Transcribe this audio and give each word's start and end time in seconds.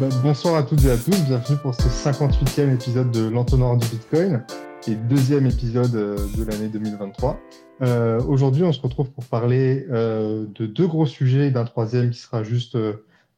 Bah, 0.00 0.08
bonsoir 0.22 0.56
à 0.56 0.62
toutes 0.62 0.84
et 0.84 0.90
à 0.90 0.96
tous, 0.98 1.18
bienvenue 1.24 1.56
pour 1.62 1.74
ce 1.74 1.88
58e 1.88 2.74
épisode 2.74 3.10
de 3.12 3.28
l'entonnoir 3.28 3.78
du 3.78 3.86
Bitcoin 3.86 4.44
et 4.86 4.94
deuxième 4.94 5.46
épisode 5.46 5.94
euh, 5.94 6.18
de 6.36 6.44
l'année 6.44 6.68
2023. 6.68 7.40
Euh, 7.80 8.20
Aujourd'hui, 8.24 8.62
on 8.64 8.72
se 8.74 8.80
retrouve 8.82 9.10
pour 9.10 9.24
parler 9.24 9.86
euh, 9.90 10.44
de 10.54 10.66
deux 10.66 10.86
gros 10.86 11.06
sujets 11.06 11.46
et 11.46 11.50
d'un 11.50 11.64
troisième 11.64 12.10
qui 12.10 12.18
sera 12.18 12.42
juste 12.42 12.76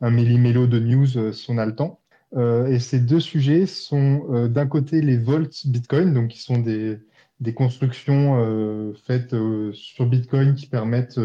un 0.01 0.11
méli-mélo 0.11 0.67
de 0.67 0.81
news 0.81 1.33
si 1.33 1.49
on 1.51 1.59
a 1.59 1.67
le 1.67 1.77
temps. 1.77 2.01
Et 2.37 2.81
ces 2.81 2.99
deux 2.99 3.21
sujets 3.21 3.67
sont 3.67 4.49
d'un 4.49 4.67
côté 4.67 5.01
les 5.01 5.17
vaults 5.17 5.67
Bitcoin, 5.67 6.13
donc 6.13 6.29
qui 6.29 6.43
sont 6.43 6.59
des, 6.59 6.99
des 7.39 7.55
constructions 7.55 8.95
faites 9.07 9.35
sur 9.73 10.07
Bitcoin 10.07 10.55
qui 10.55 10.67
permettent 10.67 11.21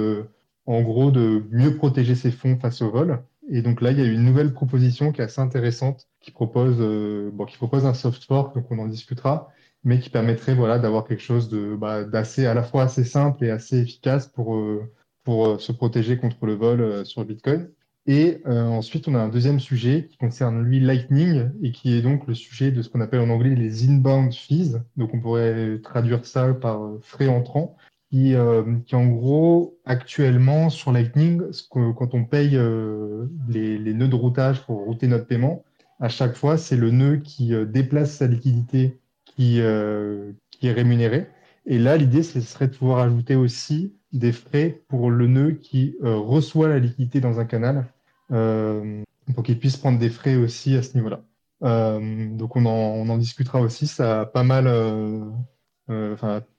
en 0.65 0.81
gros 0.81 1.11
de 1.11 1.43
mieux 1.49 1.75
protéger 1.75 2.13
ses 2.13 2.31
fonds 2.31 2.57
face 2.59 2.81
au 2.83 2.91
vol. 2.91 3.19
Et 3.49 3.61
donc 3.61 3.81
là, 3.81 3.91
il 3.91 3.99
y 3.99 4.01
a 4.01 4.05
une 4.05 4.23
nouvelle 4.23 4.53
proposition 4.53 5.11
qui 5.11 5.21
est 5.21 5.25
assez 5.25 5.41
intéressante, 5.41 6.07
qui 6.21 6.31
propose, 6.31 6.77
euh, 6.79 7.29
bon, 7.33 7.45
qui 7.45 7.57
propose 7.57 7.85
un 7.85 7.93
soft 7.93 8.23
fork, 8.23 8.55
donc 8.55 8.71
on 8.71 8.79
en 8.79 8.87
discutera, 8.87 9.49
mais 9.83 9.99
qui 9.99 10.09
permettrait 10.09 10.55
voilà, 10.55 10.79
d'avoir 10.79 11.05
quelque 11.05 11.21
chose 11.21 11.49
de, 11.49 11.75
bah, 11.75 12.03
d'assez, 12.03 12.45
à 12.45 12.53
la 12.53 12.63
fois 12.63 12.83
assez 12.83 13.03
simple 13.03 13.43
et 13.43 13.49
assez 13.49 13.79
efficace 13.79 14.27
pour, 14.27 14.55
euh, 14.55 14.89
pour 15.23 15.47
euh, 15.47 15.57
se 15.59 15.71
protéger 15.71 16.17
contre 16.17 16.45
le 16.45 16.53
vol 16.53 16.81
euh, 16.81 17.03
sur 17.03 17.25
Bitcoin. 17.25 17.69
Et 18.05 18.41
ensuite, 18.45 19.07
on 19.07 19.15
a 19.15 19.19
un 19.19 19.29
deuxième 19.29 19.61
sujet 19.61 20.07
qui 20.09 20.17
concerne 20.17 20.61
lui 20.61 20.81
Lightning 20.81 21.51
et 21.61 21.71
qui 21.71 21.93
est 21.93 22.01
donc 22.01 22.27
le 22.27 22.33
sujet 22.33 22.69
de 22.69 22.81
ce 22.81 22.89
qu'on 22.89 22.99
appelle 22.99 23.21
en 23.21 23.29
anglais 23.29 23.55
les 23.55 23.87
inbound 23.87 24.33
fees. 24.33 24.75
Donc 24.97 25.13
on 25.13 25.21
pourrait 25.21 25.79
traduire 25.81 26.25
ça 26.25 26.53
par 26.53 26.81
frais 27.01 27.29
entrants 27.29 27.77
qui, 28.13 28.35
euh, 28.35 28.61
qui 28.85 28.95
en 28.95 29.07
gros, 29.07 29.79
actuellement, 29.85 30.69
sur 30.69 30.91
Lightning, 30.91 31.41
quand 31.71 32.13
on 32.13 32.25
paye 32.25 32.55
euh, 32.55 33.25
les, 33.49 33.79
nœuds 33.95 34.07
de 34.07 34.13
routage 34.13 34.63
pour 34.67 34.85
router 34.85 35.07
notre 35.07 35.25
paiement, 35.25 35.63
à 35.99 36.09
chaque 36.09 36.35
fois, 36.35 36.59
c'est 36.59 36.75
le 36.75 36.91
nœud 36.91 37.17
qui 37.17 37.55
euh, 37.55 37.65
déplace 37.65 38.17
sa 38.17 38.27
liquidité 38.27 38.99
qui, 39.25 39.57
est 39.57 40.35
rémunéré. 40.61 41.27
Et 41.65 41.79
là, 41.79 41.97
l'idée, 41.97 42.21
ce 42.21 42.39
serait 42.39 42.67
de 42.67 42.75
pouvoir 42.75 42.99
ajouter 42.99 43.35
aussi 43.35 43.95
des 44.11 44.31
frais 44.31 44.83
pour 44.89 45.09
le 45.09 45.25
nœud 45.25 45.53
qui 45.53 45.95
reçoit 46.01 46.69
la 46.69 46.77
liquidité 46.77 47.19
dans 47.19 47.39
un 47.39 47.45
canal, 47.45 47.87
pour 48.29 49.43
qu'il 49.43 49.57
puisse 49.57 49.77
prendre 49.77 49.97
des 49.97 50.11
frais 50.11 50.35
aussi 50.35 50.75
à 50.75 50.83
ce 50.83 50.95
niveau-là. 50.95 51.23
donc 51.61 52.55
on 52.55 52.65
en, 52.65 53.17
discutera 53.17 53.59
aussi, 53.59 53.87
ça 53.87 54.21
a 54.21 54.25
pas 54.27 54.43
mal... 54.43 54.67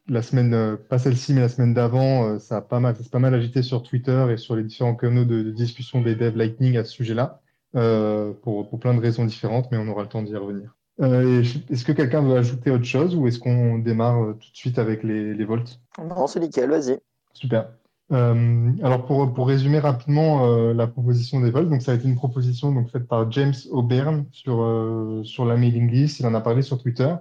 la 0.09 0.23
semaine, 0.23 0.53
euh, 0.55 0.77
pas 0.77 0.99
celle-ci, 0.99 1.33
mais 1.33 1.41
la 1.41 1.49
semaine 1.49 1.75
d'avant, 1.75 2.27
euh, 2.27 2.39
ça 2.39 2.59
a 2.59 2.61
pas 2.61 2.81
mal, 2.81 2.95
ça 2.97 3.03
pas 3.11 3.19
mal 3.19 3.35
agité 3.35 3.63
sur 3.63 3.83
Twitter 3.83 4.27
et 4.31 4.37
sur 4.37 4.57
les 4.57 4.63
différents 4.63 4.95
canaux 4.95 5.25
de, 5.25 5.43
de 5.43 5.51
discussion 5.51 6.01
des 6.03 6.15
devs 6.15 6.37
Lightning 6.37 6.77
à 6.77 6.85
ce 6.85 6.93
sujet-là, 6.93 7.41
euh, 7.77 8.33
pour, 8.43 8.69
pour, 8.69 8.79
plein 8.79 8.95
de 8.95 9.01
raisons 9.01 9.25
différentes, 9.25 9.69
mais 9.71 9.79
on 9.79 9.89
aura 9.89 10.03
le 10.03 10.09
temps 10.09 10.23
d'y 10.23 10.37
revenir. 10.37 10.77
Euh, 11.01 11.43
est-ce 11.71 11.85
que 11.85 11.93
quelqu'un 11.93 12.23
veut 12.23 12.37
ajouter 12.37 12.71
autre 12.71 12.85
chose 12.85 13.17
ou 13.17 13.27
est-ce 13.27 13.39
qu'on 13.39 13.79
démarre 13.79 14.35
tout 14.35 14.51
de 14.51 14.57
suite 14.57 14.79
avec 14.79 15.03
les, 15.03 15.35
les 15.35 15.45
volts? 15.45 15.81
Non, 15.99 16.27
c'est 16.27 16.39
nickel, 16.39 16.71
vas-y. 16.71 16.99
Super. 17.33 17.71
Euh, 18.13 18.71
alors 18.83 19.07
pour, 19.07 19.33
pour 19.33 19.49
résumer 19.49 19.79
rapidement 19.79 20.47
euh, 20.47 20.75
la 20.75 20.87
proposition 20.87 21.41
des 21.41 21.51
volts, 21.51 21.71
donc 21.71 21.81
ça 21.81 21.93
a 21.93 21.95
été 21.95 22.07
une 22.07 22.15
proposition 22.17 22.71
donc 22.71 22.91
faite 22.91 23.09
par 23.09 23.33
James 23.33 23.55
O'Byrne 23.71 24.27
sur 24.31 25.23
sur 25.25 25.47
la 25.47 25.57
mailing 25.57 25.91
list. 25.91 26.21
Il 26.21 26.27
en 26.27 26.35
a 26.35 26.41
parlé 26.41 26.61
sur 26.61 26.81
Twitter. 26.81 27.13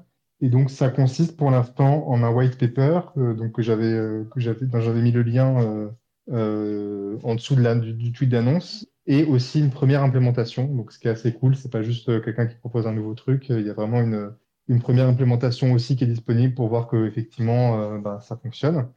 Et 0.42 0.50
donc, 0.50 0.70
ça 0.70 0.90
consiste 0.90 1.38
pour 1.38 1.52
l'instant 1.52 2.08
en 2.08 2.24
un 2.24 2.32
white 2.32 2.58
paper 2.58 3.00
euh, 3.18 3.34
donc 3.34 3.48
euh, 3.48 4.26
que 4.30 4.42
j'avais 4.42 4.66
j'avais 4.82 5.02
mis 5.02 5.12
le 5.12 5.24
lien 5.24 5.90
euh, 6.32 7.18
en 7.24 7.36
dessous 7.36 7.56
de 7.56 7.62
la, 7.62 7.76
du, 7.76 8.12
tweet 8.12 8.30
d'annonce 8.30 8.88
et 9.06 9.26
aussi 9.26 9.60
une 9.60 9.70
première 9.70 10.04
implémentation. 10.04 10.66
Donc, 10.66 10.92
ce 10.92 11.00
qui 11.00 11.08
est 11.08 11.12
assez 11.12 11.34
cool, 11.34 11.56
c'est 11.56 11.72
pas 11.72 11.82
juste 11.82 12.24
quelqu'un 12.24 12.48
qui 12.48 12.56
propose 12.56 12.88
un 12.88 12.94
nouveau 12.94 13.14
truc. 13.14 13.48
Il 13.50 13.66
y 13.66 13.70
a 13.70 13.74
vraiment 13.74 14.02
une, 14.02 14.32
une 14.68 14.82
première 14.82 15.08
implémentation 15.08 15.74
aussi 15.74 15.96
qui 15.96 16.04
est 16.04 16.08
disponible 16.08 16.54
pour 16.54 16.68
voir 16.68 16.88
que 16.88 17.06
effectivement 17.08 18.00
bah, 18.00 18.20
ça 18.22 18.38
fonctionne. 18.38 18.88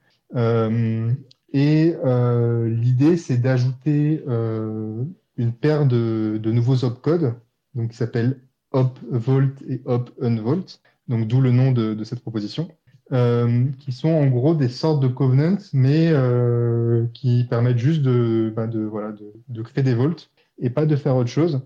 et 1.52 1.94
l'idée, 2.66 3.16
c'est 3.16 3.38
d'ajouter 3.38 4.24
une 4.26 5.52
paire 5.52 5.86
de, 5.86 6.38
de 6.42 6.52
nouveaux 6.52 6.84
opcodes, 6.84 7.34
donc 7.74 7.90
qui 7.90 7.96
s'appellent 7.96 8.40
op 8.72 8.98
vault 9.10 9.62
et 9.68 9.80
op 9.84 10.10
unvault 10.20 10.80
donc 11.08 11.26
d'où 11.26 11.40
le 11.40 11.50
nom 11.50 11.72
de, 11.72 11.94
de 11.94 12.04
cette 12.04 12.20
proposition, 12.20 12.68
euh, 13.12 13.66
qui 13.78 13.92
sont 13.92 14.08
en 14.08 14.26
gros 14.26 14.54
des 14.54 14.68
sortes 14.68 15.00
de 15.02 15.08
covenants, 15.08 15.58
mais 15.72 16.08
euh, 16.10 17.06
qui 17.14 17.44
permettent 17.44 17.78
juste 17.78 18.02
de, 18.02 18.52
bah 18.54 18.66
de, 18.66 18.80
voilà, 18.80 19.12
de, 19.12 19.32
de, 19.48 19.62
créer 19.62 19.84
des 19.84 19.94
vaults 19.94 20.28
et 20.58 20.70
pas 20.70 20.86
de 20.86 20.96
faire 20.96 21.16
autre 21.16 21.30
chose. 21.30 21.60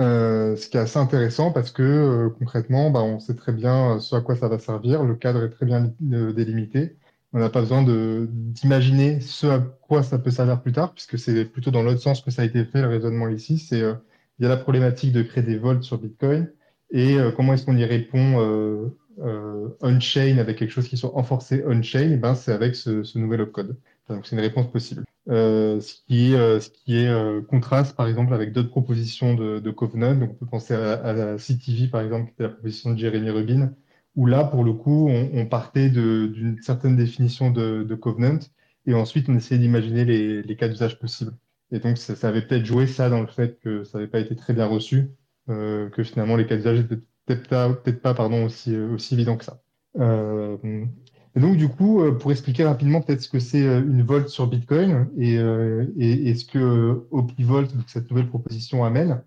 Euh, 0.00 0.56
ce 0.56 0.68
qui 0.68 0.76
est 0.76 0.80
assez 0.80 0.98
intéressant 0.98 1.52
parce 1.52 1.70
que 1.70 1.82
euh, 1.82 2.30
concrètement, 2.38 2.90
bah, 2.90 3.02
on 3.02 3.20
sait 3.20 3.34
très 3.34 3.52
bien 3.52 4.00
ce 4.00 4.16
à 4.16 4.20
quoi 4.20 4.36
ça 4.36 4.48
va 4.48 4.58
servir, 4.58 5.04
le 5.04 5.14
cadre 5.14 5.44
est 5.44 5.50
très 5.50 5.66
bien 5.66 5.92
euh, 6.12 6.32
délimité. 6.32 6.96
On 7.32 7.38
n'a 7.38 7.50
pas 7.50 7.60
besoin 7.60 7.84
d'imaginer 8.28 9.20
ce 9.20 9.46
à 9.46 9.58
quoi 9.58 10.02
ça 10.02 10.18
peut 10.18 10.30
servir 10.30 10.62
plus 10.62 10.72
tard, 10.72 10.94
puisque 10.94 11.18
c'est 11.18 11.44
plutôt 11.44 11.70
dans 11.70 11.82
l'autre 11.82 12.00
sens 12.00 12.22
que 12.22 12.30
ça 12.30 12.42
a 12.42 12.44
été 12.44 12.64
fait, 12.64 12.80
le 12.80 12.88
raisonnement 12.88 13.28
ici. 13.28 13.58
C'est 13.58 13.82
euh, 13.82 13.94
il 14.38 14.44
y 14.44 14.46
a 14.46 14.48
la 14.48 14.56
problématique 14.56 15.12
de 15.12 15.22
créer 15.22 15.42
des 15.44 15.58
vaults 15.58 15.82
sur 15.82 15.98
Bitcoin, 15.98 16.50
et 16.90 17.18
euh, 17.18 17.30
comment 17.32 17.54
est-ce 17.54 17.66
qu'on 17.66 17.76
y 17.76 17.84
répond 17.84 18.40
euh, 18.40 18.88
euh, 19.20 19.68
on-chain 19.80 20.38
avec 20.38 20.58
quelque 20.58 20.70
chose 20.70 20.88
qui 20.88 20.96
soit 20.96 21.16
enforcé 21.16 21.64
on-chain? 21.66 22.10
Eh 22.12 22.16
ben, 22.16 22.34
C'est 22.34 22.52
avec 22.52 22.74
ce, 22.76 23.18
nouvel 23.18 23.42
opcode. 23.42 23.76
Donc 24.08 24.26
c'est 24.26 24.36
une 24.36 24.42
réponse 24.42 24.70
possible. 24.70 25.04
Ce 25.28 25.94
qui 26.06 26.32
est, 26.32 26.60
ce 26.60 26.70
qui 26.70 26.96
est 26.96 27.46
contraste 27.48 27.96
par 27.96 28.06
exemple 28.06 28.32
avec 28.32 28.52
d'autres 28.52 28.70
propositions 28.70 29.34
de, 29.34 29.70
Covenant. 29.70 30.14
Donc 30.14 30.30
on 30.30 30.34
peut 30.34 30.46
penser 30.46 30.74
à, 30.74 30.94
à 30.94 31.12
la 31.12 31.36
CTV 31.36 31.88
par 31.88 32.02
exemple, 32.02 32.26
qui 32.26 32.32
était 32.34 32.44
la 32.44 32.50
proposition 32.50 32.92
de 32.92 32.98
Jeremy 32.98 33.30
Rubin, 33.30 33.72
où 34.14 34.26
là 34.26 34.44
pour 34.44 34.62
le 34.62 34.72
coup 34.72 35.08
on, 35.10 35.46
partait 35.46 35.90
d'une 35.90 36.58
certaine 36.62 36.96
définition 36.96 37.50
de, 37.50 37.94
Covenant 37.96 38.38
et 38.86 38.94
ensuite 38.94 39.28
on 39.28 39.36
essayait 39.36 39.60
d'imaginer 39.60 40.04
les, 40.04 40.56
cas 40.56 40.68
d'usage 40.68 41.00
possibles. 41.00 41.32
Et 41.72 41.80
donc 41.80 41.98
ça 41.98 42.28
avait 42.28 42.42
peut-être 42.42 42.64
joué 42.64 42.86
ça 42.86 43.10
dans 43.10 43.20
le 43.20 43.26
fait 43.26 43.58
que 43.58 43.82
ça 43.82 43.98
n'avait 43.98 44.10
pas 44.10 44.20
été 44.20 44.36
très 44.36 44.52
bien 44.52 44.66
reçu 44.66 45.10
euh, 45.48 45.88
que 45.90 46.02
finalement 46.02 46.36
les 46.36 46.46
cas 46.46 46.56
d'usage 46.56 46.80
étaient 46.80 46.98
peut-être 47.26 48.00
pas, 48.00 48.14
pardon, 48.14 48.44
aussi, 48.44 48.74
euh, 48.74 48.94
aussi 48.94 49.14
évidents 49.14 49.36
que 49.36 49.44
ça. 49.44 49.60
Euh, 49.98 50.56
et 51.34 51.40
donc, 51.40 51.56
du 51.56 51.68
coup, 51.68 52.02
pour 52.18 52.30
expliquer 52.32 52.64
rapidement 52.64 53.02
peut-être 53.02 53.20
ce 53.20 53.28
que 53.28 53.40
c'est 53.40 53.62
une 53.62 54.02
Volt 54.02 54.28
sur 54.28 54.46
Bitcoin 54.46 55.08
et, 55.18 55.34
et, 55.34 56.28
et 56.28 56.34
ce 56.34 56.46
que 56.46 57.06
OpiVolt, 57.10 57.70
cette 57.88 58.10
nouvelle 58.10 58.28
proposition, 58.28 58.84
amène, 58.84 59.22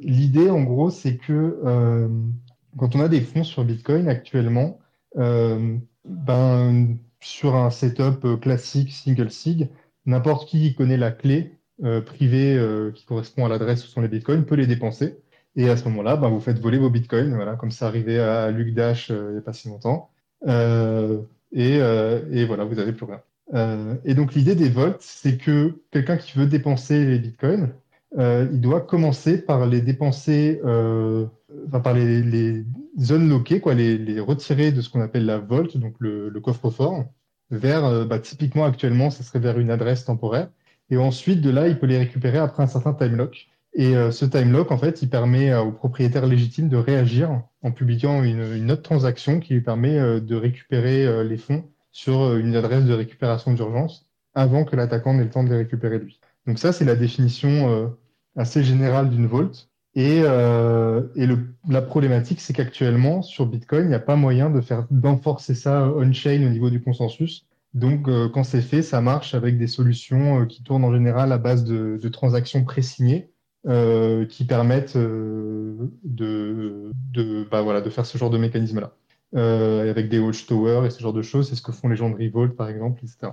l'idée, 0.00 0.48
en 0.48 0.62
gros, 0.62 0.90
c'est 0.90 1.16
que 1.16 1.58
quand 2.76 2.94
on 2.94 3.00
a 3.00 3.08
des 3.08 3.20
fonds 3.20 3.42
sur 3.42 3.64
Bitcoin 3.64 4.06
actuellement, 4.06 4.78
ben, 5.16 6.96
sur 7.18 7.56
un 7.56 7.70
setup 7.70 8.40
classique 8.40 8.92
single 8.92 9.32
sig, 9.32 9.70
n'importe 10.06 10.48
qui 10.48 10.72
connaît 10.76 10.96
la 10.96 11.10
clé 11.10 11.58
euh, 11.82 12.00
privée 12.00 12.56
euh, 12.56 12.92
qui 12.92 13.04
correspond 13.04 13.44
à 13.46 13.48
l'adresse 13.48 13.84
où 13.84 13.88
sont 13.88 14.00
les 14.00 14.06
bitcoins 14.06 14.44
peut 14.44 14.54
les 14.54 14.68
dépenser. 14.68 15.18
Et 15.56 15.68
à 15.68 15.76
ce 15.76 15.84
moment-là, 15.84 16.16
ben, 16.16 16.28
vous 16.28 16.40
faites 16.40 16.58
voler 16.58 16.78
vos 16.78 16.90
bitcoins, 16.90 17.34
voilà, 17.34 17.54
comme 17.54 17.70
ça 17.70 17.86
arrivait 17.86 18.18
à 18.18 18.50
Luc 18.50 18.74
Dash 18.74 19.10
euh, 19.10 19.28
il 19.28 19.32
n'y 19.32 19.38
a 19.38 19.42
pas 19.42 19.52
si 19.52 19.68
longtemps. 19.68 20.10
Euh, 20.46 21.20
et, 21.52 21.78
euh, 21.80 22.22
et, 22.32 22.44
voilà, 22.44 22.64
vous 22.64 22.74
n'avez 22.74 22.92
plus 22.92 23.06
rien. 23.06 23.20
Et 24.04 24.14
donc 24.14 24.34
l'idée 24.34 24.56
des 24.56 24.68
votes, 24.68 25.00
c'est 25.00 25.36
que 25.36 25.78
quelqu'un 25.92 26.16
qui 26.16 26.36
veut 26.36 26.46
dépenser 26.46 27.04
les 27.04 27.18
bitcoins, 27.20 27.70
il 28.16 28.60
doit 28.60 28.80
commencer 28.80 29.38
par 29.38 29.66
les 29.66 29.80
dépenser, 29.80 30.60
enfin, 30.64 31.80
par 31.80 31.94
les, 31.94 32.22
les 32.22 32.64
zones 32.98 33.28
loquées, 33.28 33.60
quoi, 33.60 33.74
les, 33.74 33.96
les, 33.96 34.18
retirer 34.18 34.72
de 34.72 34.80
ce 34.80 34.88
qu'on 34.90 35.02
appelle 35.02 35.26
la 35.26 35.38
volte, 35.38 35.76
donc 35.76 35.94
le, 36.00 36.30
coffre-fort, 36.40 37.04
vers, 37.50 38.06
bah, 38.06 38.18
typiquement 38.18 38.64
actuellement, 38.64 39.10
ça 39.10 39.22
serait 39.22 39.40
vers 39.40 39.60
une 39.60 39.70
adresse 39.70 40.04
temporaire. 40.04 40.48
Et 40.90 40.96
ensuite, 40.96 41.40
de 41.40 41.50
là, 41.50 41.68
il 41.68 41.78
peut 41.78 41.86
les 41.86 41.98
récupérer 41.98 42.38
après 42.38 42.62
un 42.62 42.66
certain 42.66 42.94
time 42.94 43.14
lock. 43.14 43.48
Et 43.76 43.96
euh, 43.96 44.12
ce 44.12 44.24
time 44.24 44.52
lock, 44.52 44.70
en 44.70 44.78
fait, 44.78 45.02
il 45.02 45.10
permet 45.10 45.50
euh, 45.50 45.62
au 45.62 45.72
propriétaire 45.72 46.26
légitime 46.26 46.68
de 46.68 46.76
réagir 46.76 47.42
en 47.62 47.72
publiant 47.72 48.22
une, 48.22 48.54
une 48.54 48.70
autre 48.70 48.82
transaction 48.82 49.40
qui 49.40 49.54
lui 49.54 49.62
permet 49.62 49.98
euh, 49.98 50.20
de 50.20 50.36
récupérer 50.36 51.04
euh, 51.04 51.24
les 51.24 51.38
fonds 51.38 51.64
sur 51.90 52.22
euh, 52.22 52.38
une 52.38 52.54
adresse 52.54 52.84
de 52.84 52.94
récupération 52.94 53.52
d'urgence 53.52 54.06
avant 54.34 54.64
que 54.64 54.76
l'attaquant 54.76 55.14
n'ait 55.14 55.24
le 55.24 55.30
temps 55.30 55.42
de 55.42 55.50
les 55.50 55.56
récupérer 55.56 55.98
lui. 55.98 56.20
Donc 56.46 56.58
ça, 56.58 56.72
c'est 56.72 56.84
la 56.84 56.96
définition 56.96 57.94
assez 58.36 58.64
générale 58.64 59.08
d'une 59.08 59.26
vault. 59.26 59.68
Et, 59.94 60.18
et 60.18 61.26
le, 61.26 61.38
la 61.68 61.80
problématique, 61.80 62.40
c'est 62.40 62.52
qu'actuellement, 62.52 63.22
sur 63.22 63.46
Bitcoin, 63.46 63.84
il 63.84 63.88
n'y 63.88 63.94
a 63.94 64.00
pas 64.00 64.16
moyen 64.16 64.50
de 64.50 64.60
faire 64.60 64.86
d'enforcer 64.90 65.54
ça 65.54 65.88
on-chain 65.96 66.44
au 66.44 66.50
niveau 66.50 66.68
du 66.68 66.82
consensus. 66.82 67.46
Donc, 67.74 68.08
quand 68.32 68.42
c'est 68.42 68.60
fait, 68.60 68.82
ça 68.82 69.00
marche 69.00 69.34
avec 69.34 69.56
des 69.56 69.68
solutions 69.68 70.46
qui 70.46 70.64
tournent 70.64 70.84
en 70.84 70.92
général 70.92 71.30
à 71.30 71.38
base 71.38 71.64
de, 71.64 71.98
de 72.02 72.08
transactions 72.08 72.64
pré-signées 72.64 73.30
euh, 73.66 74.26
qui 74.26 74.44
permettent 74.44 74.96
euh, 74.96 75.90
de, 76.04 76.92
de, 77.12 77.46
bah, 77.50 77.62
voilà, 77.62 77.80
de 77.80 77.88
faire 77.88 78.04
ce 78.04 78.18
genre 78.18 78.30
de 78.30 78.36
mécanisme-là. 78.36 78.92
Euh, 79.36 79.90
avec 79.90 80.10
des 80.10 80.18
watchtowers 80.18 80.86
et 80.86 80.90
ce 80.90 81.00
genre 81.00 81.14
de 81.14 81.22
choses, 81.22 81.48
c'est 81.48 81.56
ce 81.56 81.62
que 81.62 81.72
font 81.72 81.88
les 81.88 81.96
gens 81.96 82.10
de 82.10 82.14
Revolt, 82.14 82.54
par 82.56 82.68
exemple, 82.68 83.02
etc. 83.02 83.32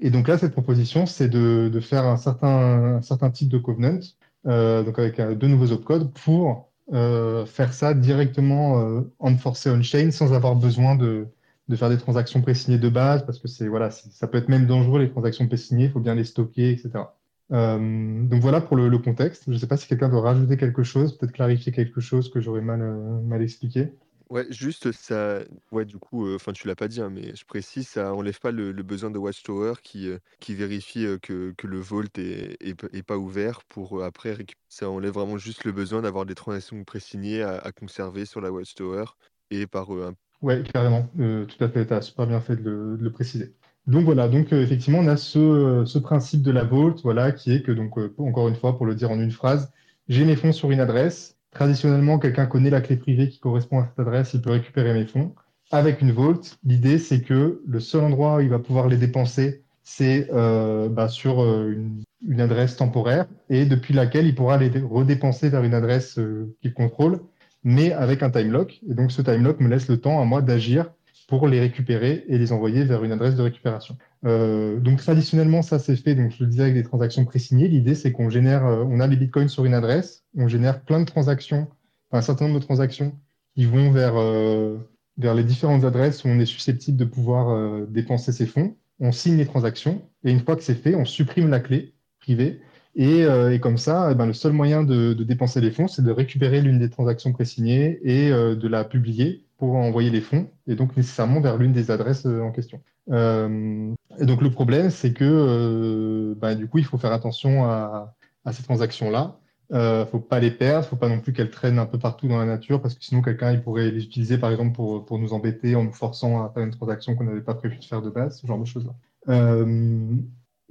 et 0.00 0.10
donc 0.10 0.28
là, 0.28 0.36
cette 0.36 0.52
proposition, 0.52 1.06
c'est 1.06 1.28
de, 1.28 1.70
de, 1.72 1.80
faire 1.80 2.04
un 2.04 2.16
certain, 2.16 2.96
un 2.96 3.02
certain 3.02 3.30
type 3.30 3.48
de 3.48 3.58
covenant 3.58 4.00
donc 4.44 4.98
avec 4.98 5.18
deux 5.38 5.46
nouveaux 5.46 5.72
opcodes, 5.72 6.12
pour 6.12 6.70
faire 6.92 7.72
ça 7.72 7.94
directement 7.94 9.04
en 9.18 9.36
forcé 9.36 9.70
on-chain 9.70 10.10
sans 10.10 10.34
avoir 10.34 10.56
besoin 10.56 10.96
de, 10.96 11.28
de 11.68 11.76
faire 11.76 11.88
des 11.88 11.98
transactions 11.98 12.42
présignées 12.42 12.78
de 12.78 12.88
base, 12.88 13.24
parce 13.24 13.38
que 13.38 13.48
c'est 13.48 13.68
voilà, 13.68 13.90
ça 13.90 14.26
peut 14.26 14.38
être 14.38 14.48
même 14.48 14.66
dangereux 14.66 15.00
les 15.00 15.10
transactions 15.10 15.46
présignées, 15.46 15.84
il 15.84 15.90
faut 15.90 16.00
bien 16.00 16.14
les 16.14 16.24
stocker, 16.24 16.70
etc. 16.70 17.04
Euh, 17.52 18.22
donc 18.24 18.40
voilà 18.40 18.60
pour 18.60 18.76
le, 18.76 18.98
contexte. 18.98 19.44
Je 19.46 19.52
ne 19.52 19.58
sais 19.58 19.66
pas 19.66 19.76
si 19.76 19.86
quelqu'un 19.86 20.08
veut 20.08 20.18
rajouter 20.18 20.56
quelque 20.56 20.82
chose, 20.82 21.16
peut-être 21.16 21.32
clarifier 21.32 21.72
quelque 21.72 22.00
chose 22.00 22.30
que 22.30 22.40
j'aurais 22.40 22.62
mal, 22.62 22.80
euh, 22.80 23.20
mal 23.20 23.42
expliqué. 23.42 23.92
Ouais, 24.30 24.46
juste 24.50 24.90
ça, 24.92 25.40
ouais, 25.70 25.84
du 25.84 25.98
coup, 25.98 26.26
euh, 26.26 26.36
enfin, 26.36 26.52
tu 26.52 26.66
l'as 26.66 26.74
pas 26.74 26.88
dit, 26.88 27.00
hein, 27.00 27.10
mais 27.10 27.34
je 27.36 27.44
précise, 27.44 27.86
ça 27.86 28.14
enlève 28.14 28.40
pas 28.40 28.50
le, 28.50 28.72
besoin 28.72 29.10
de 29.10 29.18
Watchtower 29.18 29.74
qui, 29.82 30.10
qui 30.40 30.54
vérifie 30.54 31.06
que, 31.22 31.52
que 31.56 31.66
le 31.66 31.78
vault 31.78 32.18
est, 32.18 32.56
est, 32.60 33.02
pas 33.02 33.18
ouvert 33.18 33.62
pour 33.64 34.02
après 34.02 34.30
récupérer. 34.30 34.58
Ça 34.68 34.88
enlève 34.88 35.12
vraiment 35.12 35.36
juste 35.36 35.64
le 35.64 35.72
besoin 35.72 36.02
d'avoir 36.02 36.24
des 36.24 36.34
transactions 36.34 36.82
présignées 36.84 37.42
à, 37.42 37.70
conserver 37.72 38.24
sur 38.24 38.40
la 38.40 38.50
Watchtower 38.50 39.04
et 39.50 39.66
par 39.66 39.90
un 39.90 40.14
oui, 40.44 40.62
carrément. 40.64 41.08
Tout 41.16 41.64
à 41.64 41.68
fait. 41.70 41.86
Tu 41.86 41.94
as 41.94 42.02
super 42.02 42.26
bien 42.26 42.38
fait 42.38 42.56
de 42.56 42.98
le, 43.00 43.12
préciser. 43.12 43.54
Donc 43.86 44.04
voilà, 44.04 44.28
donc 44.28 44.52
euh, 44.52 44.62
effectivement, 44.62 45.00
on 45.00 45.08
a 45.08 45.16
ce, 45.16 45.84
ce, 45.86 45.98
principe 45.98 46.42
de 46.42 46.50
la 46.50 46.64
vault, 46.64 46.94
voilà, 47.02 47.32
qui 47.32 47.52
est 47.52 47.62
que, 47.62 47.72
donc, 47.72 47.98
euh, 47.98 48.14
encore 48.18 48.48
une 48.48 48.54
fois, 48.54 48.76
pour 48.76 48.86
le 48.86 48.94
dire 48.94 49.10
en 49.10 49.20
une 49.20 49.30
phrase, 49.30 49.70
j'ai 50.08 50.24
mes 50.24 50.36
fonds 50.36 50.52
sur 50.52 50.70
une 50.70 50.80
adresse. 50.80 51.36
Traditionnellement, 51.50 52.18
quelqu'un 52.18 52.46
connaît 52.46 52.70
la 52.70 52.80
clé 52.80 52.96
privée 52.96 53.28
qui 53.28 53.40
correspond 53.40 53.80
à 53.80 53.86
cette 53.86 53.98
adresse, 53.98 54.32
il 54.34 54.40
peut 54.40 54.50
récupérer 54.50 54.94
mes 54.94 55.04
fonds. 55.04 55.34
Avec 55.70 56.00
une 56.00 56.12
vault, 56.12 56.40
l'idée, 56.64 56.98
c'est 56.98 57.20
que 57.20 57.62
le 57.66 57.80
seul 57.80 58.04
endroit 58.04 58.36
où 58.36 58.40
il 58.40 58.48
va 58.48 58.58
pouvoir 58.58 58.88
les 58.88 58.96
dépenser, 58.96 59.62
c'est 59.82 60.28
bah, 60.30 61.08
sur 61.08 61.40
une, 61.42 62.02
adresse 62.40 62.76
temporaire 62.76 63.26
et 63.50 63.66
depuis 63.66 63.94
laquelle 63.94 64.26
il 64.26 64.34
pourra 64.34 64.56
les 64.56 64.70
redépenser 64.80 65.50
vers 65.50 65.62
une 65.62 65.74
adresse 65.74 66.18
qu'il 66.60 66.72
contrôle 66.72 67.20
mais 67.64 67.92
avec 67.92 68.22
un 68.22 68.30
time 68.30 68.52
lock. 68.52 68.78
Et 68.88 68.94
donc, 68.94 69.10
ce 69.10 69.22
time 69.22 69.42
lock 69.42 69.58
me 69.60 69.68
laisse 69.68 69.88
le 69.88 69.98
temps 69.98 70.20
à 70.20 70.24
moi 70.24 70.42
d'agir 70.42 70.90
pour 71.26 71.48
les 71.48 71.60
récupérer 71.60 72.24
et 72.28 72.38
les 72.38 72.52
envoyer 72.52 72.84
vers 72.84 73.04
une 73.04 73.12
adresse 73.12 73.34
de 73.34 73.42
récupération. 73.42 73.96
Euh, 74.24 74.78
donc, 74.78 74.98
traditionnellement, 74.98 75.62
ça 75.62 75.78
s'est 75.78 75.96
fait, 75.96 76.14
je 76.30 76.44
le 76.44 76.50
disais, 76.50 76.62
avec 76.62 76.74
des 76.74 76.82
transactions 76.82 77.24
présignées. 77.24 77.68
L'idée, 77.68 77.94
c'est 77.94 78.12
qu'on 78.12 78.30
génère, 78.30 78.66
euh, 78.66 78.84
on 78.86 79.00
a 79.00 79.06
les 79.06 79.16
bitcoins 79.16 79.48
sur 79.48 79.64
une 79.64 79.74
adresse, 79.74 80.24
on 80.36 80.48
génère 80.48 80.82
plein 80.82 81.00
de 81.00 81.06
transactions, 81.06 81.68
un 82.12 82.22
certain 82.22 82.46
nombre 82.46 82.60
de 82.60 82.64
transactions 82.64 83.18
qui 83.54 83.64
vont 83.64 83.90
vers, 83.90 84.16
euh, 84.16 84.78
vers 85.18 85.34
les 85.34 85.44
différentes 85.44 85.84
adresses 85.84 86.24
où 86.24 86.28
on 86.28 86.38
est 86.38 86.46
susceptible 86.46 86.96
de 86.98 87.04
pouvoir 87.04 87.86
dépenser 87.88 88.32
ses 88.32 88.46
fonds. 88.46 88.76
On 89.00 89.12
signe 89.12 89.36
les 89.36 89.46
transactions 89.46 90.02
et 90.24 90.30
une 90.30 90.40
fois 90.40 90.56
que 90.56 90.62
c'est 90.62 90.74
fait, 90.74 90.94
on 90.94 91.04
supprime 91.04 91.48
la 91.48 91.60
clé 91.60 91.94
privée 92.20 92.60
euh, 92.98 93.50
et, 93.50 93.60
comme 93.60 93.78
ça, 93.78 94.08
eh 94.10 94.14
ben, 94.14 94.26
le 94.26 94.32
seul 94.32 94.52
moyen 94.52 94.84
de, 94.84 95.12
dépenser 95.14 95.60
les 95.60 95.70
fonds, 95.70 95.88
c'est 95.88 96.02
de 96.02 96.10
récupérer 96.10 96.60
l'une 96.60 96.78
des 96.78 96.90
transactions 96.90 97.32
présignées 97.32 97.98
et 98.04 98.30
euh, 98.30 98.54
de 98.54 98.68
la 98.68 98.84
publier 98.84 99.44
pour 99.58 99.74
envoyer 99.76 100.10
les 100.10 100.20
fonds, 100.20 100.48
et 100.66 100.74
donc 100.74 100.96
nécessairement 100.96 101.40
vers 101.40 101.56
l'une 101.56 101.72
des 101.72 101.90
adresses 101.90 102.26
euh, 102.26 102.40
en 102.40 102.50
question. 102.50 102.80
et 103.08 104.26
donc 104.26 104.42
le 104.42 104.50
problème, 104.50 104.90
c'est 104.90 105.12
que 105.12 106.34
bah, 106.40 106.54
du 106.54 106.68
coup, 106.68 106.78
il 106.78 106.84
faut 106.84 106.98
faire 106.98 107.12
attention 107.12 107.64
à, 107.64 108.14
ces 108.52 108.62
transactions-là. 108.62 109.38
Il 109.70 109.76
ne 109.78 110.04
faut 110.04 110.20
pas 110.20 110.40
les 110.40 110.50
perdre, 110.50 110.82
il 110.82 110.86
ne 110.86 110.90
faut 110.90 110.96
pas 110.96 111.08
non 111.08 111.20
plus 111.20 111.32
qu'elles 111.32 111.50
traînent 111.50 111.78
un 111.78 111.86
peu 111.86 111.98
partout 111.98 112.28
dans 112.28 112.38
la 112.38 112.44
nature, 112.44 112.82
parce 112.82 112.94
que 112.94 113.04
sinon 113.04 113.22
quelqu'un 113.22 113.56
pourrait 113.56 113.90
les 113.90 114.04
utiliser 114.04 114.38
par 114.38 114.50
exemple 114.50 114.74
pour 114.76 115.18
nous 115.18 115.32
embêter 115.32 115.74
en 115.74 115.84
nous 115.84 115.92
forçant 115.92 116.44
à 116.44 116.50
faire 116.50 116.62
une 116.62 116.70
transaction 116.70 117.16
qu'on 117.16 117.24
n'avait 117.24 117.40
pas 117.40 117.54
prévu 117.54 117.78
de 117.78 117.84
faire 117.84 118.02
de 118.02 118.10
base, 118.10 118.40
ce 118.40 118.46
genre 118.46 118.58
de 118.58 118.66
choses-là. 118.66 118.94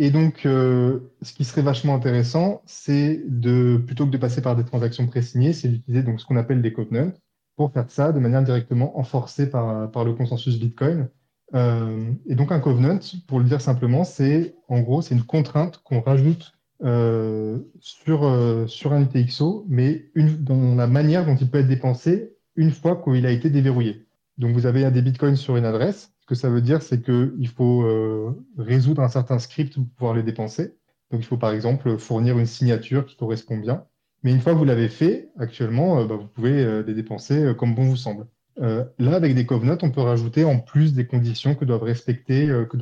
Et 0.03 0.11
donc, 0.11 0.45
euh, 0.45 0.99
ce 1.21 1.31
qui 1.31 1.45
serait 1.45 1.61
vachement 1.61 1.95
intéressant, 1.95 2.61
c'est 2.65 3.23
de, 3.25 3.77
plutôt 3.77 4.05
que 4.05 4.11
de 4.11 4.17
passer 4.17 4.41
par 4.41 4.57
des 4.57 4.65
transactions 4.65 5.07
présignées, 5.07 5.53
c'est 5.53 5.69
d'utiliser 5.69 6.03
donc 6.03 6.19
ce 6.19 6.25
qu'on 6.25 6.35
appelle 6.35 6.61
des 6.61 6.73
covenants 6.73 7.13
pour 7.55 7.71
faire 7.71 7.89
ça 7.89 8.11
de 8.11 8.19
manière 8.19 8.43
directement 8.43 8.99
enforcée 8.99 9.49
par, 9.49 9.87
le 10.03 10.13
consensus 10.13 10.59
Bitcoin. 10.59 11.07
Euh, 11.55 12.11
et 12.27 12.35
donc, 12.35 12.51
un 12.51 12.59
covenant, 12.59 12.99
pour 13.27 13.39
le 13.39 13.45
dire 13.45 13.61
simplement, 13.61 14.03
c'est 14.03 14.55
en 14.67 14.81
gros, 14.81 15.01
c'est 15.01 15.15
une 15.15 15.23
contrainte 15.23 15.77
qu'on 15.85 16.01
rajoute 16.01 16.51
euh, 16.83 17.59
sur, 17.79 18.29
sur 18.67 18.91
un 18.91 19.03
UTXO, 19.03 19.65
mais 19.69 20.11
dans 20.17 20.75
la 20.75 20.87
manière 20.87 21.25
dont 21.25 21.37
il 21.37 21.49
peut 21.49 21.59
être 21.59 21.69
dépensé 21.69 22.35
une 22.57 22.71
fois 22.71 23.01
qu'il 23.01 23.25
a 23.25 23.31
été 23.31 23.49
déverrouillé. 23.49 24.05
Donc, 24.37 24.53
vous 24.53 24.65
avez 24.65 24.89
des 24.91 25.01
bitcoins 25.01 25.35
sur 25.35 25.57
une 25.57 25.65
adresse 25.65 26.13
ce 26.23 26.27
que 26.27 26.35
ça 26.35 26.49
veut 26.49 26.61
dire, 26.61 26.81
c'est 26.81 27.01
qu'il 27.01 27.49
faut 27.49 27.83
euh, 27.83 28.31
résoudre 28.57 29.01
un 29.01 29.09
certain 29.09 29.39
script 29.39 29.75
pour 29.75 29.85
pouvoir 29.97 30.13
les 30.13 30.23
dépenser. 30.23 30.73
Donc, 31.11 31.19
il 31.19 31.25
faut 31.25 31.37
par 31.37 31.51
exemple 31.51 31.97
fournir 31.97 32.39
une 32.39 32.45
signature 32.45 33.05
qui 33.05 33.17
correspond 33.17 33.57
bien. 33.57 33.83
Mais 34.23 34.31
une 34.31 34.39
fois 34.39 34.53
que 34.53 34.57
vous 34.57 34.63
l'avez 34.63 34.87
fait, 34.87 35.31
actuellement, 35.37 35.99
euh, 35.99 36.05
bah, 36.05 36.15
vous 36.15 36.27
pouvez 36.27 36.63
euh, 36.63 36.81
les 36.87 36.93
dépenser 36.93 37.53
comme 37.57 37.75
bon 37.75 37.83
vous 37.83 37.97
semble. 37.97 38.25
là, 38.55 39.15
avec 39.15 39.35
des 39.35 39.45
covenants, 39.45 39.77
on 39.81 39.91
peut 39.91 39.99
rajouter 39.99 40.45
en 40.45 40.59
plus 40.59 40.93
des 40.93 41.05
conditions 41.05 41.55
que 41.55 41.65
doivent 41.65 41.83
respecter, 41.83 42.47
que 42.69 42.77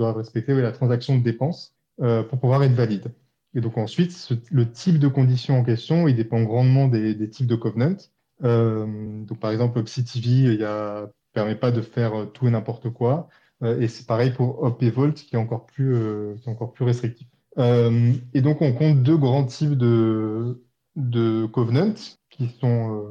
la 0.53 0.71
transaction 0.71 1.17
de 1.17 1.23
dépense 1.23 1.75
pour 1.97 2.39
pouvoir 2.39 2.61
être 2.63 2.73
valide. 2.73 3.11
Et 3.55 3.61
donc 3.61 3.77
ensuite, 3.77 4.29
le 4.51 4.69
type 4.69 4.99
de 4.99 5.07
conditions 5.07 5.59
en 5.59 5.63
question, 5.63 6.07
il 6.07 6.15
dépend 6.15 6.43
grandement 6.43 6.87
des, 6.87 7.29
types 7.29 7.47
de 7.47 7.55
covenants. 7.55 7.97
donc 8.41 9.39
par 9.39 9.51
exemple, 9.51 9.79
OpsiTV, 9.79 10.53
il 10.53 10.59
y 10.59 10.63
a 10.63 11.09
permet 11.33 11.55
pas 11.55 11.71
de 11.71 11.81
faire 11.81 12.21
euh, 12.21 12.25
tout 12.25 12.47
et 12.47 12.51
n'importe 12.51 12.89
quoi. 12.89 13.29
Euh, 13.63 13.79
et 13.79 13.87
c'est 13.87 14.07
pareil 14.07 14.31
pour 14.31 14.63
Hop 14.63 14.81
et 14.83 14.89
Volt 14.89 15.15
qui 15.15 15.35
est 15.35 15.39
encore 15.39 15.65
plus, 15.65 15.95
euh, 15.95 16.35
qui 16.41 16.49
est 16.49 16.51
encore 16.51 16.73
plus 16.73 16.85
restrictif. 16.85 17.27
et 17.57 18.41
donc, 18.41 18.61
on 18.61 18.73
compte 18.73 19.03
deux 19.03 19.17
grands 19.17 19.45
types 19.45 19.77
de, 19.77 20.63
de 20.95 21.45
covenants 21.45 22.15
qui 22.29 22.47
sont 22.61 23.03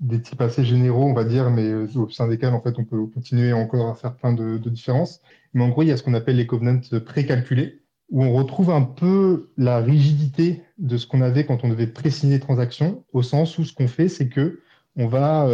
des 0.00 0.22
types 0.22 0.40
assez 0.40 0.64
généraux, 0.64 1.04
on 1.04 1.12
va 1.12 1.24
dire, 1.24 1.50
mais 1.50 1.70
au 1.96 2.08
sein 2.08 2.28
desquels, 2.28 2.54
en 2.54 2.62
fait, 2.62 2.78
on 2.78 2.84
peut 2.84 3.06
continuer 3.06 3.52
encore 3.52 3.90
à 3.90 3.94
faire 3.94 4.16
plein 4.16 4.32
de, 4.32 4.56
différences. 4.70 5.20
Mais 5.52 5.62
en 5.62 5.68
gros, 5.68 5.82
il 5.82 5.88
y 5.88 5.92
a 5.92 5.98
ce 5.98 6.02
qu'on 6.02 6.14
appelle 6.14 6.36
les 6.36 6.46
covenants 6.46 6.80
précalculés, 7.04 7.82
où 8.10 8.24
on 8.24 8.32
retrouve 8.32 8.70
un 8.70 8.82
peu 8.82 9.50
la 9.58 9.80
rigidité 9.80 10.62
de 10.78 10.96
ce 10.96 11.06
qu'on 11.06 11.20
avait 11.20 11.44
quand 11.44 11.62
on 11.62 11.68
devait 11.68 11.86
présigner 11.86 12.38
des 12.38 12.40
transactions, 12.40 13.04
au 13.12 13.22
sens 13.22 13.58
où 13.58 13.64
ce 13.64 13.74
qu'on 13.74 13.86
fait, 13.86 14.08
c'est 14.08 14.30
que 14.30 14.62
on 14.96 15.08
va 15.08 15.46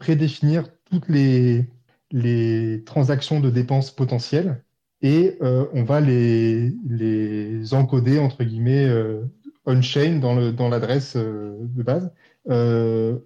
prédéfinir 0.00 0.64
toutes 0.90 1.08
les, 1.08 1.66
transactions 2.84 3.40
de 3.40 3.50
dépenses 3.50 3.90
potentielles 3.90 4.62
et 5.02 5.38
euh, 5.40 5.66
on 5.72 5.84
va 5.84 6.00
les, 6.00 6.74
encoder, 7.72 8.18
entre 8.18 8.44
guillemets, 8.44 8.86
euh, 8.86 9.22
on-chain 9.64 10.18
dans 10.18 10.68
l'adresse 10.68 11.14
euh, 11.16 11.56
de 11.60 11.82
base 11.82 12.12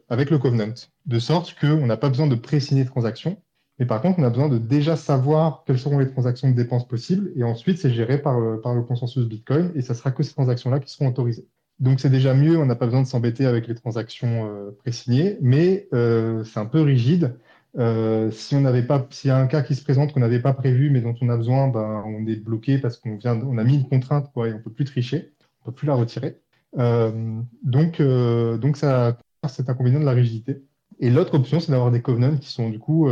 avec 0.08 0.30
le 0.30 0.38
covenant. 0.38 0.74
De 1.06 1.18
sorte 1.18 1.56
qu'on 1.58 1.86
n'a 1.86 1.96
pas 1.96 2.10
besoin 2.10 2.26
de 2.26 2.34
pré-signer 2.34 2.84
transactions, 2.84 3.38
mais 3.78 3.86
par 3.86 4.02
contre, 4.02 4.18
on 4.18 4.22
a 4.22 4.30
besoin 4.30 4.48
de 4.48 4.58
déjà 4.58 4.96
savoir 4.96 5.64
quelles 5.66 5.78
seront 5.78 5.98
les 5.98 6.08
transactions 6.08 6.50
de 6.50 6.54
dépenses 6.54 6.86
possibles 6.86 7.32
et 7.36 7.42
ensuite, 7.42 7.78
c'est 7.78 7.92
géré 7.92 8.20
par, 8.20 8.38
par 8.60 8.74
le 8.74 8.82
consensus 8.82 9.26
Bitcoin 9.26 9.72
et 9.74 9.82
ça 9.82 9.94
sera 9.94 10.10
que 10.10 10.22
ces 10.22 10.34
transactions-là 10.34 10.78
qui 10.78 10.92
seront 10.92 11.08
autorisées. 11.08 11.48
Donc 11.80 12.00
c'est 12.00 12.10
déjà 12.10 12.34
mieux, 12.34 12.58
on 12.58 12.66
n'a 12.66 12.76
pas 12.76 12.86
besoin 12.86 13.02
de 13.02 13.06
s'embêter 13.06 13.46
avec 13.46 13.66
les 13.66 13.74
transactions 13.74 14.48
pré-signées, 14.78 15.38
mais 15.40 15.88
c'est 15.90 16.60
un 16.60 16.66
peu 16.66 16.82
rigide 16.82 17.36
euh, 17.76 18.30
si 18.30 18.54
on 18.54 18.60
n'avait 18.60 18.84
pas, 18.84 19.06
s'il 19.10 19.28
y 19.28 19.30
a 19.32 19.36
un 19.36 19.46
cas 19.46 19.62
qui 19.62 19.74
se 19.74 19.82
présente 19.82 20.12
qu'on 20.12 20.20
n'avait 20.20 20.40
pas 20.40 20.52
prévu 20.52 20.90
mais 20.90 21.00
dont 21.00 21.14
on 21.20 21.28
a 21.28 21.36
besoin, 21.36 21.68
ben, 21.68 22.04
on 22.06 22.26
est 22.26 22.36
bloqué 22.36 22.78
parce 22.78 22.96
qu'on 22.96 23.16
vient, 23.16 23.40
on 23.40 23.58
a 23.58 23.64
mis 23.64 23.74
une 23.74 23.88
contrainte 23.88 24.30
quoi, 24.32 24.48
et 24.48 24.52
on 24.52 24.60
peut 24.60 24.70
plus 24.70 24.84
tricher, 24.84 25.32
on 25.62 25.66
peut 25.66 25.72
plus 25.72 25.86
la 25.86 25.94
retirer. 25.94 26.38
Euh, 26.78 27.40
donc, 27.62 28.00
euh, 28.00 28.58
donc 28.58 28.76
ça, 28.76 29.18
c'est 29.48 29.68
inconvénient 29.68 30.00
de 30.00 30.04
la 30.04 30.12
rigidité. 30.12 30.62
Et 31.00 31.10
l'autre 31.10 31.34
option, 31.34 31.60
c'est 31.60 31.72
d'avoir 31.72 31.90
des 31.90 32.02
covenants 32.02 32.36
qui 32.36 32.50
sont 32.50 32.70
du 32.70 32.78
coup 32.78 33.08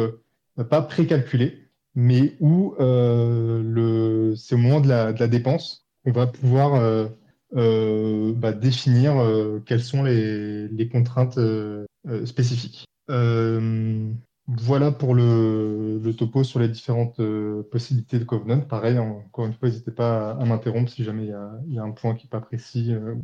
pas 0.71 0.83
précalculés, 0.83 1.69
mais 1.97 2.37
où 2.41 2.75
le, 2.79 4.35
c'est 4.37 4.55
au 4.55 4.59
moment 4.59 4.81
de 4.81 4.89
la, 4.89 5.13
dépense 5.13 5.85
qu'on 6.05 6.13
va 6.13 6.29
pouvoir 6.29 7.09
bah, 7.53 8.53
définir 8.53 9.15
quelles 9.67 9.83
sont 9.83 10.05
les 10.05 10.89
contraintes 10.91 11.41
spécifiques. 12.25 12.87
Voilà 14.49 14.91
pour 14.91 15.15
le, 15.15 16.01
topo 16.19 16.43
sur 16.43 16.59
les 16.59 16.69
différentes 16.69 17.21
euh, 17.21 17.63
possibilités 17.71 18.19
de 18.19 18.25
Covenant. 18.25 18.61
Pareil, 18.61 18.99
encore 18.99 19.47
une 19.47 19.55
fois, 19.55 19.69
n'hésitez 19.69 19.93
pas 19.93 20.33
à, 20.33 20.45
m'interrompre 20.45 20.91
si 20.91 21.05
jamais 21.05 21.25
il 21.25 21.75
y, 21.75 21.79
a, 21.79 21.83
un 21.83 21.91
point 21.93 22.15
qui 22.15 22.27
n'est 22.27 22.31
pas 22.31 22.41
précis. 22.41 22.93
Euh, 22.93 23.15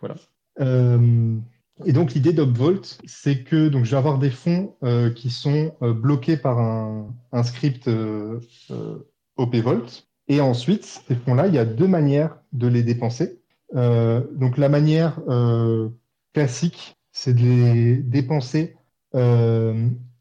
voilà. 0.00 0.14
Euh, 0.60 1.36
et 1.84 1.92
donc 1.92 2.14
l'idée 2.14 2.32
d'Upvolt, 2.32 2.98
c'est 3.04 3.44
que 3.44 3.68
donc, 3.68 3.84
je 3.84 3.90
vais 3.90 3.98
avoir 3.98 4.18
des 4.18 4.30
fonds 4.30 4.74
qui 5.14 5.30
sont 5.30 5.76
bloqués 5.80 6.36
par 6.36 6.58
un, 6.58 7.14
un 7.30 7.42
script 7.44 7.88
OPVolt. 9.36 10.08
Et 10.26 10.40
ensuite, 10.40 10.84
ces 10.84 11.14
fonds-là, 11.14 11.46
il 11.46 11.54
y 11.54 11.58
a 11.58 11.64
deux 11.64 11.86
manières 11.86 12.36
de 12.52 12.66
les 12.66 12.82
dépenser. 12.82 13.40
donc 13.72 14.58
la 14.58 14.68
manière 14.68 15.20
classique, 16.32 16.96
c'est 17.12 17.34
de 17.34 17.40
les 17.42 17.96
dépenser 17.98 18.74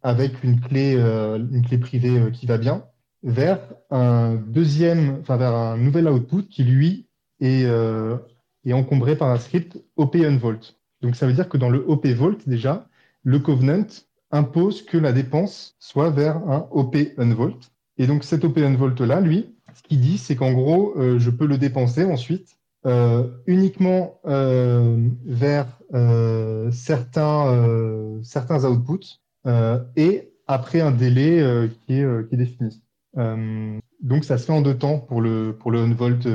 avec 0.07 0.41
une 0.41 0.61
clé, 0.61 0.95
euh, 0.95 1.37
une 1.37 1.65
clé 1.65 1.77
privée 1.77 2.17
euh, 2.17 2.31
qui 2.31 2.45
va 2.45 2.57
bien, 2.57 2.85
vers 3.23 3.59
un 3.89 4.35
deuxième, 4.35 5.17
enfin 5.19 5.35
vers 5.35 5.53
un 5.53 5.75
nouvel 5.77 6.07
output 6.07 6.43
qui 6.43 6.63
lui 6.63 7.09
est, 7.41 7.65
euh, 7.65 8.15
est 8.63 8.71
encombré 8.71 9.17
par 9.17 9.29
un 9.29 9.37
script 9.37 9.77
OP 9.97 10.15
Unvault. 10.15 10.61
Donc 11.01 11.17
ça 11.17 11.27
veut 11.27 11.33
dire 11.33 11.49
que 11.49 11.57
dans 11.57 11.69
le 11.69 11.83
OP 11.85 12.07
Vault, 12.07 12.37
déjà, 12.47 12.87
le 13.23 13.39
Covenant 13.39 13.85
impose 14.31 14.85
que 14.85 14.97
la 14.97 15.11
dépense 15.11 15.75
soit 15.77 16.09
vers 16.09 16.37
un 16.37 16.69
OP 16.71 16.95
Unvault. 17.17 17.59
Et 17.97 18.07
donc 18.07 18.23
cet 18.23 18.45
OP 18.45 18.59
Unvault-là, 18.59 19.19
lui, 19.19 19.57
ce 19.73 19.83
qu'il 19.83 19.99
dit, 19.99 20.17
c'est 20.17 20.37
qu'en 20.37 20.53
gros, 20.53 20.93
je 20.95 21.29
peux 21.29 21.45
le 21.45 21.57
dépenser 21.57 22.05
ensuite 22.05 22.57
uniquement 23.45 24.19
vers 24.23 25.67
certains, 26.71 28.19
certains 28.23 28.63
outputs 28.65 29.19
et 29.95 30.31
après 30.47 30.81
un 30.81 30.91
délai 30.91 31.69
qui, 31.85 31.93
est, 31.93 32.29
qui 32.29 32.35
est 32.35 32.37
défini. 32.37 32.81
donc 34.01 34.23
ça 34.23 34.37
se 34.37 34.45
fait 34.45 34.53
en 34.53 34.61
deux 34.61 34.77
temps 34.77 34.99
pour 34.99 35.21
le, 35.21 35.55
pour 35.57 35.71
le 35.71 35.79
Unvault 35.79 36.27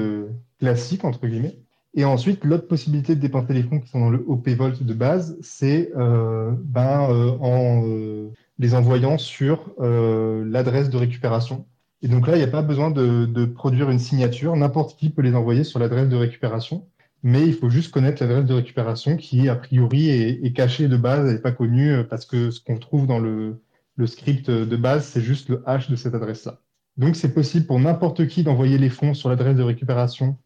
classique, 0.58 1.04
entre 1.04 1.26
guillemets. 1.26 1.58
Et 1.94 2.04
ensuite, 2.04 2.44
l'autre 2.44 2.66
possibilité 2.68 3.14
de 3.14 3.20
dépenser 3.20 3.52
les 3.52 3.62
fonds 3.62 3.78
qui 3.78 3.88
sont 3.88 4.00
dans 4.00 4.10
le 4.10 4.24
OP 4.26 4.48
Vault 4.48 4.82
de 4.82 4.94
base, 4.94 5.36
c'est 5.42 5.92
euh, 5.96 6.52
ben, 6.64 7.06
euh, 7.10 7.32
en 7.40 7.82
euh, 7.86 8.30
les 8.58 8.74
envoyant 8.74 9.18
sur 9.18 9.74
l'adresse 9.78 10.88
de 10.88 10.96
récupération. 10.96 11.66
Et 12.00 12.08
donc 12.08 12.26
là, 12.26 12.34
il 12.34 12.38
n'y 12.38 12.44
a 12.44 12.48
pas 12.48 12.62
besoin 12.62 12.90
de, 12.90 13.44
produire 13.44 13.90
une 13.90 13.98
signature. 13.98 14.56
N'importe 14.56 14.98
qui 14.98 15.10
peut 15.10 15.22
les 15.22 15.34
envoyer 15.34 15.64
sur 15.64 15.78
l'adresse 15.78 16.08
de 16.08 16.16
récupération. 16.16 16.86
Mais 17.22 17.46
il 17.46 17.54
faut 17.54 17.70
juste 17.70 17.92
connaître 17.92 18.22
l'adresse 18.22 18.46
de 18.46 18.54
récupération 18.54 19.16
qui, 19.16 19.48
a 19.48 19.54
priori, 19.54 20.10
est, 20.10 20.52
cachée 20.52 20.88
de 20.88 20.96
base, 20.96 21.32
n'est 21.32 21.38
pas 21.38 21.52
connue 21.52 22.04
parce 22.10 22.26
que 22.26 22.50
ce 22.50 22.60
qu'on 22.60 22.78
trouve 22.78 23.06
dans 23.06 23.20
le, 23.20 23.60
script 24.06 24.50
de 24.50 24.76
base, 24.76 25.06
c'est 25.06 25.20
juste 25.20 25.48
le 25.48 25.62
hash 25.66 25.88
de 25.88 25.94
cette 25.96 26.14
adresse-là. 26.14 26.60
Donc, 26.96 27.14
c'est 27.14 27.32
possible 27.32 27.66
pour 27.66 27.78
n'importe 27.78 28.26
qui 28.26 28.42
d'envoyer 28.42 28.76
les 28.76 28.90
fonds 28.90 29.14
sur 29.14 29.28
l'adresse 29.28 29.56
de 29.56 29.62
récupération 29.62 30.36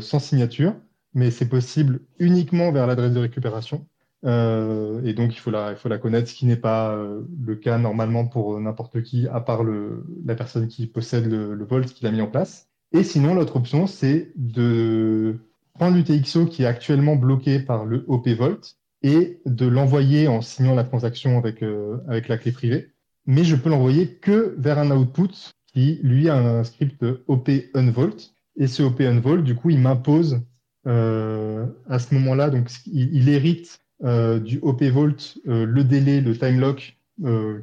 sans 0.00 0.18
signature 0.18 0.74
mais 1.16 1.30
c'est 1.30 1.48
possible 1.48 2.00
uniquement 2.18 2.70
vers 2.70 2.86
l'adresse 2.86 3.12
de 3.12 3.20
récupération. 3.20 3.86
Euh, 4.26 5.02
et 5.02 5.14
donc, 5.14 5.34
il 5.34 5.38
faut 5.38 5.50
la, 5.50 5.74
connaître, 5.98 6.28
ce 6.28 6.34
qui 6.34 6.44
n'est 6.44 6.56
pas 6.56 6.94
euh, 6.94 7.22
le 7.42 7.56
cas 7.56 7.78
normalement 7.78 8.26
pour 8.26 8.60
n'importe 8.60 9.02
qui, 9.02 9.26
à 9.26 9.40
part 9.40 9.64
la 9.64 10.34
personne 10.34 10.68
qui 10.68 10.86
possède 10.86 11.26
le, 11.26 11.54
le 11.54 11.64
Volt 11.64 11.86
qui 11.86 12.04
l'a 12.04 12.12
mis 12.12 12.20
en 12.20 12.26
place. 12.26 12.68
Et 12.92 13.02
sinon, 13.02 13.34
l'autre 13.34 13.56
option, 13.56 13.86
c'est 13.86 14.30
de 14.36 15.38
prendre 15.76 15.96
l'UTXO 15.96 16.46
qui 16.46 16.62
est 16.62 16.66
actuellement 16.66 17.16
bloqué 17.16 17.60
par 17.60 17.84
le 17.84 18.04
OP 18.08 18.28
Volt 18.28 18.76
et 19.02 19.40
de 19.46 19.66
l'envoyer 19.66 20.28
en 20.28 20.40
signant 20.40 20.74
la 20.74 20.84
transaction 20.84 21.38
avec, 21.38 21.62
euh, 21.62 21.98
avec 22.08 22.28
la 22.28 22.38
clé 22.38 22.52
privée. 22.52 22.88
Mais 23.26 23.44
je 23.44 23.56
peux 23.56 23.70
l'envoyer 23.70 24.14
que 24.14 24.54
vers 24.58 24.78
un 24.78 24.90
output 24.90 25.52
qui, 25.72 26.00
lui, 26.02 26.28
a 26.28 26.36
un 26.36 26.64
script 26.64 27.04
OP 27.26 27.50
Unvault. 27.74 28.16
Et 28.56 28.66
ce 28.66 28.82
OP 28.82 29.00
Unvault, 29.00 29.42
du 29.42 29.54
coup, 29.54 29.70
il 29.70 29.78
m'impose 29.78 30.40
euh, 30.86 31.66
à 31.88 31.98
ce 31.98 32.14
moment-là, 32.14 32.48
donc 32.48 32.70
il, 32.86 33.28
hérite 33.28 33.80
euh, 34.04 34.38
du 34.38 34.60
OP 34.62 34.82
euh, 34.82 35.14
le 35.46 35.84
délai, 35.84 36.20
le 36.20 36.36
time 36.36 36.60
lock 36.60 36.96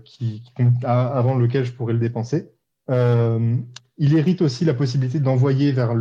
qui, 0.04 0.42
avant 0.84 1.36
lequel 1.36 1.64
je 1.64 1.72
pourrais 1.72 1.94
le 1.94 2.00
dépenser. 2.00 2.50
il 2.90 4.18
hérite 4.18 4.42
aussi 4.42 4.66
la 4.66 4.74
possibilité 4.74 5.20
d'envoyer 5.20 5.72
vers 5.72 5.94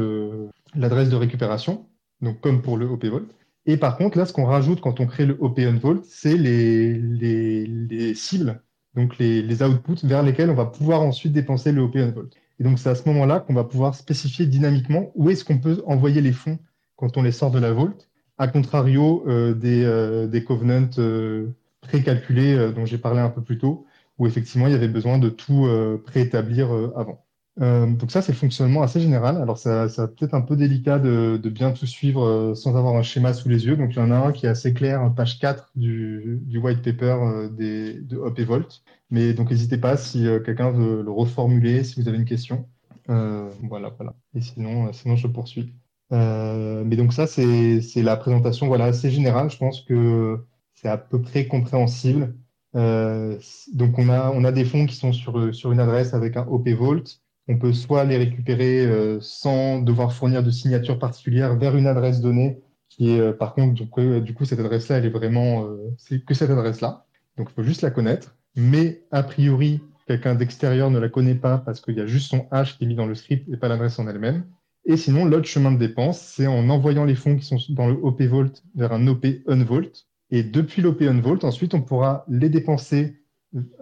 l'adresse 0.74 1.10
de 1.10 1.16
récupération, 1.16 1.86
donc 2.22 2.40
comme 2.40 2.62
pour 2.62 2.76
le 2.76 2.86
OP 2.86 3.04
Vault. 3.04 3.26
Et 3.66 3.76
par 3.76 3.96
contre, 3.96 4.18
là, 4.18 4.26
ce 4.26 4.32
qu'on 4.32 4.46
rajoute 4.46 4.80
quand 4.80 5.00
on 5.00 5.06
crée 5.06 5.26
le 5.26 5.36
OP 5.40 5.60
Vault, 5.60 6.02
c'est 6.04 6.36
les, 6.36 6.94
les, 6.94 8.14
cibles, 8.14 8.60
donc 8.94 9.18
les, 9.18 9.42
les, 9.42 9.62
outputs 9.62 10.04
vers 10.04 10.22
lesquels 10.22 10.50
on 10.50 10.54
va 10.54 10.66
pouvoir 10.66 11.02
ensuite 11.02 11.32
dépenser 11.32 11.72
le 11.72 11.82
OP 11.82 11.96
Vault. 11.96 12.30
Et 12.58 12.64
donc, 12.64 12.78
c'est 12.78 12.88
à 12.88 12.94
ce 12.94 13.08
moment-là 13.08 13.40
qu'on 13.40 13.54
va 13.54 13.64
pouvoir 13.64 13.94
spécifier 13.94 14.46
dynamiquement 14.46 15.12
où 15.14 15.30
est-ce 15.30 15.44
qu'on 15.44 15.58
peut 15.58 15.82
envoyer 15.86 16.20
les 16.20 16.32
fonds 16.32 16.58
quand 16.96 17.16
on 17.16 17.22
les 17.22 17.32
sort 17.32 17.50
de 17.50 17.58
la 17.58 17.72
vault, 17.72 17.96
à 18.38 18.48
contrario 18.48 19.24
euh, 19.26 19.54
des, 19.54 19.84
euh, 19.84 20.26
des, 20.26 20.44
covenants 20.44 20.88
euh, 20.98 21.48
précalculés 21.80 22.72
dont 22.74 22.86
j'ai 22.86 22.98
parlé 22.98 23.20
un 23.20 23.28
peu 23.28 23.42
plus 23.42 23.58
tôt, 23.58 23.86
où 24.18 24.26
effectivement 24.26 24.68
il 24.68 24.72
y 24.72 24.76
avait 24.76 24.88
besoin 24.88 25.18
de 25.18 25.28
tout 25.28 25.68
préétablir 26.04 26.70
avant. 26.94 27.24
Donc 27.58 28.10
ça, 28.10 28.22
c'est 28.22 28.32
le 28.32 28.38
fonctionnement 28.38 28.82
assez 28.82 29.00
général. 29.00 29.36
Alors, 29.36 29.58
ça, 29.58 29.88
ça 29.88 30.08
peut-être 30.08 30.34
un 30.34 30.40
peu 30.40 30.56
délicat 30.56 30.98
de, 30.98 31.38
de, 31.42 31.50
bien 31.50 31.72
tout 31.72 31.86
suivre 31.86 32.54
sans 32.54 32.76
avoir 32.76 32.96
un 32.96 33.02
schéma 33.02 33.34
sous 33.34 33.48
les 33.48 33.66
yeux. 33.66 33.76
Donc, 33.76 33.92
il 33.92 33.98
y 33.98 34.02
en 34.02 34.10
a 34.10 34.16
un 34.16 34.32
qui 34.32 34.46
est 34.46 34.48
assez 34.48 34.72
clair, 34.72 35.12
page 35.14 35.38
4 35.38 35.70
du, 35.74 36.40
du 36.42 36.58
white 36.58 36.82
paper 36.82 37.48
des, 37.52 37.94
de 38.00 38.16
Hop 38.16 38.38
et 38.38 38.44
Volt. 38.44 38.82
Mais 39.10 39.34
donc, 39.34 39.50
n'hésitez 39.50 39.78
pas 39.78 39.96
si 39.96 40.26
quelqu'un 40.44 40.70
veut 40.70 41.02
le 41.02 41.10
reformuler, 41.10 41.84
si 41.84 42.00
vous 42.00 42.08
avez 42.08 42.18
une 42.18 42.24
question. 42.24 42.68
voilà, 43.06 43.90
voilà. 43.96 44.14
Et 44.34 44.40
sinon, 44.40 44.92
sinon 44.92 45.16
je 45.16 45.26
poursuis. 45.26 45.74
Euh, 46.12 46.84
mais 46.84 46.96
donc 46.96 47.12
ça, 47.12 47.26
c'est 47.26 47.80
la 47.96 48.16
présentation 48.16 48.66
voilà, 48.66 48.86
assez 48.86 49.10
générale. 49.10 49.50
Je 49.50 49.56
pense 49.56 49.80
que 49.80 50.44
c'est 50.74 50.88
à 50.88 50.98
peu 50.98 51.20
près 51.20 51.46
compréhensible. 51.46 52.34
Euh, 52.74 53.38
donc 53.74 53.98
on 53.98 54.08
a, 54.08 54.30
on 54.30 54.44
a 54.44 54.52
des 54.52 54.64
fonds 54.64 54.86
qui 54.86 54.96
sont 54.96 55.12
sur, 55.12 55.54
sur 55.54 55.72
une 55.72 55.80
adresse 55.80 56.14
avec 56.14 56.36
un 56.36 56.46
OP 56.46 56.68
Vault. 56.68 57.04
On 57.52 57.58
peut 57.58 57.72
soit 57.72 58.04
les 58.04 58.16
récupérer 58.16 58.86
euh, 58.86 59.18
sans 59.20 59.80
devoir 59.80 60.12
fournir 60.12 60.42
de 60.42 60.50
signature 60.50 60.98
particulière 60.98 61.56
vers 61.56 61.76
une 61.76 61.86
adresse 61.86 62.20
donnée, 62.20 62.62
qui 62.88 63.10
est 63.10 63.32
par 63.32 63.54
contre, 63.54 63.74
du 63.74 64.34
coup, 64.34 64.44
cette 64.44 64.60
adresse-là, 64.60 64.98
elle 64.98 65.06
est 65.06 65.10
vraiment, 65.10 65.66
c'est 65.96 66.24
que 66.24 66.34
cette 66.34 66.50
adresse-là. 66.50 67.06
Donc 67.36 67.48
il 67.50 67.54
faut 67.54 67.62
juste 67.62 67.82
la 67.82 67.90
connaître. 67.90 68.36
Mais 68.56 69.02
a 69.10 69.22
priori, 69.22 69.80
quelqu'un 70.06 70.34
d'extérieur 70.34 70.90
ne 70.90 70.98
la 70.98 71.08
connaît 71.08 71.34
pas 71.34 71.58
parce 71.58 71.80
qu'il 71.80 71.96
y 71.96 72.00
a 72.00 72.06
juste 72.06 72.30
son 72.30 72.46
hash 72.50 72.76
qui 72.76 72.84
est 72.84 72.86
mis 72.86 72.94
dans 72.94 73.06
le 73.06 73.14
script 73.14 73.48
et 73.52 73.56
pas 73.56 73.68
l'adresse 73.68 73.98
en 73.98 74.08
elle-même. 74.08 74.44
Et 74.84 74.96
sinon, 74.96 75.24
l'autre 75.24 75.46
chemin 75.46 75.72
de 75.72 75.78
dépense, 75.78 76.20
c'est 76.20 76.46
en 76.46 76.68
envoyant 76.68 77.04
les 77.04 77.14
fonds 77.14 77.36
qui 77.36 77.44
sont 77.44 77.58
dans 77.70 77.86
le 77.86 77.94
OP 77.94 78.20
Vault 78.22 78.52
vers 78.74 78.92
un 78.92 79.06
OP 79.06 79.26
Unvault. 79.46 79.92
Et 80.30 80.42
depuis 80.42 80.82
l'OP 80.82 81.02
Unvault, 81.02 81.44
ensuite, 81.44 81.74
on 81.74 81.82
pourra 81.82 82.24
les 82.28 82.48
dépenser 82.48 83.16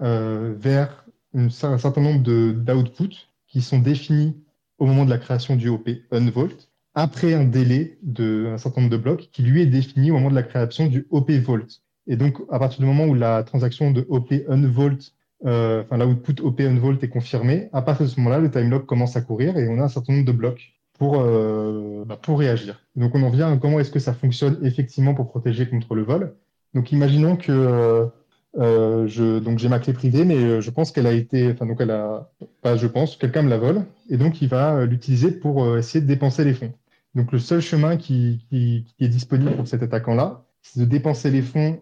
euh, 0.02 0.54
vers 0.58 1.06
un 1.32 1.48
certain 1.48 2.00
nombre 2.00 2.22
d'outputs 2.22 3.29
qui 3.50 3.61
sont 3.62 3.78
définis 3.78 4.37
au 4.78 4.87
moment 4.87 5.04
de 5.04 5.11
la 5.11 5.19
création 5.19 5.57
du 5.57 5.69
OP 5.69 5.88
Unvault, 6.11 6.57
après 6.95 7.35
un 7.35 7.45
délai 7.45 7.99
d'un 8.02 8.59
certain 8.59 8.80
nombre 8.80 8.92
de 8.92 8.97
blocs 8.97 9.28
qui 9.33 9.42
lui 9.42 9.62
est 9.62 9.66
défini 9.66 10.11
au 10.11 10.14
moment 10.14 10.30
de 10.30 10.35
la 10.35 10.42
création 10.42 10.87
du 10.87 11.07
OP 11.11 11.30
Vault. 11.30 11.66
Et 12.07 12.16
donc, 12.16 12.38
à 12.50 12.59
partir 12.59 12.80
du 12.80 12.87
moment 12.87 13.04
où 13.04 13.14
la 13.14 13.42
transaction 13.42 13.90
de 13.90 14.07
OP 14.09 14.33
Unvault, 14.49 15.12
euh, 15.45 15.83
enfin 15.83 15.99
l'output 15.99 16.40
OP 16.42 16.61
Unvault 16.61 16.99
est 17.00 17.09
confirmée, 17.09 17.69
à 17.73 17.83
partir 17.83 18.07
de 18.07 18.11
ce 18.11 18.19
moment-là, 18.21 18.38
le 18.38 18.50
time 18.50 18.71
lock 18.71 18.87
commence 18.87 19.16
à 19.16 19.21
courir 19.21 19.57
et 19.59 19.69
on 19.69 19.78
a 19.78 19.85
un 19.85 19.88
certain 19.88 20.14
nombre 20.14 20.26
de 20.26 20.33
blocs 20.33 20.73
pour, 20.99 21.21
euh, 21.21 22.04
bah, 22.07 22.19
pour 22.21 22.38
réagir. 22.38 22.83
Donc 22.97 23.14
on 23.14 23.23
en 23.23 23.30
vient 23.30 23.52
à 23.52 23.57
comment 23.57 23.78
est-ce 23.80 23.90
que 23.90 24.00
ça 24.00 24.12
fonctionne 24.12 24.59
effectivement 24.62 25.14
pour 25.14 25.28
protéger 25.28 25.69
contre 25.69 25.95
le 25.95 26.02
vol. 26.02 26.35
Donc 26.75 26.92
imaginons 26.92 27.37
que 27.37 28.11
euh, 28.59 29.04
euh, 29.04 29.07
je, 29.07 29.38
donc 29.38 29.59
j'ai 29.59 29.69
ma 29.69 29.78
clé 29.78 29.92
privée, 29.92 30.25
mais 30.25 30.61
je 30.61 30.71
pense 30.71 30.92
qu'elle 30.92 31.07
a 31.07 31.12
été, 31.12 31.52
enfin 31.52 31.66
donc 31.66 31.80
elle 31.80 31.90
a, 31.90 32.30
pas 32.62 32.76
je 32.76 32.87
pense, 32.87 33.16
quelqu'un 33.16 33.42
me 33.42 33.50
la 33.50 33.59
vole, 33.59 33.85
et 34.09 34.16
donc 34.16 34.42
il 34.42 34.49
va 34.49 34.85
l'utiliser 34.85 35.30
pour 35.30 35.76
essayer 35.76 36.00
de 36.00 36.07
dépenser 36.07 36.45
les 36.45 36.54
fonds. 36.54 36.73
Donc 37.14 37.33
le 37.33 37.38
seul 37.38 37.61
chemin 37.61 37.97
qui, 37.97 38.47
qui, 38.49 38.87
est 39.00 39.09
disponible 39.09 39.57
pour 39.57 39.66
cet 39.66 39.83
attaquant-là, 39.83 40.45
c'est 40.62 40.80
de 40.80 40.85
dépenser 40.85 41.30
les 41.30 41.42
fonds 41.42 41.80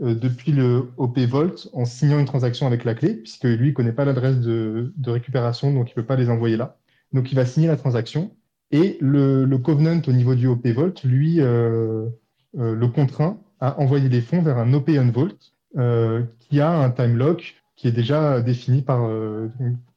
depuis 0.00 0.52
le 0.52 0.90
OP 0.96 1.18
Vault 1.20 1.68
en 1.72 1.84
signant 1.84 2.18
une 2.18 2.26
transaction 2.26 2.66
avec 2.66 2.84
la 2.84 2.94
clé, 2.94 3.14
puisque 3.14 3.44
lui, 3.44 3.68
il 3.68 3.74
connaît 3.74 3.92
pas 3.92 4.04
l'adresse 4.04 4.38
de, 4.40 4.92
de, 4.96 5.10
récupération, 5.10 5.72
donc 5.72 5.90
il 5.90 5.94
peut 5.94 6.04
pas 6.04 6.16
les 6.16 6.28
envoyer 6.28 6.56
là. 6.56 6.76
Donc, 7.12 7.32
il 7.32 7.34
va 7.34 7.46
signer 7.46 7.68
la 7.68 7.76
transaction. 7.76 8.30
Et 8.70 8.98
le, 9.00 9.46
Covenant 9.58 10.00
au 10.06 10.12
niveau 10.12 10.34
du 10.34 10.46
OP 10.46 10.66
Vault, 10.68 10.94
lui, 11.04 11.40
euh, 11.40 12.08
euh, 12.58 12.74
le 12.74 12.88
contraint 12.88 13.38
à 13.60 13.80
envoyer 13.80 14.08
les 14.08 14.20
fonds 14.20 14.42
vers 14.42 14.58
un 14.58 14.72
OP 14.74 14.88
Unvault 14.90 15.38
euh, 15.76 16.22
qui 16.38 16.60
a 16.60 16.70
un 16.70 16.90
time 16.90 17.16
lock 17.16 17.56
qui 17.76 17.88
est 17.88 17.92
déjà 17.92 18.40
défini 18.40 18.80
par, 18.82 19.06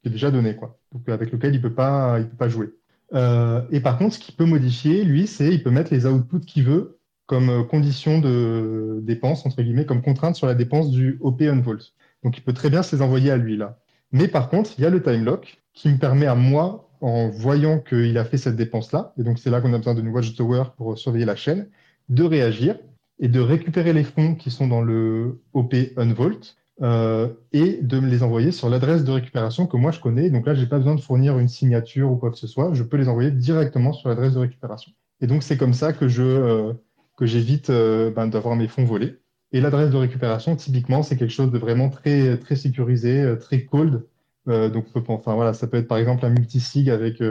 qui 0.01 0.09
est 0.09 0.11
déjà 0.11 0.31
donné, 0.31 0.55
quoi. 0.55 0.77
Donc, 0.93 1.07
avec 1.07 1.31
lequel 1.31 1.55
il 1.55 1.61
peut 1.61 1.73
pas, 1.73 2.19
il 2.19 2.27
peut 2.27 2.35
pas 2.35 2.49
jouer. 2.49 2.73
et 3.13 3.79
par 3.79 3.97
contre, 3.97 4.15
ce 4.15 4.19
qu'il 4.19 4.35
peut 4.35 4.45
modifier, 4.45 5.05
lui, 5.05 5.27
c'est 5.27 5.47
il 5.47 5.63
peut 5.63 5.71
mettre 5.71 5.93
les 5.93 6.05
outputs 6.05 6.41
qu'il 6.41 6.65
veut 6.65 6.99
comme 7.25 7.65
condition 7.67 8.19
de 8.19 8.99
dépense, 9.03 9.45
entre 9.45 9.61
guillemets, 9.61 9.85
comme 9.85 10.01
contrainte 10.01 10.35
sur 10.35 10.47
la 10.47 10.55
dépense 10.55 10.89
du 10.89 11.17
OP 11.21 11.41
Unvault. 11.41 11.93
Donc, 12.23 12.37
il 12.37 12.41
peut 12.41 12.53
très 12.53 12.69
bien 12.69 12.83
se 12.83 12.95
les 12.97 13.01
envoyer 13.01 13.31
à 13.31 13.37
lui, 13.37 13.55
là. 13.55 13.79
Mais 14.11 14.27
par 14.27 14.49
contre, 14.49 14.71
il 14.77 14.81
y 14.81 14.85
a 14.85 14.89
le 14.89 15.01
time 15.01 15.23
lock 15.23 15.61
qui 15.73 15.89
me 15.89 15.97
permet 15.97 16.25
à 16.25 16.35
moi, 16.35 16.89
en 17.01 17.29
voyant 17.29 17.79
qu'il 17.79 18.17
a 18.17 18.25
fait 18.25 18.37
cette 18.37 18.55
dépense-là, 18.55 19.13
et 19.17 19.23
donc 19.23 19.39
c'est 19.39 19.49
là 19.49 19.61
qu'on 19.61 19.73
a 19.73 19.77
besoin 19.77 19.93
de 19.93 20.01
Watchtower 20.01 20.63
pour 20.75 20.97
surveiller 20.97 21.25
la 21.25 21.35
chaîne, 21.35 21.69
de 22.09 22.23
réagir 22.23 22.75
et 23.19 23.27
de 23.27 23.39
récupérer 23.39 23.93
les 23.93 24.03
fonds 24.03 24.35
qui 24.35 24.49
sont 24.49 24.67
dans 24.67 24.81
le 24.81 25.41
OP 25.53 25.75
Unvault 25.97 26.55
euh, 26.81 27.27
et 27.51 27.79
de 27.81 27.99
me 27.99 28.07
les 28.07 28.23
envoyer 28.23 28.51
sur 28.51 28.69
l'adresse 28.69 29.03
de 29.03 29.11
récupération 29.11 29.67
que 29.67 29.75
moi 29.75 29.91
je 29.91 29.99
connais. 29.99 30.29
Donc 30.29 30.45
là, 30.45 30.55
je 30.55 30.61
n'ai 30.61 30.67
pas 30.67 30.77
besoin 30.77 30.95
de 30.95 31.01
fournir 31.01 31.37
une 31.37 31.49
signature 31.49 32.09
ou 32.11 32.15
quoi 32.15 32.31
que 32.31 32.37
ce 32.37 32.47
soit, 32.47 32.73
je 32.73 32.83
peux 32.83 32.97
les 32.97 33.09
envoyer 33.09 33.31
directement 33.31 33.91
sur 33.91 34.09
l'adresse 34.09 34.33
de 34.33 34.39
récupération. 34.39 34.91
Et 35.21 35.27
donc 35.27 35.43
c'est 35.43 35.57
comme 35.57 35.73
ça 35.73 35.91
que 35.91 36.07
je 36.07 36.23
euh, 36.23 36.73
que 37.17 37.25
j'évite 37.25 37.69
euh, 37.69 38.11
ben, 38.11 38.27
d'avoir 38.27 38.55
mes 38.55 38.69
fonds 38.69 38.85
volés. 38.85 39.17
Et 39.51 39.59
l'adresse 39.59 39.89
de 39.89 39.97
récupération, 39.97 40.55
typiquement, 40.55 41.03
c'est 41.03 41.17
quelque 41.17 41.33
chose 41.33 41.51
de 41.51 41.57
vraiment 41.57 41.89
très 41.89 42.37
très 42.37 42.55
sécurisé, 42.55 43.35
très 43.39 43.65
cold. 43.65 44.05
Donc, 44.45 44.85
enfin, 45.07 45.35
voilà, 45.35 45.53
ça 45.53 45.67
peut 45.67 45.77
être 45.77 45.87
par 45.87 45.97
exemple 45.97 46.25
un 46.25 46.29
multisig 46.29 46.89
avec, 46.89 47.21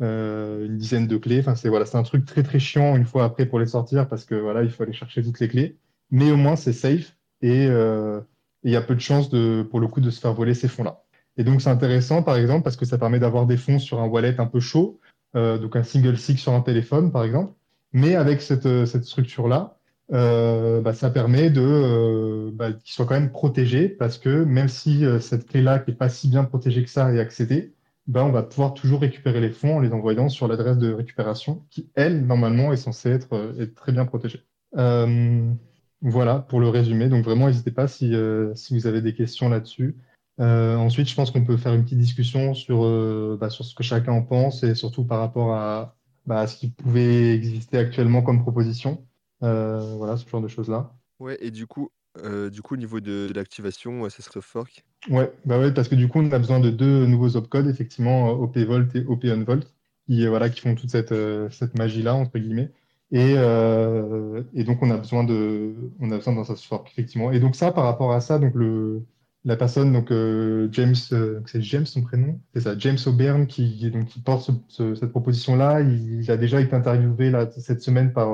euh, 0.00 0.66
une 0.66 0.76
dizaine 0.78 1.06
de 1.06 1.16
clés. 1.16 1.40
Enfin, 1.40 1.54
c'est 1.54 1.68
voilà, 1.68 1.86
c'est 1.86 1.96
un 1.96 2.02
truc 2.02 2.24
très 2.24 2.42
très 2.42 2.58
chiant 2.58 2.96
une 2.96 3.04
fois 3.04 3.24
après 3.24 3.46
pour 3.46 3.58
les 3.58 3.66
sortir 3.66 4.08
parce 4.08 4.24
que 4.24 4.34
voilà, 4.34 4.62
il 4.62 4.70
faut 4.70 4.82
aller 4.82 4.92
chercher 4.92 5.22
toutes 5.22 5.40
les 5.40 5.48
clés. 5.48 5.78
Mais 6.10 6.30
au 6.30 6.36
moins, 6.36 6.56
c'est 6.56 6.72
safe 6.72 7.16
et 7.42 7.66
il 8.64 8.72
y 8.72 8.76
a 8.76 8.80
peu 8.80 8.94
de 8.94 9.00
chances 9.00 9.30
de, 9.30 9.62
pour 9.70 9.80
le 9.80 9.88
coup 9.88 10.00
de 10.00 10.10
se 10.10 10.20
faire 10.20 10.34
voler 10.34 10.54
ces 10.54 10.68
fonds-là. 10.68 11.02
Et 11.36 11.44
donc, 11.44 11.62
c'est 11.62 11.70
intéressant, 11.70 12.22
par 12.22 12.36
exemple, 12.36 12.64
parce 12.64 12.76
que 12.76 12.84
ça 12.84 12.98
permet 12.98 13.20
d'avoir 13.20 13.46
des 13.46 13.56
fonds 13.56 13.78
sur 13.78 14.00
un 14.00 14.06
wallet 14.06 14.40
un 14.40 14.46
peu 14.46 14.60
chaud, 14.60 14.98
donc 15.34 15.76
un 15.76 15.82
single 15.82 16.18
sig 16.18 16.38
sur 16.38 16.52
un 16.52 16.62
téléphone, 16.62 17.12
par 17.12 17.24
exemple. 17.24 17.52
Mais 17.92 18.16
avec 18.16 18.42
cette, 18.42 18.86
cette 18.86 19.04
structure-là, 19.04 19.78
euh, 20.12 20.80
bah, 20.80 20.94
ça 20.94 21.10
permet 21.10 21.50
de 21.50 21.60
euh, 21.60 22.50
bah, 22.52 22.72
qu'ils 22.72 22.92
soient 22.94 23.04
quand 23.04 23.14
même 23.14 23.30
protégés 23.30 23.90
parce 23.90 24.16
que 24.16 24.42
même 24.44 24.68
si 24.68 25.04
euh, 25.04 25.20
cette 25.20 25.46
clé-là, 25.46 25.80
qui 25.80 25.90
n'est 25.90 25.96
pas 25.96 26.08
si 26.08 26.28
bien 26.28 26.44
protégée 26.44 26.82
que 26.82 26.88
ça, 26.90 27.12
est 27.12 27.20
accédée, 27.20 27.74
bah, 28.08 28.24
on 28.24 28.32
va 28.32 28.42
pouvoir 28.42 28.74
toujours 28.74 29.00
récupérer 29.00 29.40
les 29.40 29.50
fonds 29.50 29.76
en 29.76 29.80
les 29.80 29.92
envoyant 29.92 30.28
sur 30.28 30.48
l'adresse 30.48 30.78
de 30.78 30.92
récupération 30.92 31.64
qui, 31.70 31.90
elle, 31.94 32.26
normalement, 32.26 32.72
est 32.72 32.76
censée 32.76 33.10
être, 33.10 33.54
être 33.60 33.74
très 33.74 33.92
bien 33.92 34.04
protégée. 34.04 34.42
voilà 34.72 36.38
pour 36.48 36.60
le 36.60 36.68
résumé. 36.68 37.08
Donc 37.08 37.24
vraiment, 37.24 37.46
n'hésitez 37.46 37.70
pas 37.70 37.86
si, 37.86 38.14
si 38.54 38.74
vous 38.74 38.86
avez 38.86 39.02
des 39.02 39.14
questions 39.14 39.48
là-dessus. 39.48 39.96
ensuite, 40.38 41.08
je 41.08 41.14
pense 41.14 41.30
qu'on 41.30 41.44
peut 41.44 41.56
faire 41.56 41.74
une 41.74 41.84
petite 41.84 41.98
discussion 41.98 42.54
sur, 42.54 42.82
bah, 43.38 43.50
sur 43.50 43.64
ce 43.64 43.74
que 43.74 43.84
chacun 43.84 44.12
en 44.12 44.22
pense 44.22 44.64
et 44.64 44.74
surtout 44.74 45.04
par 45.04 45.20
rapport 45.20 45.54
à, 45.54 45.94
à 46.28 46.46
ce 46.46 46.56
qui 46.56 46.68
pouvait 46.68 47.34
exister 47.34 47.78
actuellement 47.78 48.22
comme 48.22 48.42
proposition. 48.42 49.04
Euh, 49.42 49.94
voilà, 49.96 50.16
ce 50.16 50.28
genre 50.28 50.40
de 50.40 50.48
choses-là. 50.48 50.92
Ouais, 51.18 51.38
et 51.40 51.50
du 51.50 51.66
coup, 51.66 51.90
euh, 52.24 52.50
du 52.50 52.62
coup, 52.62 52.74
au 52.74 52.76
niveau 52.76 53.00
de, 53.00 53.30
l'activation, 53.34 54.08
ça 54.08 54.22
serait 54.22 54.40
fork. 54.40 54.84
Ouais, 55.10 55.32
bah 55.44 55.58
ouais, 55.58 55.72
parce 55.72 55.88
que 55.88 55.94
du 55.94 56.08
coup, 56.08 56.20
on 56.20 56.30
a 56.32 56.38
besoin 56.38 56.60
de 56.60 56.70
deux 56.70 57.06
nouveaux 57.06 57.36
opcodes, 57.36 57.68
effectivement, 57.68 58.30
OP-Volt 58.30 58.94
et 58.96 59.04
OP-Unvolt, 59.06 59.66
qui, 60.06 60.24
euh, 60.24 60.30
voilà, 60.30 60.50
qui 60.50 60.60
font 60.60 60.74
toute 60.74 60.90
cette, 60.90 61.14
cette 61.50 61.78
magie-là, 61.78 62.14
entre 62.14 62.38
guillemets. 62.38 62.70
Et, 63.10 63.32
et, 63.32 64.64
donc, 64.64 64.82
on 64.82 64.90
a 64.90 64.98
besoin 64.98 65.24
d'un 65.24 66.54
fork, 66.56 66.90
effectivement. 66.90 67.32
Et 67.32 67.40
donc, 67.40 67.56
ça, 67.56 67.72
par 67.72 67.84
rapport 67.84 68.12
à 68.12 68.20
ça, 68.20 68.38
donc 68.38 68.54
le, 68.54 69.02
la 69.46 69.56
personne, 69.56 69.92
donc 69.94 70.12
James, 70.72 70.94
c'est 70.94 71.62
James 71.62 71.86
son 71.86 72.02
prénom, 72.02 72.38
c'est 72.52 72.60
ça, 72.60 72.76
James 72.78 72.98
O'Byrne, 73.06 73.46
qui, 73.46 73.90
donc, 73.90 74.08
porte 74.24 74.50
cette 74.68 75.10
proposition-là. 75.10 75.80
Il, 75.80 76.22
il, 76.22 76.30
a 76.30 76.36
déjà 76.36 76.60
été 76.60 76.74
interviewé 76.76 77.30
là, 77.30 77.50
cette 77.50 77.80
semaine 77.80 78.12
par 78.12 78.28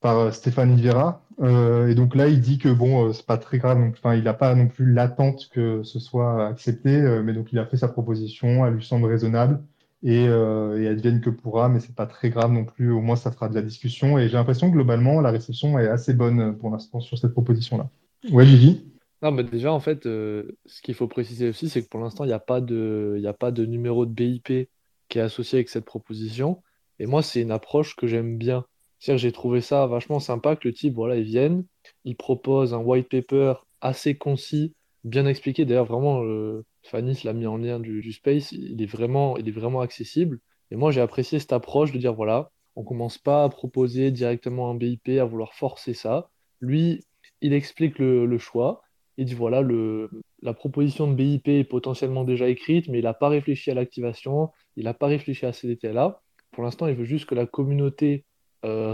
par 0.00 0.18
euh, 0.18 0.30
Stéphane 0.30 0.80
Vera. 0.80 1.22
Euh, 1.40 1.88
et 1.88 1.94
donc 1.94 2.14
là, 2.14 2.28
il 2.28 2.40
dit 2.40 2.58
que 2.58 2.68
bon, 2.68 3.08
euh, 3.08 3.12
c'est 3.12 3.26
pas 3.26 3.38
très 3.38 3.58
grave. 3.58 3.78
Il 4.14 4.22
n'a 4.22 4.34
pas 4.34 4.54
non 4.54 4.68
plus 4.68 4.92
l'attente 4.92 5.48
que 5.50 5.82
ce 5.82 5.98
soit 5.98 6.46
accepté, 6.46 7.00
mais 7.24 7.32
donc 7.32 7.52
il 7.52 7.58
a 7.58 7.66
fait 7.66 7.76
sa 7.76 7.88
proposition, 7.88 8.66
elle 8.66 8.74
lui 8.74 8.84
semble 8.84 9.06
raisonnable 9.06 9.62
et, 10.02 10.24
et 10.24 10.88
advienne 10.88 11.20
que 11.20 11.30
pourra, 11.30 11.68
mais 11.68 11.80
c'est 11.80 11.94
pas 11.94 12.06
très 12.06 12.30
grave 12.30 12.52
non 12.52 12.64
plus. 12.64 12.92
Au 12.92 13.00
moins, 13.00 13.16
ça 13.16 13.32
fera 13.32 13.48
de 13.48 13.54
la 13.54 13.62
discussion. 13.62 14.18
Et 14.18 14.28
j'ai 14.28 14.34
l'impression 14.34 14.68
que 14.68 14.74
globalement, 14.74 15.20
la 15.20 15.30
réception 15.30 15.78
est 15.78 15.88
assez 15.88 16.14
bonne 16.14 16.56
pour 16.56 16.70
l'instant 16.70 17.00
sur 17.00 17.18
cette 17.18 17.32
proposition-là. 17.32 17.88
Ouais, 18.30 18.46
Gigi? 18.46 18.84
Non, 19.22 19.32
mais 19.32 19.42
déjà, 19.42 19.72
en 19.72 19.80
fait, 19.80 20.04
ce 20.04 20.82
qu'il 20.82 20.94
faut 20.94 21.08
préciser 21.08 21.48
aussi, 21.48 21.68
c'est 21.68 21.82
que 21.82 21.88
pour 21.88 22.00
l'instant, 22.00 22.24
il 22.24 22.28
n'y 22.28 22.34
a, 22.34 22.38
pas 22.38 22.60
de, 22.60 23.20
a 23.26 23.32
pas 23.32 23.50
de 23.50 23.66
numéro 23.66 24.06
de 24.06 24.12
BIP 24.12 24.68
qui 25.08 25.18
est 25.18 25.22
associé 25.22 25.58
avec 25.58 25.68
cette 25.68 25.84
proposition. 25.84 26.62
Et 26.98 27.06
moi, 27.06 27.22
c'est 27.22 27.42
une 27.42 27.50
approche 27.50 27.96
que 27.96 28.06
j'aime 28.06 28.38
bien. 28.38 28.64
C'est-à-dire 28.98 29.18
j'ai 29.18 29.32
trouvé 29.32 29.60
ça 29.60 29.86
vachement 29.86 30.20
sympa 30.20 30.56
que 30.56 30.68
le 30.68 30.74
type, 30.74 30.94
voilà, 30.94 31.16
il 31.16 31.24
vienne, 31.24 31.64
il 32.04 32.16
propose 32.16 32.74
un 32.74 32.78
white 32.78 33.08
paper 33.08 33.54
assez 33.80 34.16
concis, 34.16 34.74
bien 35.04 35.26
expliqué. 35.26 35.64
D'ailleurs, 35.64 35.86
vraiment, 35.86 36.22
euh, 36.24 36.64
Fanny 36.82 37.18
l'a 37.24 37.32
mis 37.32 37.46
en 37.46 37.56
lien 37.56 37.80
du, 37.80 38.12
space, 38.12 38.52
il 38.52 38.80
est 38.82 38.86
vraiment, 38.86 39.36
il 39.36 39.48
est 39.48 39.52
vraiment 39.52 39.80
accessible. 39.80 40.40
Et 40.70 40.76
moi, 40.76 40.90
j'ai 40.90 41.00
apprécié 41.00 41.38
cette 41.38 41.52
approche 41.52 41.92
de 41.92 41.98
dire, 41.98 42.14
voilà, 42.14 42.50
on 42.74 42.84
commence 42.84 43.18
pas 43.18 43.44
à 43.44 43.48
proposer 43.48 44.10
directement 44.10 44.70
un 44.70 44.74
BIP, 44.74 45.08
à 45.20 45.24
vouloir 45.24 45.54
forcer 45.54 45.94
ça. 45.94 46.28
Lui, 46.60 47.04
il 47.40 47.52
explique 47.52 47.98
le, 47.98 48.38
choix. 48.38 48.82
Il 49.16 49.26
dit, 49.26 49.34
voilà, 49.34 49.62
le, 49.62 50.10
la 50.42 50.54
proposition 50.54 51.08
de 51.08 51.14
BIP 51.14 51.48
est 51.48 51.64
potentiellement 51.64 52.24
déjà 52.24 52.48
écrite, 52.48 52.88
mais 52.88 52.98
il 52.98 53.04
n'a 53.04 53.14
pas 53.14 53.28
réfléchi 53.28 53.70
à 53.70 53.74
l'activation, 53.74 54.50
il 54.76 54.84
n'a 54.84 54.94
pas 54.94 55.06
réfléchi 55.06 55.46
à 55.46 55.52
ces 55.52 55.68
détails-là. 55.68 56.20
Pour 56.52 56.64
l'instant, 56.64 56.86
il 56.86 56.94
veut 56.94 57.04
juste 57.04 57.26
que 57.26 57.34
la 57.34 57.46
communauté 57.46 58.25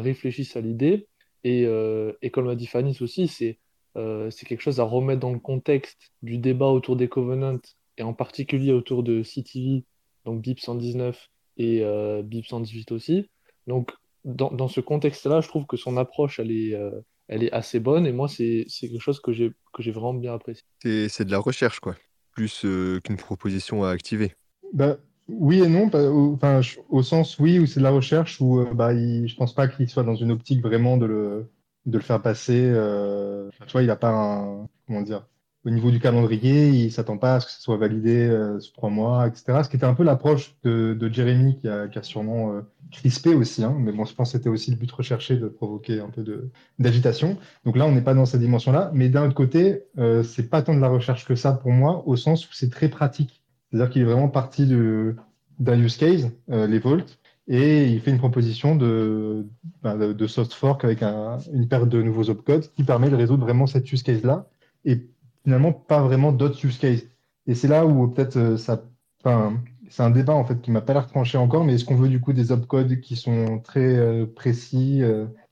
réfléchissent 0.00 0.56
à 0.56 0.60
l'idée. 0.60 1.08
Et, 1.44 1.64
euh, 1.66 2.12
et, 2.22 2.30
comme 2.30 2.46
l'a 2.46 2.54
dit 2.54 2.66
Fanny 2.66 2.96
aussi, 3.00 3.28
c'est 3.28 3.58
euh, 3.96 4.30
c'est 4.30 4.46
quelque 4.46 4.62
chose 4.62 4.80
à 4.80 4.84
remettre 4.84 5.20
dans 5.20 5.32
le 5.32 5.38
contexte 5.38 6.12
du 6.22 6.38
débat 6.38 6.68
autour 6.68 6.96
des 6.96 7.08
Covenants, 7.08 7.60
et 7.98 8.02
en 8.02 8.14
particulier 8.14 8.72
autour 8.72 9.02
de 9.02 9.22
CTV, 9.22 9.84
donc 10.24 10.40
BIP 10.40 10.60
119 10.60 11.28
et 11.58 11.84
BIP 12.24 12.46
118 12.46 12.92
aussi. 12.92 13.28
Donc, 13.66 13.92
dans, 14.24 14.50
dans 14.50 14.68
ce 14.68 14.80
contexte-là, 14.80 15.42
je 15.42 15.48
trouve 15.48 15.66
que 15.66 15.76
son 15.76 15.98
approche, 15.98 16.40
elle 16.40 16.50
est, 16.52 16.74
elle 17.28 17.42
est 17.42 17.52
assez 17.52 17.80
bonne, 17.80 18.06
et 18.06 18.12
moi, 18.12 18.28
c'est 18.28 18.66
quelque 18.80 18.98
chose 18.98 19.20
que 19.20 19.32
j'ai 19.32 19.52
vraiment 19.90 20.14
bien 20.14 20.32
apprécié. 20.32 20.64
C'est 20.82 21.26
de 21.26 21.30
la 21.30 21.38
recherche, 21.38 21.80
quoi, 21.80 21.94
plus 22.30 22.60
qu'une 23.04 23.16
proposition 23.18 23.84
à 23.84 23.90
activer. 23.90 24.32
Bah, 24.72 24.96
oui 25.28 25.62
et 25.62 25.68
non, 25.68 25.90
au 26.88 27.02
sens 27.02 27.38
oui, 27.38 27.58
où 27.58 27.66
c'est 27.66 27.80
de 27.80 27.84
la 27.84 27.90
recherche, 27.90 28.40
où 28.40 28.60
euh, 28.60 28.74
bah, 28.74 28.94
je 28.94 29.34
pense 29.36 29.54
pas 29.54 29.68
qu'il 29.68 29.88
soit 29.88 30.02
dans 30.02 30.14
une 30.14 30.32
optique 30.32 30.62
vraiment 30.62 30.96
de 30.96 31.06
le, 31.86 32.00
faire 32.00 32.20
passer. 32.20 32.60
Euh, 32.64 33.50
tu 33.66 33.72
vois, 33.72 33.82
il 33.82 33.86
n'a 33.86 33.96
pas 33.96 34.10
un. 34.10 34.68
Comment 34.86 35.02
dire 35.02 35.26
Au 35.64 35.70
niveau 35.70 35.90
du 35.90 36.00
calendrier, 36.00 36.68
il 36.68 36.90
s'attend 36.90 37.18
pas 37.18 37.36
à 37.36 37.40
ce 37.40 37.46
que 37.46 37.52
ce 37.52 37.62
soit 37.62 37.76
validé 37.76 38.28
euh, 38.28 38.58
sous 38.60 38.72
trois 38.72 38.90
mois, 38.90 39.28
etc. 39.28 39.60
Ce 39.62 39.68
qui 39.68 39.76
était 39.76 39.86
un 39.86 39.94
peu 39.94 40.02
l'approche 40.02 40.56
de, 40.64 41.08
Jérémy, 41.12 41.58
qui 41.60 41.68
a, 41.68 41.88
a 41.94 42.02
sûrement 42.02 42.60
crispé 42.90 43.34
aussi. 43.34 43.62
Hein, 43.64 43.76
mais 43.78 43.92
bon, 43.92 44.04
je 44.04 44.14
pense 44.14 44.32
que 44.32 44.38
c'était 44.38 44.50
aussi 44.50 44.72
le 44.72 44.76
but 44.76 44.90
recherché 44.90 45.36
de 45.36 45.46
provoquer 45.46 46.00
un 46.00 46.10
peu 46.10 46.50
d'agitation. 46.78 47.38
Donc 47.64 47.76
là, 47.76 47.86
on 47.86 47.92
n'est 47.92 48.02
pas 48.02 48.14
dans 48.14 48.26
cette 48.26 48.40
dimension-là. 48.40 48.90
Mais 48.92 49.08
d'un 49.08 49.26
autre 49.26 49.34
côté, 49.34 49.84
c'est 50.24 50.50
pas 50.50 50.62
tant 50.62 50.74
de 50.74 50.80
la 50.80 50.88
recherche 50.88 51.26
que 51.26 51.36
ça 51.36 51.52
pour 51.52 51.70
moi, 51.70 52.02
au 52.06 52.16
sens 52.16 52.48
où 52.48 52.52
c'est 52.52 52.70
très 52.70 52.88
pratique. 52.88 53.41
C'est-à-dire 53.72 53.90
qu'il 53.90 54.02
est 54.02 54.06
vraiment 54.06 54.28
parti 54.28 54.66
d'un 55.58 55.80
use 55.80 55.96
case, 55.96 56.30
euh, 56.50 56.66
les 56.66 56.78
Vault, 56.78 57.06
et 57.48 57.86
il 57.86 58.00
fait 58.00 58.10
une 58.10 58.18
proposition 58.18 58.76
de, 58.76 59.46
ben, 59.82 60.28
soft 60.28 60.52
fork 60.52 60.84
avec 60.84 61.02
une 61.02 61.68
paire 61.68 61.86
de 61.86 62.02
nouveaux 62.02 62.28
opcodes 62.28 62.70
qui 62.74 62.84
permet 62.84 63.08
de 63.08 63.16
résoudre 63.16 63.44
vraiment 63.44 63.66
cette 63.66 63.90
use 63.90 64.02
case-là 64.02 64.46
et 64.84 65.08
finalement 65.42 65.72
pas 65.72 66.02
vraiment 66.02 66.32
d'autres 66.32 66.62
use 66.64 66.78
cases. 66.78 67.04
Et 67.46 67.54
c'est 67.54 67.66
là 67.66 67.86
où 67.86 68.08
peut-être 68.08 68.36
euh, 68.36 68.56
ça. 68.56 68.84
C'est 69.88 70.02
un 70.02 70.10
débat 70.10 70.34
en 70.34 70.44
fait 70.44 70.60
qui 70.60 70.70
m'a 70.70 70.80
pas 70.80 70.94
l'air 70.94 71.06
tranché 71.06 71.38
encore, 71.38 71.64
mais 71.64 71.74
est-ce 71.74 71.84
qu'on 71.84 71.96
veut 71.96 72.08
du 72.08 72.20
coup 72.20 72.32
des 72.32 72.50
opcodes 72.50 73.00
qui 73.00 73.14
sont 73.14 73.60
très 73.60 73.96
euh, 73.98 74.26
précis, 74.26 75.02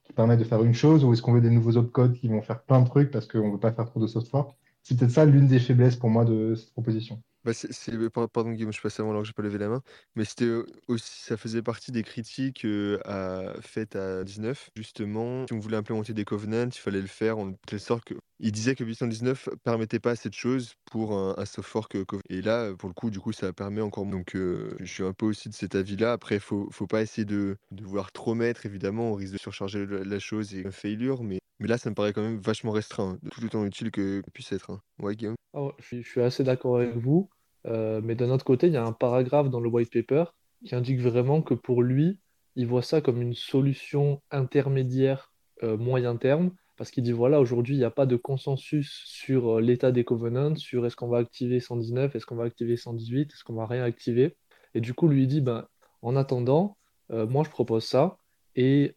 qui 0.05 0.13
permettent 0.13 0.41
de 0.41 0.45
faire 0.45 0.65
une 0.65 0.75
chose, 0.75 1.05
ou 1.05 1.13
est-ce 1.13 1.23
qu'on 1.23 1.33
veut 1.33 1.41
des 1.41 1.51
nouveaux 1.51 1.77
opcodes 1.77 2.15
qui 2.15 2.29
vont 2.29 2.43
faire 2.43 2.63
plein 2.63 2.81
de 2.81 2.87
trucs 2.87 3.11
parce 3.11 3.27
qu'on 3.27 3.53
veut 3.53 3.59
pas 3.59 3.71
faire 3.71 3.87
trop 3.87 4.01
de 4.01 4.07
soft 4.07 4.29
fork? 4.29 4.57
C'est 4.83 4.99
peut-être 4.99 5.11
ça 5.13 5.25
l'une 5.25 5.47
des 5.47 5.59
faiblesses 5.59 5.97
pour 5.97 6.11
moi 6.11 6.25
de 6.25 6.55
cette 6.55 6.73
proposition. 6.73 7.21
Bah, 7.45 7.55
c'est 7.55 7.91
pardon 8.33 8.51
Guillaume, 8.53 8.71
je 8.73 8.81
passe 8.83 9.01
avant 9.01 9.11
alors 9.11 9.23
que 9.23 9.29
j'ai 9.29 9.33
pas 9.33 9.43
levé 9.43 9.57
la 9.57 9.69
main, 9.71 9.83
mais 10.15 10.27
c'était, 10.27 10.51
aussi 10.89 11.23
ça 11.23 11.39
faisait 11.39 11.63
partie 11.63 11.91
des 11.91 12.03
critiques, 12.03 12.67
à 13.07 13.55
faites 13.63 13.97
à 13.97 14.25
19. 14.25 14.69
Justement, 14.77 15.47
si 15.47 15.55
on 15.55 15.59
voulait 15.59 15.79
implémenter 15.79 16.13
des 16.13 16.27
covenants, 16.27 16.67
il 16.67 16.79
fallait 16.79 17.01
le 17.01 17.07
faire 17.07 17.39
en 17.39 17.55
telle 17.67 17.81
sorte 17.81 18.05
que 18.05 18.15
il 18.41 18.53
disait 18.53 18.75
que 18.75 18.85
819 18.85 19.49
permettait 19.65 20.01
pas 20.01 20.17
cette 20.17 20.35
chose 20.35 20.75
pour 20.91 21.15
un 21.15 21.35
un 21.39 21.45
soft 21.47 21.69
fork, 21.69 21.97
et 22.29 22.43
là, 22.43 22.75
pour 22.79 22.91
le 22.91 22.95
coup, 22.95 23.09
du 23.11 23.21
coup, 23.21 23.33
ça 23.33 23.53
permet 23.55 23.81
encore 23.81 24.05
donc 24.05 24.33
je 24.35 24.85
suis 24.85 25.05
un 25.05 25.15
peu 25.15 25.25
aussi 25.27 25.49
de 25.49 25.55
cet 25.55 25.75
avis-là. 25.75 26.13
Après, 26.13 26.39
faut 26.41 26.69
faut 26.71 26.87
pas 26.87 27.01
essayer 27.01 27.25
de 27.25 27.57
de 27.71 27.85
vouloir 27.85 28.13
trop 28.13 28.35
mettre 28.35 28.67
évidemment, 28.67 29.13
on 29.13 29.15
risque 29.15 29.33
de 29.33 29.39
surcharger 29.39 29.87
la 29.87 30.19
chose 30.19 30.55
et 30.55 30.67
un 30.67 30.71
failure, 30.71 31.23
mais 31.23 31.39
mais 31.61 31.69
là, 31.69 31.79
ça 31.79 31.91
me 31.91 31.95
paraît 31.95 32.13
quand 32.13 32.23
même 32.23 32.39
vachement 32.39 32.73
restreint, 32.73 33.19
tout 33.31 33.45
autant 33.45 33.65
utile 33.65 33.91
que 33.91 34.23
puisse 34.33 34.51
être, 34.53 34.71
hein. 34.71 34.81
Ouais, 34.99 35.15
Guillaume? 35.15 35.37
Ah 35.55 35.69
je 35.79 36.03
suis 36.03 36.21
assez 36.21 36.43
d'accord 36.45 36.77
avec 36.77 36.97
vous. 36.97 37.29
Euh, 37.67 38.01
mais 38.03 38.15
d'un 38.15 38.31
autre 38.31 38.45
côté, 38.45 38.67
il 38.69 38.73
y 38.73 38.77
a 38.77 38.85
un 38.85 38.93
paragraphe 38.93 39.51
dans 39.51 39.61
le 39.61 39.69
white 39.69 39.93
paper 39.93 40.25
qui 40.65 40.75
indique 40.75 41.01
vraiment 41.01 41.43
que 41.43 41.55
pour 41.55 41.83
lui, 41.83 42.19
il 42.57 42.67
voit 42.67 42.83
ça 42.83 43.01
comme 43.01 43.21
une 43.23 43.35
solution 43.35 44.23
intermédiaire 44.31 45.33
euh, 45.63 45.77
moyen 45.77 46.17
terme, 46.17 46.53
parce 46.77 46.91
qu'il 46.91 47.05
dit 47.05 47.13
voilà, 47.13 47.41
aujourd'hui, 47.41 47.75
il 47.75 47.79
n'y 47.79 47.85
a 47.85 47.91
pas 47.91 48.07
de 48.07 48.17
consensus 48.17 49.03
sur 49.05 49.59
euh, 49.59 49.61
l'état 49.61 49.93
des 49.93 50.05
covenants, 50.05 50.57
sur 50.57 50.87
est-ce 50.87 50.97
qu'on 50.97 51.09
va 51.09 51.19
activer 51.19 51.61
119, 51.61 52.15
est-ce 52.15 52.27
qu'on 52.27 52.37
va 52.37 52.45
activer 52.45 52.77
118, 52.77 53.33
est-ce 53.33 53.45
qu'on 53.45 53.55
va 53.55 53.67
rien 53.67 53.85
activer. 53.85 54.37
Et 54.75 54.81
du 54.81 54.95
coup, 54.95 55.09
lui, 55.09 55.27
dit 55.27 55.41
ben, 55.41 55.67
en 56.03 56.17
attendant, 56.17 56.77
moi, 57.11 57.43
je 57.45 57.51
propose 57.51 57.85
ça. 57.85 58.19
Et, 58.55 58.95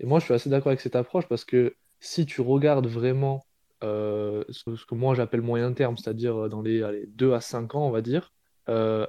et 0.00 0.06
moi, 0.06 0.18
je 0.18 0.24
suis 0.24 0.34
assez 0.34 0.50
d'accord 0.50 0.68
avec 0.68 0.80
cette 0.80 0.96
approche 0.96 1.26
parce 1.28 1.44
que 1.44 1.76
si 2.00 2.26
tu 2.26 2.40
regardes 2.40 2.86
vraiment 2.86 3.44
euh, 3.82 4.44
ce, 4.48 4.84
que 4.86 4.94
moi 4.94 5.14
j'appelle 5.14 5.42
moyen 5.42 5.72
terme, 5.72 5.96
c'est-à-dire 5.96 6.44
euh, 6.44 6.48
dans 6.48 6.62
les 6.62 7.06
2 7.08 7.32
à 7.32 7.40
5 7.40 7.74
ans, 7.74 7.86
on 7.86 7.90
va 7.90 8.02
dire, 8.02 8.32
euh, 8.68 9.06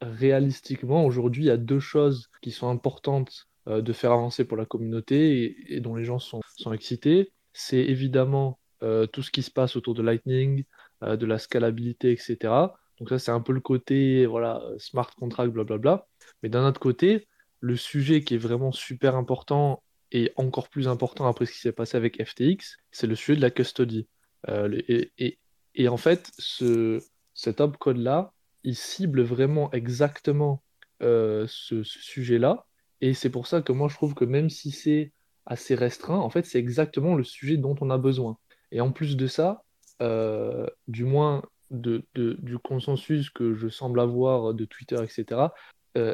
réalistiquement, 0.00 1.04
aujourd'hui, 1.04 1.44
il 1.44 1.46
y 1.46 1.50
a 1.50 1.56
deux 1.56 1.80
choses 1.80 2.28
qui 2.42 2.50
sont 2.50 2.68
importantes 2.68 3.46
de 3.66 3.92
faire 3.92 4.12
avancer 4.12 4.46
pour 4.46 4.56
la 4.56 4.64
communauté 4.64 5.74
et, 5.74 5.80
dont 5.80 5.94
les 5.94 6.04
gens 6.04 6.18
sont, 6.18 6.40
sont 6.56 6.72
excités. 6.72 7.32
C'est 7.52 7.76
évidemment 7.76 8.58
tout 9.12 9.22
ce 9.22 9.30
qui 9.30 9.42
se 9.42 9.50
passe 9.50 9.76
autour 9.76 9.92
de 9.92 10.02
Lightning, 10.02 10.64
de 11.02 11.26
la 11.26 11.38
scalabilité, 11.38 12.12
etc. 12.12 12.38
Donc 12.98 13.10
ça, 13.10 13.18
c'est 13.18 13.30
un 13.30 13.42
peu 13.42 13.52
le 13.52 13.60
côté 13.60 14.24
voilà, 14.24 14.62
smart 14.78 15.10
contract, 15.14 15.52
blablabla. 15.52 16.06
Mais 16.42 16.48
d'un 16.48 16.66
autre 16.66 16.80
côté, 16.80 17.28
le 17.60 17.76
sujet 17.76 18.22
qui 18.22 18.36
est 18.36 18.38
vraiment 18.38 18.72
super 18.72 19.16
important 19.16 19.82
et 20.12 20.32
encore 20.36 20.68
plus 20.68 20.88
important 20.88 21.26
après 21.26 21.46
ce 21.46 21.52
qui 21.52 21.58
s'est 21.58 21.72
passé 21.72 21.96
avec 21.96 22.22
FTX, 22.22 22.78
c'est 22.90 23.06
le 23.06 23.14
sujet 23.14 23.36
de 23.36 23.42
la 23.42 23.50
custody. 23.50 24.06
Euh, 24.48 24.80
et, 24.88 25.88
en 25.88 25.96
fait, 25.96 26.30
ce, 26.38 27.02
cet 27.34 27.60
opcode-là, 27.60 28.32
il 28.64 28.74
cible 28.74 29.22
vraiment 29.22 29.70
exactement 29.72 30.62
euh, 31.02 31.46
ce, 31.48 31.82
sujet-là. 31.82 32.66
Et 33.00 33.14
c'est 33.14 33.30
pour 33.30 33.46
ça 33.46 33.62
que 33.62 33.72
moi, 33.72 33.88
je 33.88 33.94
trouve 33.94 34.14
que 34.14 34.24
même 34.24 34.50
si 34.50 34.70
c'est 34.70 35.12
assez 35.46 35.74
restreint, 35.74 36.18
en 36.18 36.30
fait, 36.30 36.46
c'est 36.46 36.58
exactement 36.58 37.14
le 37.14 37.24
sujet 37.24 37.56
dont 37.56 37.76
on 37.80 37.90
a 37.90 37.98
besoin. 37.98 38.38
Et 38.72 38.80
en 38.80 38.92
plus 38.92 39.16
de 39.16 39.26
ça, 39.26 39.62
euh, 40.02 40.66
du 40.88 41.04
moins 41.04 41.42
de, 41.70 42.04
du 42.14 42.58
consensus 42.58 43.30
que 43.30 43.54
je 43.54 43.68
semble 43.68 44.00
avoir 44.00 44.54
de 44.54 44.64
Twitter, 44.64 44.98
etc., 45.02 45.48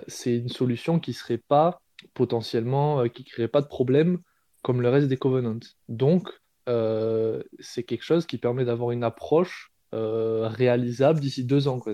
c'est 0.07 0.38
une 0.38 0.48
solution 0.48 0.98
qui 0.98 1.12
serait 1.12 1.37
pas 1.37 1.83
potentiellement, 2.12 3.09
qui 3.09 3.25
créerait 3.25 3.49
pas 3.49 3.62
de 3.62 3.67
problème 3.67 4.19
comme 4.62 4.81
le 4.81 4.88
reste 4.88 5.09
des 5.09 5.19
covenants. 5.19 5.61
Donc, 5.88 6.29
euh, 6.69 7.43
c'est 7.61 7.83
quelque 7.83 8.03
chose 8.03 8.27
qui 8.27 8.38
permet 8.38 8.64
d'avoir 8.64 8.90
une 8.90 9.05
approche 9.05 9.73
euh, 9.95 10.49
réalisable 10.49 11.21
d'ici 11.21 11.45
deux 11.45 11.69
ans. 11.69 11.79
Quoi. 11.79 11.93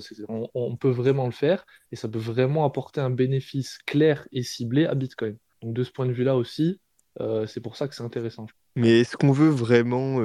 On, 0.55 0.77
peut 0.77 0.91
vraiment 0.91 1.27
le 1.27 1.33
faire 1.33 1.67
et 1.93 1.97
ça 1.97 2.09
peut 2.09 2.19
vraiment 2.19 2.65
apporter 2.65 3.01
un 3.01 3.11
bénéfice 3.11 3.79
clair 3.87 4.27
et 4.33 4.43
ciblé 4.43 4.87
à 4.87 4.95
Bitcoin. 4.95 5.37
Donc 5.63 5.75
de 5.75 5.83
ce 5.83 5.91
point 5.91 6.07
de 6.07 6.13
vue-là 6.13 6.37
aussi, 6.37 6.81
euh, 7.21 7.47
c'est 7.47 7.61
pour 7.61 7.77
ça 7.77 7.89
que 7.89 7.95
c'est 7.95 8.05
intéressant. 8.05 8.47
Mais 8.77 9.01
est-ce 9.01 9.17
qu'on 9.17 9.33
veut 9.33 9.51
vraiment 9.51 10.19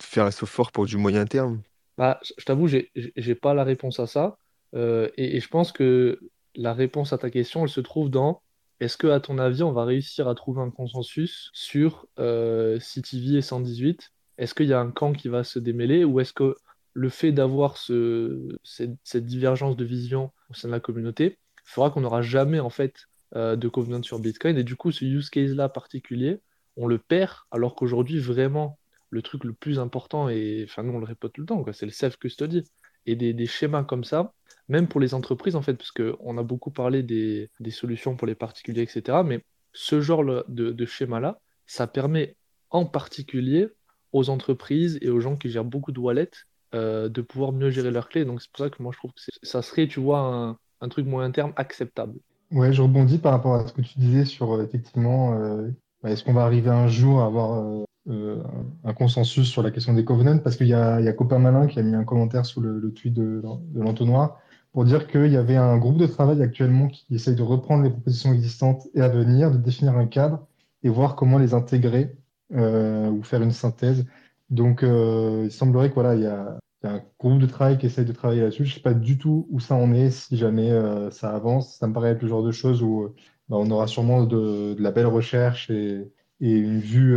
faire 0.00 0.24
un 0.24 0.30
saut 0.30 0.46
fort 0.46 0.70
pour 0.70 0.86
du 0.86 0.96
moyen 0.96 1.26
terme? 1.26 1.60
Bah, 1.98 2.20
Je 2.38 2.44
t'avoue, 2.44 2.68
j'ai 2.68 3.34
pas 3.34 3.54
la 3.54 3.64
réponse 3.64 3.98
à 3.98 4.06
ça. 4.06 4.38
et, 4.72 5.40
je 5.40 5.48
pense 5.48 5.72
que 5.72 6.20
la 6.54 6.72
réponse 6.72 7.12
à 7.12 7.18
ta 7.18 7.28
question, 7.28 7.64
elle 7.64 7.68
se 7.68 7.80
trouve 7.80 8.08
dans 8.08 8.40
est-ce 8.82 8.96
que, 8.96 9.06
à 9.06 9.20
ton 9.20 9.38
avis, 9.38 9.62
on 9.62 9.70
va 9.70 9.84
réussir 9.84 10.26
à 10.26 10.34
trouver 10.34 10.60
un 10.60 10.70
consensus 10.70 11.50
sur 11.52 12.08
euh, 12.18 12.80
CTV 12.80 13.36
et 13.36 13.42
118 13.42 14.10
Est-ce 14.38 14.54
qu'il 14.54 14.66
y 14.66 14.72
a 14.72 14.80
un 14.80 14.90
camp 14.90 15.12
qui 15.12 15.28
va 15.28 15.44
se 15.44 15.60
démêler 15.60 16.04
ou 16.04 16.18
est-ce 16.18 16.32
que 16.32 16.56
le 16.92 17.08
fait 17.08 17.30
d'avoir 17.30 17.76
ce, 17.76 18.58
cette, 18.64 19.24
divergence 19.24 19.76
de 19.76 19.84
vision 19.84 20.32
au 20.50 20.54
sein 20.54 20.66
de 20.66 20.72
la 20.72 20.80
communauté 20.80 21.38
fera 21.64 21.90
qu'on 21.90 22.00
n'aura 22.00 22.22
jamais 22.22 22.58
en 22.58 22.70
fait 22.70 23.06
euh, 23.36 23.54
de 23.54 23.68
covenant 23.68 24.02
sur 24.02 24.18
Bitcoin 24.18 24.58
et 24.58 24.64
du 24.64 24.74
coup 24.74 24.90
ce 24.90 25.04
use 25.04 25.30
case 25.30 25.54
là 25.54 25.68
particulier 25.68 26.40
on 26.76 26.86
le 26.86 26.98
perd 26.98 27.32
alors 27.50 27.76
qu'aujourd'hui 27.76 28.18
vraiment 28.18 28.78
le 29.08 29.22
truc 29.22 29.44
le 29.44 29.54
plus 29.54 29.78
important 29.78 30.28
et 30.28 30.66
enfin 30.68 30.82
nous 30.82 30.92
on 30.92 30.98
le 30.98 31.06
répète 31.06 31.32
tout 31.32 31.40
le 31.40 31.46
temps 31.46 31.64
c'est 31.72 31.86
le 31.86 31.92
self 31.92 32.18
custody 32.18 32.64
et 33.06 33.16
des, 33.16 33.32
des, 33.32 33.46
schémas 33.46 33.84
comme 33.84 34.04
ça 34.04 34.32
même 34.68 34.88
pour 34.88 35.00
les 35.00 35.14
entreprises, 35.14 35.56
en 35.56 35.62
fait, 35.62 35.74
parce 35.74 35.90
qu'on 35.90 36.38
a 36.38 36.42
beaucoup 36.42 36.70
parlé 36.70 37.02
des, 37.02 37.50
solutions 37.70 38.16
pour 38.16 38.26
les 38.26 38.34
particuliers, 38.34 38.82
etc. 38.82 39.18
Mais 39.24 39.44
ce 39.72 40.00
genre 40.00 40.24
de, 40.24 40.86
schéma-là, 40.86 41.40
ça 41.66 41.86
permet 41.86 42.36
en 42.70 42.86
particulier 42.86 43.68
aux 44.12 44.30
entreprises 44.30 44.98
et 45.02 45.10
aux 45.10 45.20
gens 45.20 45.36
qui 45.36 45.50
gèrent 45.50 45.64
beaucoup 45.64 45.92
de 45.92 46.00
wallets 46.00 46.30
euh, 46.74 47.08
de 47.08 47.22
pouvoir 47.22 47.52
mieux 47.52 47.70
gérer 47.70 47.90
leurs 47.90 48.08
clés. 48.08 48.24
Donc 48.24 48.42
c'est 48.42 48.50
pour 48.50 48.64
ça 48.64 48.70
que 48.70 48.82
moi 48.82 48.92
je 48.92 48.98
trouve 48.98 49.12
que 49.12 49.20
ça 49.42 49.62
serait, 49.62 49.88
tu 49.88 50.00
vois, 50.00 50.58
un, 50.80 50.88
truc 50.88 51.06
moyen 51.06 51.30
terme 51.30 51.52
acceptable. 51.56 52.18
Ouais, 52.50 52.72
je 52.72 52.82
rebondis 52.82 53.18
par 53.18 53.32
rapport 53.32 53.54
à 53.54 53.66
ce 53.66 53.72
que 53.72 53.80
tu 53.80 53.98
disais 53.98 54.24
sur 54.24 54.52
euh, 54.52 54.64
effectivement, 54.64 55.34
euh, 55.34 55.68
est-ce 56.04 56.24
qu'on 56.24 56.32
va 56.32 56.44
arriver 56.44 56.70
un 56.70 56.88
jour 56.88 57.20
à 57.20 57.26
avoir 57.26 57.84
un 58.08 58.94
consensus 58.94 59.48
sur 59.48 59.62
la 59.62 59.70
question 59.70 59.94
des 59.94 60.04
covenants? 60.04 60.38
Parce 60.38 60.56
qu'il 60.56 60.66
y 60.66 60.74
a, 60.74 60.96
a 60.96 61.12
Copain 61.12 61.38
Malin 61.38 61.66
qui 61.66 61.78
a 61.78 61.82
mis 61.82 61.94
un 61.94 62.04
commentaire 62.04 62.44
sous 62.46 62.60
le, 62.60 62.92
tweet 62.92 63.14
de, 63.14 63.42
l'entonnoir 63.74 64.38
pour 64.72 64.84
dire 64.84 65.06
qu'il 65.06 65.30
y 65.30 65.36
avait 65.36 65.56
un 65.56 65.76
groupe 65.76 65.98
de 65.98 66.06
travail 66.06 66.42
actuellement 66.42 66.88
qui 66.88 67.14
essaye 67.14 67.36
de 67.36 67.42
reprendre 67.42 67.84
les 67.84 67.90
propositions 67.90 68.32
existantes 68.32 68.88
et 68.94 69.02
à 69.02 69.08
venir, 69.08 69.50
de 69.50 69.58
définir 69.58 69.96
un 69.96 70.06
cadre 70.06 70.46
et 70.82 70.88
voir 70.88 71.14
comment 71.14 71.38
les 71.38 71.54
intégrer 71.54 72.16
euh, 72.54 73.10
ou 73.10 73.22
faire 73.22 73.42
une 73.42 73.52
synthèse. 73.52 74.06
Donc, 74.50 74.82
euh, 74.82 75.42
il 75.44 75.52
semblerait 75.52 75.90
que 75.90 75.94
voilà, 75.94 76.14
il 76.14 76.22
y, 76.22 76.26
a, 76.26 76.58
un 76.84 77.00
groupe 77.20 77.38
de 77.38 77.46
travail 77.46 77.78
qui 77.78 77.86
essaye 77.86 78.04
de 78.04 78.12
travailler 78.12 78.40
là-dessus. 78.42 78.64
Je 78.64 78.70
ne 78.70 78.74
sais 78.74 78.82
pas 78.82 78.94
du 78.94 79.16
tout 79.16 79.46
où 79.50 79.60
ça 79.60 79.74
en 79.76 79.92
est, 79.92 80.10
si 80.10 80.36
jamais 80.36 80.70
euh, 80.70 81.10
ça 81.10 81.34
avance. 81.34 81.76
Ça 81.76 81.86
me 81.86 81.92
paraît 81.92 82.10
être 82.10 82.22
le 82.22 82.28
genre 82.28 82.42
de 82.42 82.50
choses 82.50 82.82
où 82.82 83.14
bah, 83.52 83.58
on 83.60 83.70
aura 83.70 83.86
sûrement 83.86 84.24
de, 84.24 84.76
la 84.78 84.90
belle 84.90 85.06
recherche 85.06 85.70
et, 85.70 86.10
une 86.40 86.80
vue 86.80 87.16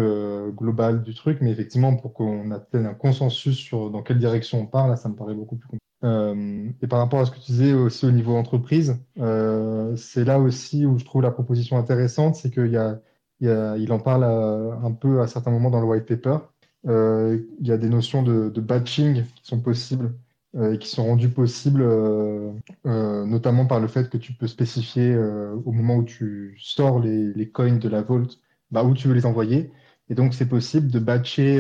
globale 0.52 1.02
du 1.02 1.16
truc, 1.16 1.40
mais 1.42 1.50
effectivement, 1.50 1.96
pour 1.96 2.14
qu'on 2.14 2.52
atteigne 2.52 2.86
un 2.86 2.94
consensus 2.94 3.58
sur 3.58 3.90
dans 3.90 4.04
quelle 4.04 4.20
direction 4.20 4.62
on 4.62 4.68
part, 4.68 4.88
là, 4.88 4.98
ça 4.98 5.10
me 5.10 5.16
paraît 5.16 5.34
beaucoup 5.34 5.56
plus 5.56 5.68
compliqué. 5.68 5.86
Euh, 6.06 6.70
et 6.82 6.88
par 6.88 7.00
rapport 7.00 7.20
à 7.20 7.26
ce 7.26 7.32
que 7.32 7.40
tu 7.40 7.52
disais 7.52 7.74
aussi 7.74 8.06
au 8.06 8.12
niveau 8.12 8.36
entreprise, 8.36 8.98
euh, 9.20 9.96
c'est 9.96 10.24
là 10.24 10.40
aussi 10.40 10.86
où 10.86 11.00
je 11.00 11.06
trouve 11.06 11.24
la 11.24 11.32
proposition 11.32 11.78
intéressante, 11.78 12.36
c'est 12.36 12.52
qu'il 12.52 12.72
y 12.72 12.78
a, 12.78 13.00
il, 13.40 13.92
en 13.92 14.00
parle 14.00 14.24
un 14.24 14.92
peu 14.92 15.22
à 15.22 15.28
certains 15.28 15.52
moments 15.52 15.72
dans 15.72 15.82
le 15.82 15.88
white 15.88 16.06
paper. 16.06 16.38
Euh, 16.88 17.40
il 17.60 17.68
y 17.68 17.72
a 17.72 17.78
des 17.78 17.90
notions 17.90 18.22
de, 18.22 18.50
de 18.50 18.62
batching 18.62 19.24
qui 19.24 19.46
sont 19.46 19.60
possibles 19.60 20.14
et 20.62 20.78
qui 20.78 20.88
sont 20.88 21.06
rendues 21.06 21.30
possibles 21.30 21.84
notamment 22.86 23.66
par 23.66 23.80
le 23.80 23.88
fait 23.88 24.10
que 24.10 24.18
tu 24.18 24.34
peux 24.34 24.48
spécifier 24.48 25.16
au 25.18 25.72
moment 25.72 25.98
où 25.98 26.04
tu 26.04 26.58
sors 26.60 27.00
les, 27.00 27.34
les 27.34 27.50
coins 27.50 27.78
de 27.78 27.90
la 27.90 28.02
vault 28.02 28.40
bah, 28.72 28.84
où 28.84 28.94
tu 28.94 29.08
veux 29.08 29.14
les 29.14 29.26
envoyer. 29.26 29.72
Et 30.10 30.16
donc 30.16 30.34
c'est 30.34 30.48
possible 30.48 30.90
de 30.90 31.00
batcher 31.00 31.60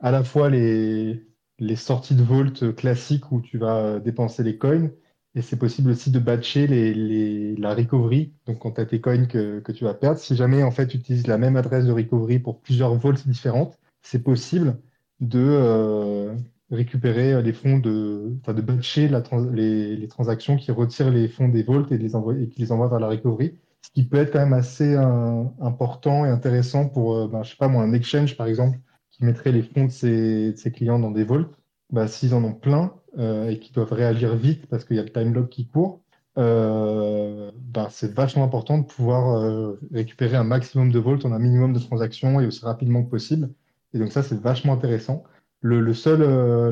à 0.00 0.10
la 0.10 0.24
fois 0.24 0.50
les, 0.50 1.26
les 1.58 1.76
sorties 1.76 2.14
de 2.14 2.22
Vault 2.22 2.74
classiques 2.76 3.30
où 3.32 3.40
tu 3.40 3.58
vas 3.58 4.00
dépenser 4.00 4.42
les 4.42 4.58
coins. 4.58 4.90
Et 5.34 5.40
c'est 5.40 5.56
possible 5.56 5.90
aussi 5.90 6.10
de 6.10 6.18
batcher 6.18 6.66
les, 6.66 7.56
la 7.56 7.74
recovery, 7.74 8.34
donc 8.46 8.58
quand 8.58 8.72
tu 8.72 8.80
as 8.82 8.86
tes 8.86 9.00
coins 9.00 9.24
que, 9.26 9.60
que, 9.60 9.72
tu 9.72 9.84
vas 9.84 9.94
perdre. 9.94 10.18
Si 10.18 10.36
jamais 10.36 10.62
en 10.62 10.70
fait 10.70 10.88
tu 10.88 10.98
utilises 10.98 11.26
la 11.26 11.38
même 11.38 11.56
adresse 11.56 11.86
de 11.86 11.92
recovery 11.92 12.38
pour 12.38 12.60
plusieurs 12.60 12.94
vaults 12.96 13.26
différentes, 13.26 13.78
c'est 14.02 14.22
possible 14.22 14.78
de 15.20 15.40
euh, 15.40 16.34
récupérer 16.72 17.42
les 17.42 17.52
fonds, 17.52 17.78
de, 17.78 18.32
enfin 18.40 18.54
de 18.54 18.62
batcher 18.62 19.08
les, 19.52 19.96
les, 19.96 20.08
transactions 20.08 20.56
qui 20.56 20.72
retirent 20.72 21.10
les 21.10 21.28
fonds 21.28 21.48
des 21.48 21.62
vaults 21.62 21.92
et, 21.92 21.98
les 21.98 22.14
envoient, 22.16 22.36
et 22.36 22.48
qui 22.48 22.60
les 22.60 22.72
envoient 22.72 22.88
vers 22.88 23.00
la 23.00 23.08
recovery. 23.08 23.58
Ce 23.82 23.90
qui 23.90 24.04
peut 24.04 24.18
être 24.18 24.32
quand 24.32 24.40
même 24.40 24.52
assez 24.52 24.94
euh, 24.94 25.44
important 25.60 26.24
et 26.24 26.28
intéressant 26.28 26.88
pour, 26.88 27.16
euh, 27.16 27.28
ben, 27.28 27.42
je 27.42 27.50
sais 27.50 27.56
pas 27.56 27.68
moi, 27.68 27.82
un 27.82 27.92
exchange 27.92 28.36
par 28.36 28.46
exemple, 28.46 28.78
mettrait 29.24 29.52
les 29.52 29.62
fonds 29.62 29.84
de 29.86 29.90
ses, 29.90 30.72
clients 30.72 30.98
dans 30.98 31.10
des 31.10 31.24
vaults, 31.24 31.50
bah, 31.90 32.08
s'ils 32.08 32.34
en 32.34 32.44
ont 32.44 32.54
plein 32.54 32.94
euh, 33.18 33.48
et 33.48 33.58
qu'ils 33.58 33.74
doivent 33.74 33.92
réagir 33.92 34.34
vite 34.36 34.66
parce 34.66 34.84
qu'il 34.84 34.96
y 34.96 35.00
a 35.00 35.02
le 35.02 35.10
time 35.10 35.32
lock 35.32 35.48
qui 35.48 35.66
court, 35.66 36.00
euh, 36.38 37.50
bah, 37.56 37.88
c'est 37.90 38.12
vachement 38.12 38.44
important 38.44 38.78
de 38.78 38.84
pouvoir 38.84 39.36
euh, 39.36 39.78
récupérer 39.92 40.36
un 40.36 40.44
maximum 40.44 40.90
de 40.90 40.98
volts 40.98 41.24
en 41.24 41.32
un 41.32 41.38
minimum 41.38 41.72
de 41.72 41.78
transactions 41.78 42.40
et 42.40 42.46
aussi 42.46 42.64
rapidement 42.64 43.02
que 43.02 43.10
possible. 43.10 43.50
Et 43.94 43.98
donc 43.98 44.12
ça, 44.12 44.22
c'est 44.22 44.40
vachement 44.40 44.72
intéressant. 44.72 45.24
Le, 45.62 45.94
seul, 45.94 46.20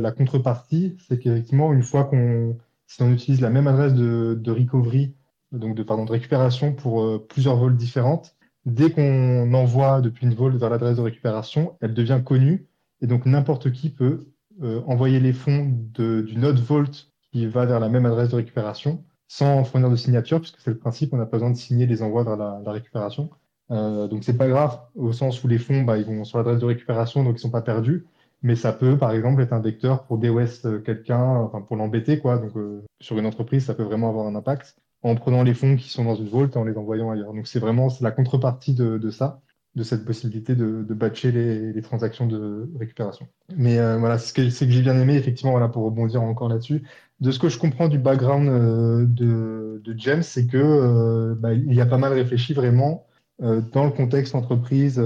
la 0.00 0.12
contrepartie, 0.12 0.96
c'est 1.06 1.18
qu'effectivement, 1.18 1.72
une 1.72 1.84
fois 1.84 2.04
qu'on, 2.04 2.58
si 2.86 3.00
on 3.02 3.12
utilise 3.12 3.40
la 3.40 3.50
même 3.50 3.68
adresse 3.68 3.94
de, 3.94 4.36
de 4.40 4.50
recovery, 4.50 5.14
donc 5.52 5.76
de, 5.76 6.10
récupération 6.10 6.72
pour 6.72 7.26
plusieurs 7.28 7.56
volts 7.56 7.76
différentes, 7.76 8.34
dès 8.66 8.90
qu'on 8.90 9.54
envoie 9.54 10.00
depuis 10.00 10.26
une 10.26 10.34
vol 10.34 10.56
vers 10.56 10.70
l'adresse 10.70 10.96
de 10.96 11.02
récupération, 11.02 11.76
elle 11.80 11.94
devient 11.94 12.20
connue 12.24 12.66
et 13.00 13.06
donc 13.06 13.26
n'importe 13.26 13.72
qui 13.72 13.90
peut 13.90 14.26
euh, 14.62 14.82
envoyer 14.86 15.20
les 15.20 15.32
fonds 15.32 15.72
d'une 15.94 16.44
autre 16.44 16.62
vault 16.62 17.08
qui 17.32 17.46
va 17.46 17.64
vers 17.64 17.80
la 17.80 17.88
même 17.88 18.06
adresse 18.06 18.30
de 18.30 18.36
récupération 18.36 19.04
sans 19.26 19.62
fournir 19.64 19.88
de 19.90 19.96
signature, 19.96 20.40
puisque 20.40 20.60
c'est 20.60 20.70
le 20.70 20.76
principe, 20.76 21.14
on 21.14 21.16
n'a 21.16 21.24
pas 21.24 21.36
besoin 21.36 21.50
de 21.50 21.56
signer 21.56 21.86
les 21.86 22.02
envois 22.02 22.24
vers 22.24 22.36
la, 22.36 22.72
récupération. 22.72 23.30
Euh, 23.70 24.08
donc 24.08 24.24
c'est 24.24 24.36
pas 24.36 24.48
grave 24.48 24.80
au 24.96 25.12
sens 25.12 25.42
où 25.44 25.48
les 25.48 25.58
fonds 25.58 25.82
bah, 25.82 25.96
ils 25.96 26.04
vont 26.04 26.24
sur 26.24 26.38
l'adresse 26.38 26.58
de 26.58 26.64
récupération, 26.66 27.22
donc 27.22 27.36
ils 27.36 27.40
sont 27.40 27.50
pas 27.50 27.62
perdus. 27.62 28.06
Mais 28.42 28.56
ça 28.56 28.72
peut, 28.72 28.96
par 28.96 29.12
exemple, 29.12 29.42
être 29.42 29.52
un 29.52 29.60
vecteur 29.60 30.04
pour 30.04 30.18
DOS 30.18 30.82
quelqu'un, 30.84 31.22
enfin 31.22 31.60
pour 31.60 31.76
l'embêter, 31.76 32.18
quoi. 32.18 32.38
Donc 32.38 32.56
euh, 32.56 32.82
sur 33.00 33.18
une 33.18 33.26
entreprise, 33.26 33.66
ça 33.66 33.74
peut 33.74 33.82
vraiment 33.82 34.08
avoir 34.08 34.26
un 34.26 34.34
impact 34.34 34.76
en 35.02 35.14
prenant 35.14 35.42
les 35.42 35.54
fonds 35.54 35.76
qui 35.76 35.88
sont 35.88 36.04
dans 36.04 36.14
une 36.14 36.28
vault 36.28 36.48
et 36.48 36.56
en 36.56 36.64
les 36.64 36.76
envoyant 36.76 37.10
ailleurs. 37.10 37.32
Donc 37.32 37.46
c'est 37.46 37.58
vraiment 37.58 37.88
la 38.00 38.10
contrepartie 38.10 38.74
de, 38.74 39.10
ça, 39.10 39.40
de 39.74 39.82
cette 39.82 40.04
possibilité 40.04 40.54
de, 40.54 40.82
batcher 40.94 41.32
les, 41.32 41.82
transactions 41.82 42.26
de 42.26 42.70
récupération. 42.78 43.28
Mais 43.56 43.78
euh, 43.78 43.98
voilà, 43.98 44.18
ce 44.18 44.32
que, 44.32 44.42
que 44.42 44.70
j'ai 44.70 44.82
bien 44.82 44.98
aimé, 44.98 45.14
effectivement, 45.16 45.52
voilà, 45.52 45.68
pour 45.68 45.84
rebondir 45.84 46.22
encore 46.22 46.48
là-dessus. 46.48 46.82
De 47.20 47.30
ce 47.30 47.38
que 47.38 47.48
je 47.48 47.58
comprends 47.58 47.88
du 47.88 47.98
background 47.98 48.48
euh, 48.48 49.06
de, 49.06 49.94
James, 49.96 50.22
c'est 50.22 50.46
que 50.46 50.56
euh, 50.56 51.34
bah, 51.34 51.52
il 51.52 51.74
y 51.74 51.80
a 51.80 51.86
pas 51.86 51.98
mal 51.98 52.12
réfléchi 52.12 52.54
vraiment 52.54 53.06
dans 53.40 53.86
le 53.86 53.90
contexte 53.90 54.34
entreprise 54.34 55.02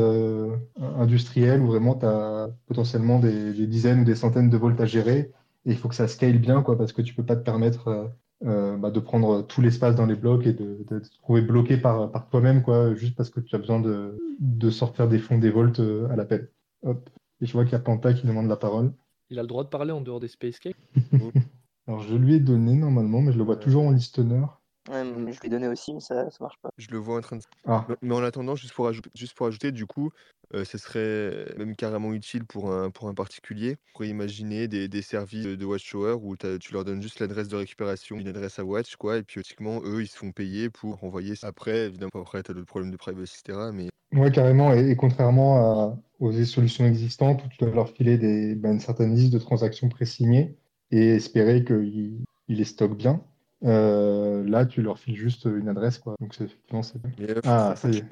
industrielle 0.98 1.60
où 1.60 1.68
vraiment 1.68 1.94
tu 1.94 2.04
as 2.04 2.48
potentiellement 2.66 3.20
des, 3.20 3.52
des, 3.52 3.66
dizaines 3.66 4.00
ou 4.00 4.04
des 4.04 4.16
centaines 4.16 4.50
de 4.50 4.56
volts 4.56 4.80
à 4.80 4.86
gérer 4.86 5.30
et 5.64 5.70
il 5.70 5.76
faut 5.76 5.88
que 5.88 5.94
ça 5.94 6.08
scale 6.08 6.38
bien 6.38 6.60
quoi 6.62 6.76
parce 6.76 6.92
que 6.92 7.00
tu 7.00 7.14
peux 7.14 7.22
pas 7.22 7.36
te 7.36 7.44
permettre 7.44 8.10
euh, 8.44 8.76
bah, 8.76 8.90
de 8.90 9.00
prendre 9.00 9.40
tout 9.46 9.62
l'espace 9.62 9.94
dans 9.94 10.04
les 10.04 10.16
blocs 10.16 10.46
et 10.46 10.52
de, 10.52 10.84
de, 10.86 10.98
te 10.98 11.08
trouver 11.22 11.40
bloqué 11.40 11.78
par, 11.78 12.10
par 12.10 12.28
toi-même, 12.28 12.62
quoi, 12.62 12.94
juste 12.94 13.16
parce 13.16 13.30
que 13.30 13.40
tu 13.40 13.54
as 13.54 13.58
besoin 13.58 13.80
de, 13.80 14.18
de 14.38 14.70
sortir 14.70 15.08
des 15.08 15.18
fonds 15.18 15.38
des 15.38 15.50
volts 15.50 15.80
euh, 15.80 16.08
à 16.10 16.16
l'appel. 16.16 16.50
Hop. 16.82 17.08
Et 17.40 17.46
je 17.46 17.52
vois 17.54 17.64
qu'il 17.64 17.72
y 17.72 17.76
a 17.76 17.78
Panta 17.78 18.12
qui 18.12 18.26
demande 18.26 18.48
la 18.48 18.56
parole. 18.56 18.92
Il 19.30 19.38
a 19.38 19.42
le 19.42 19.48
droit 19.48 19.64
de 19.64 19.70
parler 19.70 19.92
en 19.92 20.02
dehors 20.02 20.20
des 20.20 20.28
Space 20.28 20.58
Cake 20.58 20.76
Alors 21.86 22.00
je 22.00 22.14
lui 22.16 22.34
ai 22.34 22.40
donné 22.40 22.74
normalement, 22.74 23.22
mais 23.22 23.32
je 23.32 23.38
le 23.38 23.44
vois 23.44 23.56
toujours 23.56 23.84
en 23.84 23.92
listener. 23.92 24.44
Ouais, 24.90 25.02
mais 25.04 25.32
je 25.32 25.40
l'ai 25.42 25.48
donné 25.48 25.66
aussi, 25.68 25.94
mais 25.94 26.00
ça, 26.00 26.30
ça 26.30 26.36
marche 26.40 26.58
pas. 26.60 26.70
Je 26.76 26.88
le 26.90 26.98
vois 26.98 27.16
en 27.18 27.20
train 27.20 27.36
de. 27.36 27.42
Ah, 27.66 27.86
Mais 28.02 28.14
en 28.14 28.22
attendant, 28.22 28.54
juste 28.54 28.74
pour 28.74 28.86
ajouter, 28.86 29.10
juste 29.14 29.34
pour 29.34 29.46
ajouter, 29.46 29.72
du 29.72 29.86
coup, 29.86 30.10
euh, 30.54 30.64
ce 30.64 30.76
serait 30.76 31.54
même 31.56 31.74
carrément 31.74 32.12
utile 32.12 32.44
pour 32.44 32.70
un, 32.70 32.90
pour 32.90 33.08
un 33.08 33.14
particulier. 33.14 33.76
On 33.88 33.92
pourrait 33.94 34.08
imaginer 34.08 34.68
des, 34.68 34.88
des 34.88 35.00
services 35.02 35.44
de 35.46 35.64
Watchtower 35.64 36.16
où 36.20 36.36
t'as- 36.36 36.58
tu 36.58 36.72
leur 36.74 36.84
donnes 36.84 37.00
juste 37.02 37.20
l'adresse 37.20 37.48
de 37.48 37.56
récupération, 37.56 38.16
une 38.16 38.28
adresse 38.28 38.58
à 38.58 38.64
Watch, 38.64 38.96
quoi, 38.96 39.16
et 39.18 39.22
puis 39.22 39.40
automatiquement, 39.40 39.80
eux, 39.84 40.02
ils 40.02 40.06
se 40.08 40.16
font 40.18 40.32
payer 40.32 40.68
pour 40.68 41.02
envoyer. 41.02 41.34
ça. 41.34 41.46
Après, 41.46 41.86
évidemment, 41.86 42.10
après, 42.14 42.42
tu 42.42 42.50
as 42.50 42.54
d'autres 42.54 42.66
problèmes 42.66 42.90
de 42.92 42.96
privacy, 42.98 43.36
etc. 43.42 43.72
Mais 43.72 43.88
ouais, 44.12 44.30
carrément. 44.30 44.74
Et, 44.74 44.90
et 44.90 44.96
contrairement 44.96 45.56
à- 45.56 45.98
aux 46.20 46.32
solutions 46.44 46.84
existantes 46.86 47.42
où 47.44 47.48
tu 47.48 47.58
dois 47.58 47.70
leur 47.70 47.88
filer 47.90 48.18
des, 48.18 48.54
ben, 48.54 48.72
une 48.74 48.80
certaine 48.80 49.14
liste 49.14 49.32
de 49.32 49.38
transactions 49.38 49.88
pré-signées 49.88 50.56
et 50.90 51.14
espérer 51.16 51.64
qu'ils 51.64 52.24
ils 52.48 52.56
les 52.58 52.64
stockent 52.64 52.96
bien, 52.98 53.24
euh, 53.62 54.44
là, 54.44 54.66
tu 54.66 54.82
leur 54.82 54.98
files 54.98 55.16
juste 55.16 55.44
une 55.46 55.68
adresse, 55.68 55.98
quoi. 55.98 56.16
Donc, 56.20 56.34
c'est 56.34 56.44
effectivement, 56.44 56.82
c'est 56.82 57.00
bien. 57.00 57.10
mais, 57.18 57.30
euh, 57.30 57.40
Ah, 57.44 57.74
ça 57.76 57.88
y 57.88 57.96
est. 57.96 58.04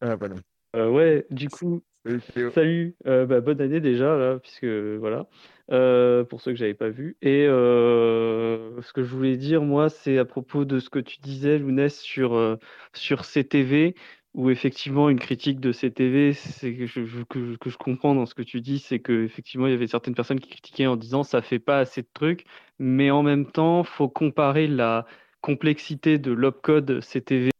Ah, 0.00 0.16
voilà. 0.16 0.36
Euh, 0.76 0.90
ouais, 0.90 1.26
du 1.30 1.48
coup, 1.48 1.82
Salut, 2.54 2.96
euh, 3.06 3.26
bah, 3.26 3.40
bonne 3.40 3.60
année 3.60 3.80
déjà, 3.80 4.16
là, 4.16 4.38
puisque 4.38 4.64
voilà, 4.64 5.28
Euh, 5.70 6.24
pour 6.24 6.40
ceux 6.40 6.52
que 6.52 6.56
j'avais 6.56 6.72
pas 6.72 6.88
vu. 6.88 7.18
Et 7.20 7.46
euh, 7.46 8.80
ce 8.80 8.94
que 8.94 9.02
je 9.02 9.14
voulais 9.14 9.36
dire, 9.36 9.60
moi, 9.62 9.90
c'est 9.90 10.16
à 10.16 10.24
propos 10.24 10.64
de 10.64 10.78
ce 10.78 10.88
que 10.88 10.98
tu 10.98 11.20
disais, 11.20 11.58
Lounès, 11.58 11.98
sur, 12.00 12.34
euh, 12.34 12.56
sur 12.94 13.26
CTV, 13.26 13.94
où 14.38 14.50
effectivement, 14.50 15.10
une 15.10 15.18
critique 15.18 15.58
de 15.58 15.72
CTV, 15.72 16.32
c'est 16.32 16.72
que 16.72 16.86
je, 16.86 17.24
que, 17.24 17.56
que 17.56 17.70
comprends 17.76 18.14
dans 18.14 18.24
ce 18.24 18.36
que 18.36 18.42
tu 18.42 18.60
dis, 18.60 18.78
c'est 18.78 19.00
qu'effectivement, 19.00 19.66
il 19.66 19.72
y 19.72 19.74
avait 19.74 19.88
certaines 19.88 20.14
personnes 20.14 20.38
qui 20.38 20.50
critiquaient 20.50 20.86
en 20.86 20.96
disant 20.96 21.24
ça 21.24 21.42
fait 21.42 21.58
pas 21.58 21.80
assez 21.80 22.02
de 22.02 22.08
trucs, 22.14 22.44
mais 22.78 23.10
en 23.10 23.24
même 23.24 23.46
temps, 23.50 23.82
faut 23.82 24.08
comparer 24.08 24.68
la 24.68 25.06
complexité 25.40 26.18
de 26.18 26.30
l'opcode 26.30 27.00
CTV 27.00 27.50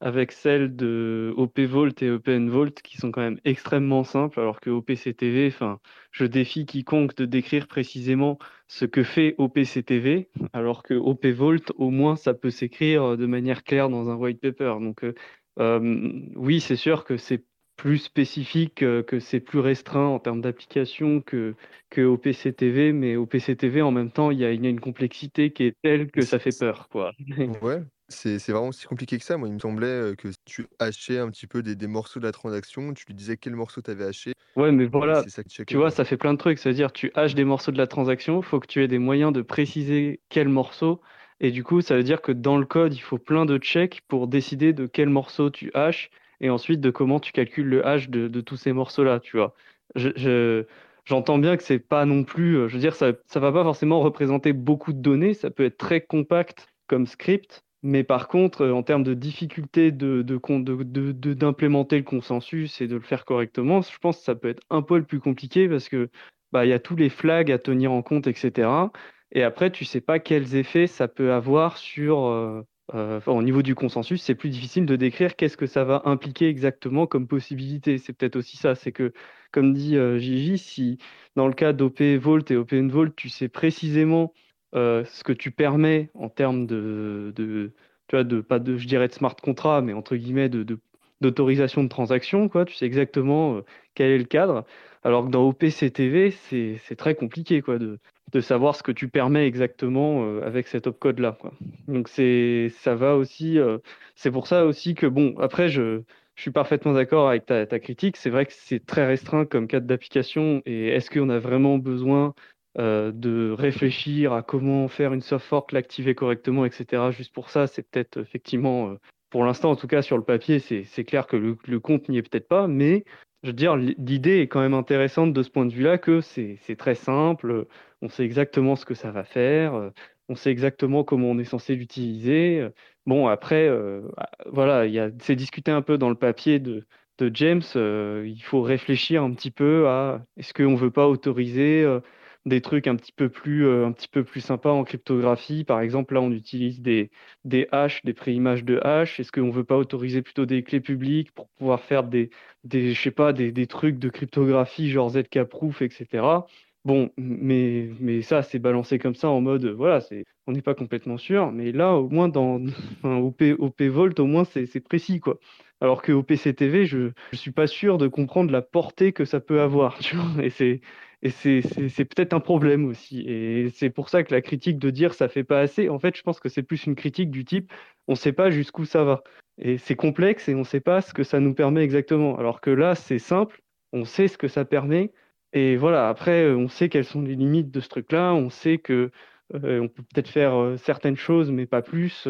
avec 0.00 0.32
celle 0.32 0.76
de 0.76 1.32
OP-Volt 1.36 2.02
et 2.02 2.10
OpenVolt 2.10 2.80
qui 2.82 2.96
sont 2.96 3.10
quand 3.10 3.20
même 3.20 3.40
extrêmement 3.44 4.04
simples, 4.04 4.40
alors 4.40 4.60
que 4.60 4.70
OPCTV, 4.70 5.48
enfin, 5.48 5.78
je 6.10 6.24
défie 6.24 6.66
quiconque 6.66 7.14
de 7.16 7.26
décrire 7.26 7.68
précisément 7.68 8.38
ce 8.66 8.86
que 8.86 9.02
fait 9.02 9.34
OPCTV, 9.38 10.28
alors 10.52 10.82
que 10.82 10.94
OP-Volt, 10.94 11.72
au 11.76 11.90
moins, 11.90 12.16
ça 12.16 12.34
peut 12.34 12.50
s'écrire 12.50 13.16
de 13.16 13.26
manière 13.26 13.62
claire 13.62 13.90
dans 13.90 14.08
un 14.10 14.14
white 14.16 14.40
paper. 14.40 14.76
Donc, 14.80 15.04
euh, 15.04 15.14
oui, 15.56 16.60
c'est 16.60 16.76
sûr 16.76 17.04
que 17.04 17.16
c'est 17.16 17.44
plus 17.76 17.98
spécifique, 17.98 18.82
euh, 18.82 19.02
que 19.02 19.20
c'est 19.20 19.40
plus 19.40 19.58
restreint 19.58 20.06
en 20.06 20.18
termes 20.18 20.42
d'application 20.42 21.22
que, 21.22 21.54
que 21.88 22.02
OPCTV, 22.02 22.92
mais 22.92 23.16
OPCTV, 23.16 23.80
en 23.80 23.90
même 23.90 24.10
temps, 24.12 24.30
il 24.30 24.38
y 24.38 24.44
a, 24.44 24.52
il 24.52 24.62
y 24.62 24.66
a 24.66 24.70
une 24.70 24.80
complexité 24.80 25.50
qui 25.52 25.64
est 25.64 25.76
telle 25.82 26.10
que 26.10 26.24
ça 26.24 26.38
fait 26.38 26.52
peur, 26.52 26.88
quoi. 26.90 27.12
Ouais, 27.62 27.82
c'est 28.08 28.36
vraiment 28.48 28.68
aussi 28.68 28.86
compliqué 28.86 29.18
que 29.18 29.24
ça. 29.24 29.36
Moi, 29.36 29.48
il 29.48 29.54
me 29.54 29.58
semblait 29.58 29.86
euh, 29.86 30.14
que 30.14 30.30
si 30.30 30.38
tu 30.44 30.66
hachais 30.78 31.18
un 31.18 31.30
petit 31.30 31.46
peu 31.46 31.62
des, 31.62 31.74
des 31.74 31.86
morceaux 31.86 32.20
de 32.20 32.24
la 32.24 32.32
transaction, 32.32 32.92
tu 32.94 33.04
lui 33.06 33.14
disais 33.14 33.36
quel 33.36 33.54
morceau 33.56 33.82
tu 33.82 33.90
avais 33.90 34.04
haché, 34.04 34.32
Ouais, 34.56 34.72
mais 34.72 34.86
voilà, 34.86 35.24
ça 35.28 35.42
tu 35.66 35.76
vois, 35.76 35.90
ça 35.90 36.04
fait 36.04 36.16
plein 36.16 36.32
de 36.32 36.38
trucs. 36.38 36.58
C'est-à-dire, 36.58 36.92
tu 36.92 37.12
haches 37.14 37.34
des 37.34 37.44
morceaux 37.44 37.70
de 37.70 37.78
la 37.78 37.86
transaction, 37.86 38.40
il 38.40 38.44
faut 38.44 38.58
que 38.58 38.66
tu 38.66 38.82
aies 38.82 38.88
des 38.88 38.98
moyens 38.98 39.32
de 39.32 39.42
préciser 39.42 40.22
quel 40.28 40.48
morceau. 40.48 41.00
Et 41.40 41.50
du 41.50 41.64
coup, 41.64 41.80
ça 41.80 41.96
veut 41.96 42.02
dire 42.02 42.20
que 42.22 42.32
dans 42.32 42.58
le 42.58 42.66
code, 42.66 42.94
il 42.94 43.00
faut 43.00 43.18
plein 43.18 43.46
de 43.46 43.58
checks 43.58 44.02
pour 44.08 44.28
décider 44.28 44.72
de 44.72 44.86
quel 44.86 45.08
morceau 45.08 45.50
tu 45.50 45.70
hashes 45.74 46.10
et 46.40 46.50
ensuite 46.50 46.80
de 46.80 46.90
comment 46.90 47.20
tu 47.20 47.32
calcules 47.32 47.66
le 47.68 47.86
hash 47.86 48.08
de, 48.10 48.40
tous 48.40 48.56
ces 48.56 48.72
morceaux-là, 48.72 49.20
tu 49.20 49.36
vois. 49.36 49.54
Je, 49.94 50.10
je- 50.16 50.66
j'entends 51.04 51.38
bien 51.38 51.56
que 51.56 51.62
c'est 51.62 51.78
pas 51.78 52.04
non 52.04 52.24
plus, 52.24 52.56
euh, 52.56 52.68
je 52.68 52.74
veux 52.74 52.80
dire, 52.80 52.94
ça, 52.94 53.12
ça 53.26 53.40
va 53.40 53.52
pas 53.52 53.62
forcément 53.64 54.00
représenter 54.00 54.52
beaucoup 54.52 54.92
de 54.92 55.00
données, 55.00 55.34
ça 55.34 55.50
peut 55.50 55.64
être 55.64 55.78
très 55.78 56.00
compact 56.02 56.68
comme 56.86 57.06
script, 57.06 57.64
mais 57.82 58.04
par 58.04 58.28
contre, 58.28 58.62
euh, 58.62 58.72
en 58.72 58.82
termes 58.82 59.02
de 59.04 59.14
difficulté 59.14 59.92
de, 59.92 60.36
con- 60.36 60.60
de- 60.60 60.82
de- 60.82 61.34
d'implémenter 61.34 61.96
le 61.98 62.04
consensus 62.04 62.80
et 62.80 62.86
de 62.86 62.94
le 62.96 63.00
faire 63.02 63.24
correctement, 63.24 63.80
je 63.82 63.98
pense 63.98 64.18
que 64.18 64.24
ça 64.24 64.34
peut 64.34 64.48
être 64.48 64.62
un 64.70 64.84
le 64.90 65.04
plus 65.04 65.20
compliqué 65.20 65.68
parce 65.68 65.88
que 65.88 66.10
bah, 66.52 66.64
il 66.66 66.68
y 66.68 66.72
a 66.72 66.78
tous 66.80 66.96
les 66.96 67.08
flags 67.10 67.50
à 67.52 67.58
tenir 67.58 67.92
en 67.92 68.02
compte, 68.02 68.26
etc. 68.26 68.92
Et 69.32 69.42
après, 69.42 69.70
tu 69.70 69.84
sais 69.84 70.00
pas 70.00 70.18
quels 70.18 70.56
effets 70.56 70.86
ça 70.86 71.08
peut 71.08 71.32
avoir 71.32 71.76
sur, 71.78 72.26
euh, 72.26 72.62
euh, 72.94 73.20
au 73.26 73.42
niveau 73.42 73.62
du 73.62 73.74
consensus, 73.74 74.22
c'est 74.22 74.34
plus 74.34 74.50
difficile 74.50 74.86
de 74.86 74.96
décrire 74.96 75.36
qu'est-ce 75.36 75.56
que 75.56 75.66
ça 75.66 75.84
va 75.84 76.02
impliquer 76.06 76.48
exactement 76.48 77.06
comme 77.06 77.28
possibilité. 77.28 77.98
C'est 77.98 78.12
peut-être 78.12 78.36
aussi 78.36 78.56
ça, 78.56 78.74
c'est 78.74 78.92
que, 78.92 79.12
comme 79.52 79.72
dit 79.72 79.96
euh, 79.96 80.18
Gigi, 80.18 80.58
si 80.58 80.98
dans 81.36 81.46
le 81.46 81.54
cas 81.54 81.72
d'OP 81.72 82.00
Volt 82.18 82.50
et 82.50 82.56
OpenVolt, 82.56 83.14
tu 83.14 83.28
sais 83.28 83.48
précisément 83.48 84.32
euh, 84.74 85.04
ce 85.04 85.22
que 85.24 85.32
tu 85.32 85.50
permets 85.52 86.10
en 86.14 86.28
termes 86.28 86.66
de, 86.66 87.32
tu 87.36 88.16
vois, 88.16 88.24
de, 88.24 88.40
pas 88.40 88.58
de, 88.58 88.76
je 88.76 88.86
dirais 88.88 89.08
de 89.08 89.12
smart 89.12 89.36
contract, 89.36 89.84
mais 89.86 89.92
entre 89.92 90.16
guillemets 90.16 90.48
de, 90.48 90.80
d'autorisation 91.20 91.84
de 91.84 91.88
transaction, 91.88 92.48
quoi. 92.48 92.64
Tu 92.64 92.74
sais 92.74 92.86
exactement 92.86 93.60
quel 93.94 94.10
est 94.10 94.18
le 94.18 94.24
cadre. 94.24 94.64
Alors 95.04 95.24
que 95.26 95.30
dans 95.30 95.46
OPCTV, 95.48 96.30
c'est 96.32 96.96
très 96.96 97.14
compliqué, 97.14 97.62
quoi, 97.62 97.78
de, 97.78 97.98
de 98.32 98.40
savoir 98.40 98.76
ce 98.76 98.82
que 98.82 98.92
tu 98.92 99.08
permets 99.08 99.46
exactement 99.46 100.24
euh, 100.24 100.42
avec 100.42 100.68
cet 100.68 100.86
opcode-là, 100.86 101.36
quoi. 101.40 101.52
Donc 101.88 102.08
c'est, 102.08 102.68
ça 102.80 102.94
va 102.94 103.16
aussi, 103.16 103.58
euh, 103.58 103.78
c'est 104.14 104.30
pour 104.30 104.46
ça 104.46 104.64
aussi 104.66 104.94
que, 104.94 105.06
bon, 105.06 105.34
après, 105.38 105.68
je, 105.68 106.02
suis 106.36 106.52
parfaitement 106.52 106.94
d'accord 106.94 107.28
avec 107.28 107.44
ta, 107.44 107.66
critique. 107.80 108.16
C'est 108.16 108.30
vrai 108.30 108.46
que 108.46 108.52
c'est 108.54 108.86
très 108.86 109.06
restreint 109.06 109.44
comme 109.44 109.66
cadre 109.66 109.86
d'application. 109.86 110.62
Et 110.64 110.88
est-ce 110.88 111.10
qu'on 111.10 111.28
a 111.28 111.38
vraiment 111.38 111.76
besoin 111.76 112.32
euh, 112.78 113.12
de 113.12 113.50
réfléchir 113.50 114.32
à 114.32 114.42
comment 114.42 114.88
faire 114.88 115.12
une 115.12 115.20
soft 115.20 115.44
fork, 115.46 115.72
l'activer 115.72 116.14
correctement, 116.14 116.64
etc. 116.64 117.10
Juste 117.10 117.34
pour 117.34 117.50
ça, 117.50 117.66
c'est 117.66 117.82
peut-être 117.82 118.16
effectivement, 118.20 118.94
pour 119.28 119.44
l'instant 119.44 119.70
en 119.70 119.76
tout 119.76 119.86
cas 119.86 120.00
sur 120.00 120.16
le 120.16 120.24
papier, 120.24 120.60
c'est 120.60 120.84
c'est 120.84 121.04
clair 121.04 121.26
que 121.26 121.36
le, 121.36 121.58
le 121.66 121.78
compte 121.78 122.08
n'y 122.08 122.16
est 122.16 122.22
peut-être 122.22 122.48
pas, 122.48 122.66
mais 122.68 123.04
je 123.42 123.48
veux 123.48 123.52
dire, 123.54 123.76
l'idée 123.76 124.40
est 124.40 124.48
quand 124.48 124.60
même 124.60 124.74
intéressante 124.74 125.32
de 125.32 125.42
ce 125.42 125.50
point 125.50 125.66
de 125.66 125.72
vue-là 125.72 125.98
que 125.98 126.20
c'est 126.20 126.58
très 126.78 126.94
simple, 126.94 127.66
on 128.02 128.08
sait 128.08 128.24
exactement 128.24 128.76
ce 128.76 128.84
que 128.84 128.94
ça 128.94 129.10
va 129.10 129.24
faire, 129.24 129.90
on 130.28 130.34
sait 130.34 130.50
exactement 130.50 131.04
comment 131.04 131.28
on 131.28 131.38
est 131.38 131.44
censé 131.44 131.74
l'utiliser. 131.74 132.68
Bon, 133.06 133.26
après, 133.28 133.66
euh, 133.68 134.02
ah, 134.18 134.30
voilà, 134.46 134.86
c'est 135.20 135.36
discuté 135.36 135.70
un 135.70 135.82
peu 135.82 135.98
dans 135.98 136.10
le 136.10 136.14
papier 136.14 136.58
de, 136.60 136.86
de 137.18 137.30
James, 137.34 137.62
euh, 137.76 138.24
il 138.26 138.42
faut 138.42 138.62
réfléchir 138.62 139.22
un 139.22 139.32
petit 139.32 139.50
peu 139.50 139.88
à 139.88 140.24
est-ce 140.36 140.54
qu'on 140.54 140.70
ne 140.72 140.76
veut 140.76 140.90
pas 140.90 141.08
autoriser 141.08 141.82
euh, 141.82 142.00
des 142.46 142.60
trucs 142.60 142.86
un 142.86 142.96
petit 142.96 143.12
peu 143.12 143.28
plus, 143.28 143.66
euh, 143.66 143.86
un 143.86 143.92
petit 143.92 144.08
peu 144.08 144.24
plus 144.24 144.40
sympas 144.40 144.70
en 144.72 144.84
cryptographie. 144.84 145.64
Par 145.64 145.80
exemple, 145.80 146.14
là, 146.14 146.20
on 146.22 146.30
utilise 146.32 146.80
des, 146.80 147.10
des 147.44 147.68
hashes, 147.72 148.02
des 148.04 148.14
préimages 148.14 148.64
de 148.64 148.78
hash. 148.82 149.20
Est-ce 149.20 149.32
qu'on 149.32 149.46
ne 149.46 149.52
veut 149.52 149.64
pas 149.64 149.76
autoriser 149.76 150.22
plutôt 150.22 150.46
des 150.46 150.62
clés 150.62 150.80
publiques 150.80 151.32
pour 151.32 151.48
pouvoir 151.50 151.82
faire 151.82 152.04
des, 152.04 152.30
des, 152.64 152.94
je 152.94 153.00
sais 153.00 153.10
pas, 153.10 153.32
des, 153.32 153.52
des 153.52 153.66
trucs 153.66 153.98
de 153.98 154.08
cryptographie 154.08 154.90
genre 154.90 155.10
ZK-proof, 155.10 155.82
etc. 155.82 156.46
Bon, 156.84 157.10
mais, 157.18 157.90
mais 158.00 158.22
ça, 158.22 158.42
c'est 158.42 158.58
balancé 158.58 158.98
comme 158.98 159.14
ça 159.14 159.28
en 159.28 159.42
mode, 159.42 159.66
voilà, 159.66 160.00
c'est, 160.00 160.24
on 160.46 160.52
n'est 160.52 160.62
pas 160.62 160.74
complètement 160.74 161.18
sûr. 161.18 161.52
Mais 161.52 161.72
là, 161.72 161.94
au 161.96 162.08
moins, 162.08 162.28
dans 162.28 162.58
enfin, 163.02 163.16
OP, 163.16 163.42
OP 163.58 163.82
Volt, 163.82 164.18
au 164.20 164.26
moins, 164.26 164.44
c'est 164.44 164.80
précis, 164.80 165.20
quoi. 165.20 165.38
Alors 165.82 166.02
que 166.02 166.12
OPCTV, 166.12 166.86
je 166.86 166.98
ne 166.98 167.36
suis 167.36 167.52
pas 167.52 167.66
sûr 167.66 167.98
de 167.98 168.06
comprendre 168.08 168.50
la 168.50 168.62
portée 168.62 169.12
que 169.12 169.24
ça 169.24 169.40
peut 169.40 169.60
avoir, 169.60 169.98
tu 170.00 170.16
vois. 170.16 170.44
Et 170.44 170.50
c'est 170.50 170.80
et 171.22 171.30
c'est 171.30 172.04
peut-être 172.04 172.32
un 172.32 172.40
problème 172.40 172.86
aussi. 172.86 173.20
Et 173.28 173.68
c'est 173.74 173.90
pour 173.90 174.08
ça 174.08 174.22
que 174.22 174.32
la 174.34 174.40
critique 174.40 174.78
de 174.78 174.90
dire 174.90 175.12
ça 175.14 175.28
fait 175.28 175.44
pas 175.44 175.60
assez, 175.60 175.88
en 175.88 175.98
fait, 175.98 176.16
je 176.16 176.22
pense 176.22 176.40
que 176.40 176.48
c'est 176.48 176.62
plus 176.62 176.86
une 176.86 176.94
critique 176.94 177.30
du 177.30 177.44
type 177.44 177.70
on 178.10 178.14
ne 178.14 178.16
sait 178.16 178.32
pas 178.32 178.50
jusqu'où 178.50 178.84
ça 178.84 179.04
va. 179.04 179.22
Et 179.58 179.78
c'est 179.78 179.94
complexe 179.94 180.48
et 180.48 180.54
on 180.56 180.60
ne 180.60 180.64
sait 180.64 180.80
pas 180.80 181.00
ce 181.00 181.14
que 181.14 181.22
ça 181.22 181.38
nous 181.38 181.54
permet 181.54 181.84
exactement. 181.84 182.36
Alors 182.36 182.60
que 182.60 182.70
là, 182.70 182.96
c'est 182.96 183.20
simple, 183.20 183.62
on 183.92 184.04
sait 184.04 184.26
ce 184.26 184.36
que 184.36 184.48
ça 184.48 184.64
permet. 184.64 185.12
Et 185.52 185.76
voilà, 185.76 186.08
après, 186.08 186.44
euh, 186.44 186.56
on 186.56 186.68
sait 186.68 186.88
quelles 186.88 187.04
sont 187.04 187.22
les 187.22 187.36
limites 187.36 187.70
de 187.70 187.78
ce 187.80 187.88
truc-là, 187.88 188.34
on 188.34 188.50
sait 188.50 188.78
que 188.78 189.12
euh, 189.54 189.80
on 189.80 189.88
peut 189.88 190.02
peut-être 190.02 190.28
faire 190.28 190.60
euh, 190.60 190.76
certaines 190.76 191.16
choses, 191.16 191.52
mais 191.52 191.66
pas 191.66 191.82
plus. 191.82 192.26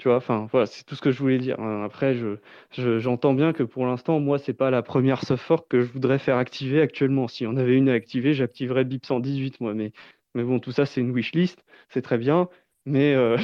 Tu 0.00 0.08
vois, 0.08 0.16
enfin, 0.16 0.48
voilà, 0.50 0.64
c'est 0.66 0.82
tout 0.84 0.94
ce 0.94 1.02
que 1.02 1.10
je 1.10 1.18
voulais 1.18 1.36
dire. 1.38 1.60
hein. 1.60 1.84
Après, 1.84 2.14
je, 2.14 2.38
je- 2.72 2.98
j'entends 2.98 3.34
bien 3.34 3.52
que 3.52 3.62
pour 3.62 3.84
l'instant, 3.86 4.18
moi, 4.18 4.38
c'est 4.38 4.54
pas 4.54 4.70
la 4.70 4.82
première 4.82 5.24
soft 5.26 5.44
fork 5.44 5.68
que 5.70 5.82
je 5.82 5.92
voudrais 5.92 6.18
faire 6.18 6.38
activer 6.38 6.80
actuellement. 6.80 7.28
Si 7.28 7.46
on 7.46 7.56
avait 7.56 7.76
une 7.76 7.90
à 7.90 7.92
activer, 7.92 8.32
j'activerais 8.32 8.84
BIP 8.86 9.04
118, 9.04 9.60
moi. 9.60 9.74
Mais, 9.74 9.92
mais 10.34 10.42
bon, 10.42 10.58
tout 10.58 10.72
ça, 10.72 10.86
c'est 10.86 11.02
une 11.02 11.12
wishlist, 11.12 11.62
c'est 11.90 12.00
très 12.02 12.16
bien. 12.18 12.48
Mais 12.86 13.14
euh, 13.14 13.36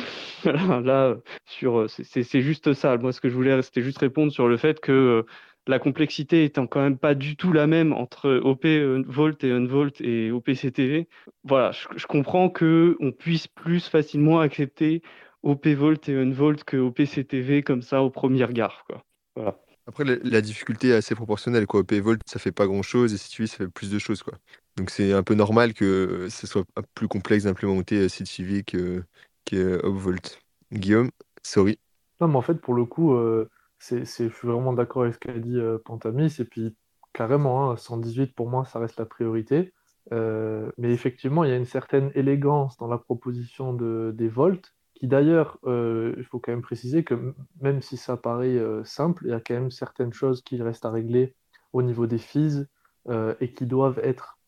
là, 0.44 1.16
sur, 1.44 1.80
euh, 1.80 1.88
c'est 1.88 2.40
juste 2.40 2.72
ça. 2.72 2.96
Moi, 2.96 3.12
ce 3.12 3.20
que 3.20 3.28
je 3.28 3.34
voulais, 3.34 3.60
c'était 3.62 3.82
juste 3.82 3.98
répondre 3.98 4.32
sur 4.32 4.48
le 4.48 4.56
fait 4.56 4.80
que 4.80 4.92
euh, 4.92 5.22
la 5.66 5.78
complexité 5.78 6.44
étant 6.44 6.66
quand 6.66 6.80
même 6.80 6.98
pas 6.98 7.14
du 7.14 7.36
tout 7.36 7.52
la 7.52 7.66
même 7.66 7.92
entre 7.92 8.30
OP 8.42 8.66
Volt 9.06 9.42
et 9.44 9.50
Unvolt 9.50 10.00
et 10.00 10.30
OPCTV, 10.30 11.08
voilà, 11.44 11.72
je, 11.72 11.86
je 11.96 12.06
comprends 12.06 12.48
que 12.48 12.96
on 13.00 13.12
puisse 13.12 13.46
plus 13.48 13.86
facilement 13.88 14.40
accepter 14.40 15.02
OP 15.46 15.74
Volt 15.74 16.08
et 16.08 16.16
Unvolt 16.16 16.64
que 16.64 16.76
OPCTV 16.76 17.62
comme 17.62 17.82
ça 17.82 18.02
au 18.02 18.10
premier 18.10 18.44
regard, 18.44 18.84
quoi. 18.86 19.04
Voilà. 19.36 19.58
Après, 19.86 20.04
la, 20.04 20.16
la 20.22 20.40
difficulté 20.40 20.88
est 20.88 20.94
assez 20.94 21.14
proportionnelle, 21.14 21.66
quoi. 21.66 21.80
OP-Volt, 21.80 22.20
ça 22.26 22.38
fait 22.40 22.52
pas 22.52 22.66
grand-chose, 22.66 23.14
et 23.14 23.18
CTV, 23.18 23.46
ça 23.46 23.56
fait 23.58 23.68
plus 23.68 23.90
de 23.90 23.98
choses, 23.98 24.22
quoi. 24.22 24.34
Donc 24.76 24.90
c'est 24.90 25.12
un 25.12 25.22
peu 25.22 25.34
normal 25.34 25.74
que 25.74 25.84
euh, 25.84 26.30
ce 26.30 26.46
soit 26.46 26.64
un- 26.76 26.82
plus 26.94 27.08
complexe 27.08 27.44
d'implémenter 27.44 27.96
euh, 28.00 28.08
CTV 28.08 28.64
que, 28.64 29.04
que 29.44 29.56
euh, 29.56 29.88
Upvolt. 29.88 30.40
Guillaume, 30.72 31.10
sorry. 31.42 31.78
Non, 32.20 32.28
mais 32.28 32.36
en 32.36 32.42
fait, 32.42 32.56
pour 32.60 32.74
le 32.74 32.84
coup, 32.84 33.14
euh, 33.14 33.48
c'est, 33.78 34.04
c'est- 34.04 34.28
je 34.28 34.34
suis 34.34 34.48
vraiment 34.48 34.72
d'accord 34.72 35.02
avec 35.02 35.14
ce 35.14 35.18
qu'a 35.20 35.38
dit 35.38 35.56
euh, 35.58 35.78
Pantamis. 35.84 36.34
Et 36.40 36.44
puis, 36.44 36.74
carrément, 37.12 37.70
hein, 37.70 37.76
118, 37.76 38.34
pour 38.34 38.48
moi, 38.50 38.64
ça 38.64 38.80
reste 38.80 38.98
la 38.98 39.06
priorité. 39.06 39.72
Euh, 40.12 40.70
mais 40.78 40.92
effectivement, 40.92 41.44
il 41.44 41.50
y 41.50 41.52
a 41.52 41.56
une 41.56 41.64
certaine 41.64 42.10
élégance 42.14 42.76
dans 42.78 42.88
la 42.88 42.98
proposition 42.98 43.72
de, 43.74 44.12
des 44.16 44.28
volts, 44.28 44.74
qui 44.96 45.06
d'ailleurs, 45.06 45.58
euh, 45.66 46.14
il 46.16 46.24
faut 46.24 46.38
quand 46.38 46.52
même 46.52 46.62
préciser 46.62 47.04
que 47.04 47.34
même 47.60 47.82
si 47.82 47.96
ça 47.96 48.16
paraît 48.16 48.56
euh, 48.56 48.82
simple, 48.84 49.24
il 49.26 49.30
y 49.30 49.34
a 49.34 49.40
quand 49.40 49.54
même 49.54 49.70
certaines 49.70 50.12
choses 50.12 50.42
qui 50.42 50.60
restent 50.62 50.86
à 50.86 50.90
régler 50.90 51.34
au 51.72 51.82
niveau 51.82 52.06
des 52.06 52.18
fees 52.18 52.66
euh, 53.08 53.34
et 53.40 53.52
qui 53.52 53.66
doivent 53.66 54.00
être 54.02 54.38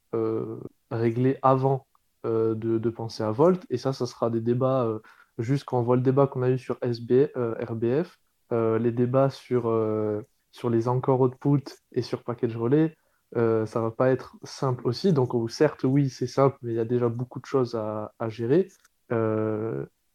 réglées 0.90 1.36
avant 1.42 1.86
de, 2.24 2.88
penser 2.90 3.22
à 3.22 3.30
Volt. 3.30 3.62
Et 3.68 3.76
ça, 3.76 3.92
ça 3.92 4.06
sera 4.06 4.30
des 4.30 4.40
débats, 4.40 4.88
juste 5.36 5.64
quand 5.64 5.78
on 5.78 5.82
voit 5.82 5.96
le 5.96 6.02
débat 6.02 6.26
qu'on 6.26 6.42
a 6.42 6.48
eu 6.48 6.58
sur 6.58 6.78
SB, 6.80 7.30
RBF, 7.36 8.18
les 8.50 8.90
débats 8.90 9.28
sur, 9.28 9.70
les 10.70 10.88
encore 10.88 11.20
output 11.20 11.60
et 11.92 12.00
sur 12.00 12.22
package 12.24 12.56
relay, 12.56 12.96
euh, 13.36 13.66
ça 13.66 13.82
va 13.82 13.90
pas 13.90 14.08
être 14.10 14.38
simple 14.44 14.88
aussi. 14.88 15.12
Donc, 15.12 15.34
ou- 15.34 15.46
certes, 15.48 15.84
oui, 15.84 16.08
c'est 16.08 16.26
simple, 16.26 16.56
mais 16.62 16.72
il 16.72 16.76
y 16.76 16.80
a 16.80 16.86
déjà 16.86 17.10
beaucoup 17.10 17.38
de 17.38 17.46
choses 17.46 17.74
à 17.74 18.28
gérer. 18.28 18.68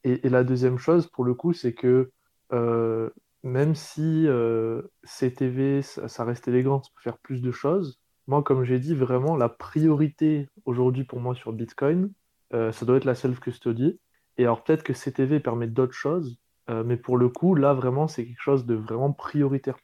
Et, 0.03 0.29
la 0.29 0.43
deuxième 0.43 0.77
chose, 0.77 1.07
pour 1.07 1.23
le 1.23 1.33
coup, 1.33 1.53
c'est 1.53 1.73
que 1.73 2.11
euh, 2.51 3.09
même 3.43 3.75
si 3.75 4.27
euh, 4.27 4.81
CTV, 5.03 5.81
ça, 5.81 6.23
reste 6.25 6.47
élégant, 6.47 6.81
ça 6.81 6.89
peut 6.95 7.01
faire 7.01 7.17
plus 7.19 7.41
de 7.41 7.51
choses. 7.51 7.99
Moi, 8.27 8.43
comme 8.43 8.63
j'ai 8.63 8.79
dit, 8.79 8.93
vraiment, 8.95 9.35
la 9.35 9.49
priorité 9.49 10.49
aujourd'hui 10.65 11.03
pour 11.03 11.19
moi 11.19 11.35
sur 11.35 11.53
Bitcoin, 11.53 12.11
euh, 12.53 12.71
ça 12.71 12.85
doit 12.85 12.97
être 12.97 13.05
la 13.05 13.15
self-custody. 13.15 13.99
Et 14.37 14.43
alors, 14.43 14.63
peut-être 14.63 14.83
que 14.83 14.93
CTV 14.93 15.39
permet 15.39 15.67
d'autres 15.67 15.93
choses, 15.93 16.37
mais 16.69 16.95
pour 16.95 17.17
le 17.17 17.27
coup, 17.27 17.55
là, 17.55 17.73
vraiment, 17.73 18.07
c'est 18.07 18.25
quelque 18.25 18.41
chose 18.41 18.65
de 18.65 18.73
vraiment 18.73 19.11
prioritaire. 19.11 19.77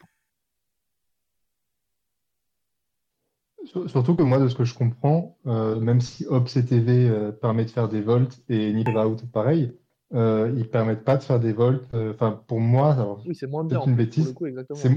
Sur- 3.66 3.90
Surtout 3.90 4.16
que 4.16 4.24
moi, 4.24 4.40
de 4.40 4.48
ce 4.48 4.56
que 4.56 4.64
je 4.64 4.74
comprends, 4.74 5.38
même 5.46 6.02
si 6.02 6.26
OpCTV 6.26 7.10
euh, 7.10 7.32
permet 7.32 7.66
de 7.66 7.70
faire 7.70 7.90
des 7.90 8.02
volts 8.02 8.42
et 8.50 8.74
Out 8.96 9.26
pareil, 9.32 9.78
euh, 10.14 10.52
ils 10.58 10.68
permettent 10.68 11.04
pas 11.04 11.18
de 11.18 11.24
faire 11.24 11.40
des 11.40 11.54
volts. 11.54 11.84
euh, 11.94 12.14
Enfin, 12.14 12.42
pour 12.48 12.60
moi, 12.60 12.94
alors, 12.94 13.22
Oui, 13.28 13.36
c'est 13.36 13.48
moins 13.48 13.64
bien, 13.64 13.80
en 13.80 13.86
une 13.86 13.96
bêtise. 13.96 14.34
coup, 14.34 14.48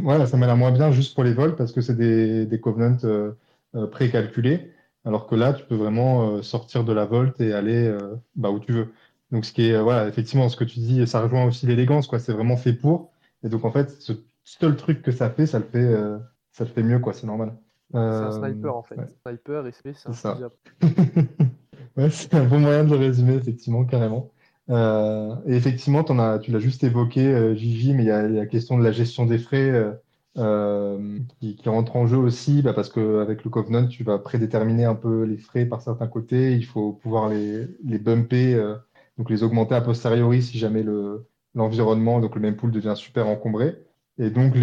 voilà, 0.03 0.27
ça 0.27 0.37
m'a 0.37 0.46
l'air 0.46 0.57
moins 0.57 0.72
bien 0.72 0.90
juste 0.90 1.14
pour 1.14 1.25
les 1.25 1.35
vols 1.35 1.55
parce 1.57 1.72
que 1.72 1.81
c'est 1.81 1.96
des, 1.96 2.46
des 2.46 2.61
covenants 2.61 2.96
euh, 3.05 3.33
euh, 3.75 3.87
précalculés, 3.87 4.70
alors 5.05 5.27
que 5.27 5.35
là, 5.35 5.53
tu 5.53 5.64
peux 5.64 5.75
vraiment 5.75 6.37
euh, 6.37 6.42
sortir 6.42 6.85
de 6.85 6.92
la 6.92 7.05
volte 7.05 7.40
et 7.40 7.53
aller 7.53 7.94
bah, 8.37 8.51
où 8.51 8.59
tu 8.59 8.72
veux. 8.72 8.88
Donc, 9.31 9.44
ce 9.44 9.53
qui 9.53 9.68
est, 9.70 9.81
voilà, 9.81 10.09
effectivement, 10.09 10.48
ce 10.48 10.57
que 10.57 10.64
tu 10.64 10.79
dis, 10.81 11.07
ça 11.07 11.22
rejoint 11.22 11.44
aussi 11.46 11.66
l'élégance, 11.66 12.07
quoi. 12.07 12.18
C'est 12.18 12.33
vraiment 12.33 12.57
fait 12.57 12.72
pour. 12.75 13.11
Et 13.44 13.48
donc, 13.48 13.64
en 13.64 13.70
fait, 13.70 13.90
ce 13.90 14.12
seul 14.44 14.77
truc 14.77 15.03
que 15.03 15.11
ça 15.11 15.31
fait, 15.31 15.46
ça 15.46 15.59
le 15.59 15.64
fait, 15.64 15.94
ça 16.53 16.64
le 16.64 16.70
fait 16.70 16.83
mieux, 16.83 16.98
quoi. 16.98 17.12
C'est 17.14 17.27
normal. 17.27 17.55
C'est 17.92 17.98
un 17.98 18.31
sniper, 18.33 18.77
en 18.77 18.83
fait. 18.83 18.96
ouais. 18.96 19.07
Sniper, 19.27 19.64
c'est 19.94 20.09
un 20.09 20.12
ça. 20.12 20.38
Ouais, 21.96 22.09
c'est 22.11 22.33
un 22.35 22.44
bon 22.44 22.61
moyen 22.61 22.85
de 22.85 22.90
le 22.90 22.96
résumer, 22.96 23.35
effectivement, 23.35 23.85
carrément. 23.85 24.31
Euh, 24.70 25.35
et 25.46 25.55
effectivement, 25.57 26.05
tu 26.05 26.51
l'as 26.53 26.59
juste 26.59 26.85
évoqué, 26.85 27.27
euh, 27.27 27.55
Gigi, 27.55 27.94
mais 27.94 28.05
il 28.05 28.07
y 28.07 28.11
a 28.11 28.29
la 28.29 28.46
question 28.46 28.79
de 28.79 28.85
la 28.85 28.92
gestion 28.92 29.27
des 29.27 29.38
frais 29.38 29.70
euh, 29.70 29.92
euh, 30.38 31.18
qui, 31.40 31.59
rentre 31.66 31.96
en 31.96 32.07
jeu 32.07 32.16
aussi, 32.16 32.62
bah, 32.62 32.72
parce 32.72 32.88
qu'avec 32.88 33.44
le 33.44 33.51
Covenant, 33.51 33.87
tu 33.87 34.03
vas 34.05 34.18
prédéterminer 34.18 34.85
un 34.85 34.94
peu 34.94 35.25
les 35.25 35.37
frais 35.37 35.66
par 35.66 35.83
certains 35.83 36.07
côtés. 36.07 36.55
Il 36.55 36.64
faut 36.64 36.92
pouvoir 36.92 37.29
les, 37.29 37.66
les 37.85 37.98
bumper, 37.98 38.55
euh, 38.55 38.77
donc 39.18 39.29
les 39.31 39.42
augmenter 39.42 39.75
a 39.75 39.83
posteriori 39.83 40.42
si 40.42 40.59
jamais 40.59 40.83
le, 40.83 41.29
l'environnement, 41.55 42.20
donc 42.20 42.35
le 42.35 42.40
mempool 42.40 42.70
devient 42.70 42.94
super 42.96 43.27
encombré. 43.29 43.77
Et 44.18 44.31
donc, 44.31 44.55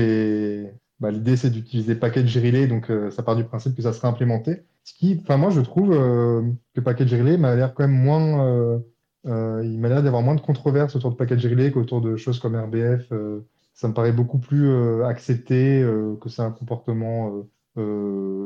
bah, 1.00 1.12
l'idée, 1.12 1.38
c'est 1.38 1.50
d'utiliser 1.52 1.96
Package 1.96 2.38
Relay, 2.38 2.68
donc 2.68 2.90
euh, 2.90 3.12
ça 3.12 3.24
part 3.24 3.36
du 3.36 3.44
principe 3.44 3.76
que 3.76 3.82
ça 3.82 3.94
sera 3.94 4.08
implémenté. 4.08 4.64
Ce 4.84 4.94
qui, 4.94 5.20
enfin, 5.22 5.38
moi, 5.38 5.52
je 5.52 5.62
trouve 5.62 5.90
que 5.90 6.82
Package 6.82 7.14
Relay 7.14 7.38
m'a 7.38 7.56
l'air 7.56 7.74
quand 7.76 7.88
même 7.88 7.98
moins. 7.98 8.82
Euh, 9.26 9.62
il 9.64 9.80
m'a 9.80 9.90
l'air 9.90 10.04
d'avoir 10.04 10.22
moins 10.22 10.36
de 10.36 10.42
controverses 10.42 10.96
autour 10.96 11.12
de 11.12 11.16
Package 11.16 11.46
Relay 11.46 11.72
qu'autour 11.72 12.02
de 12.02 12.16
choses 12.16 12.40
comme 12.40 12.56
RBF. 12.56 13.12
euh, 13.12 13.42
ça 13.74 13.88
me 13.88 13.94
paraît 13.94 14.12
beaucoup 14.12 14.40
plus 14.40 14.68
euh, 14.70 15.06
accepté, 15.06 15.86
que 16.22 16.30
c'est 16.30 16.42
un 16.42 16.52
comportement 16.52 17.46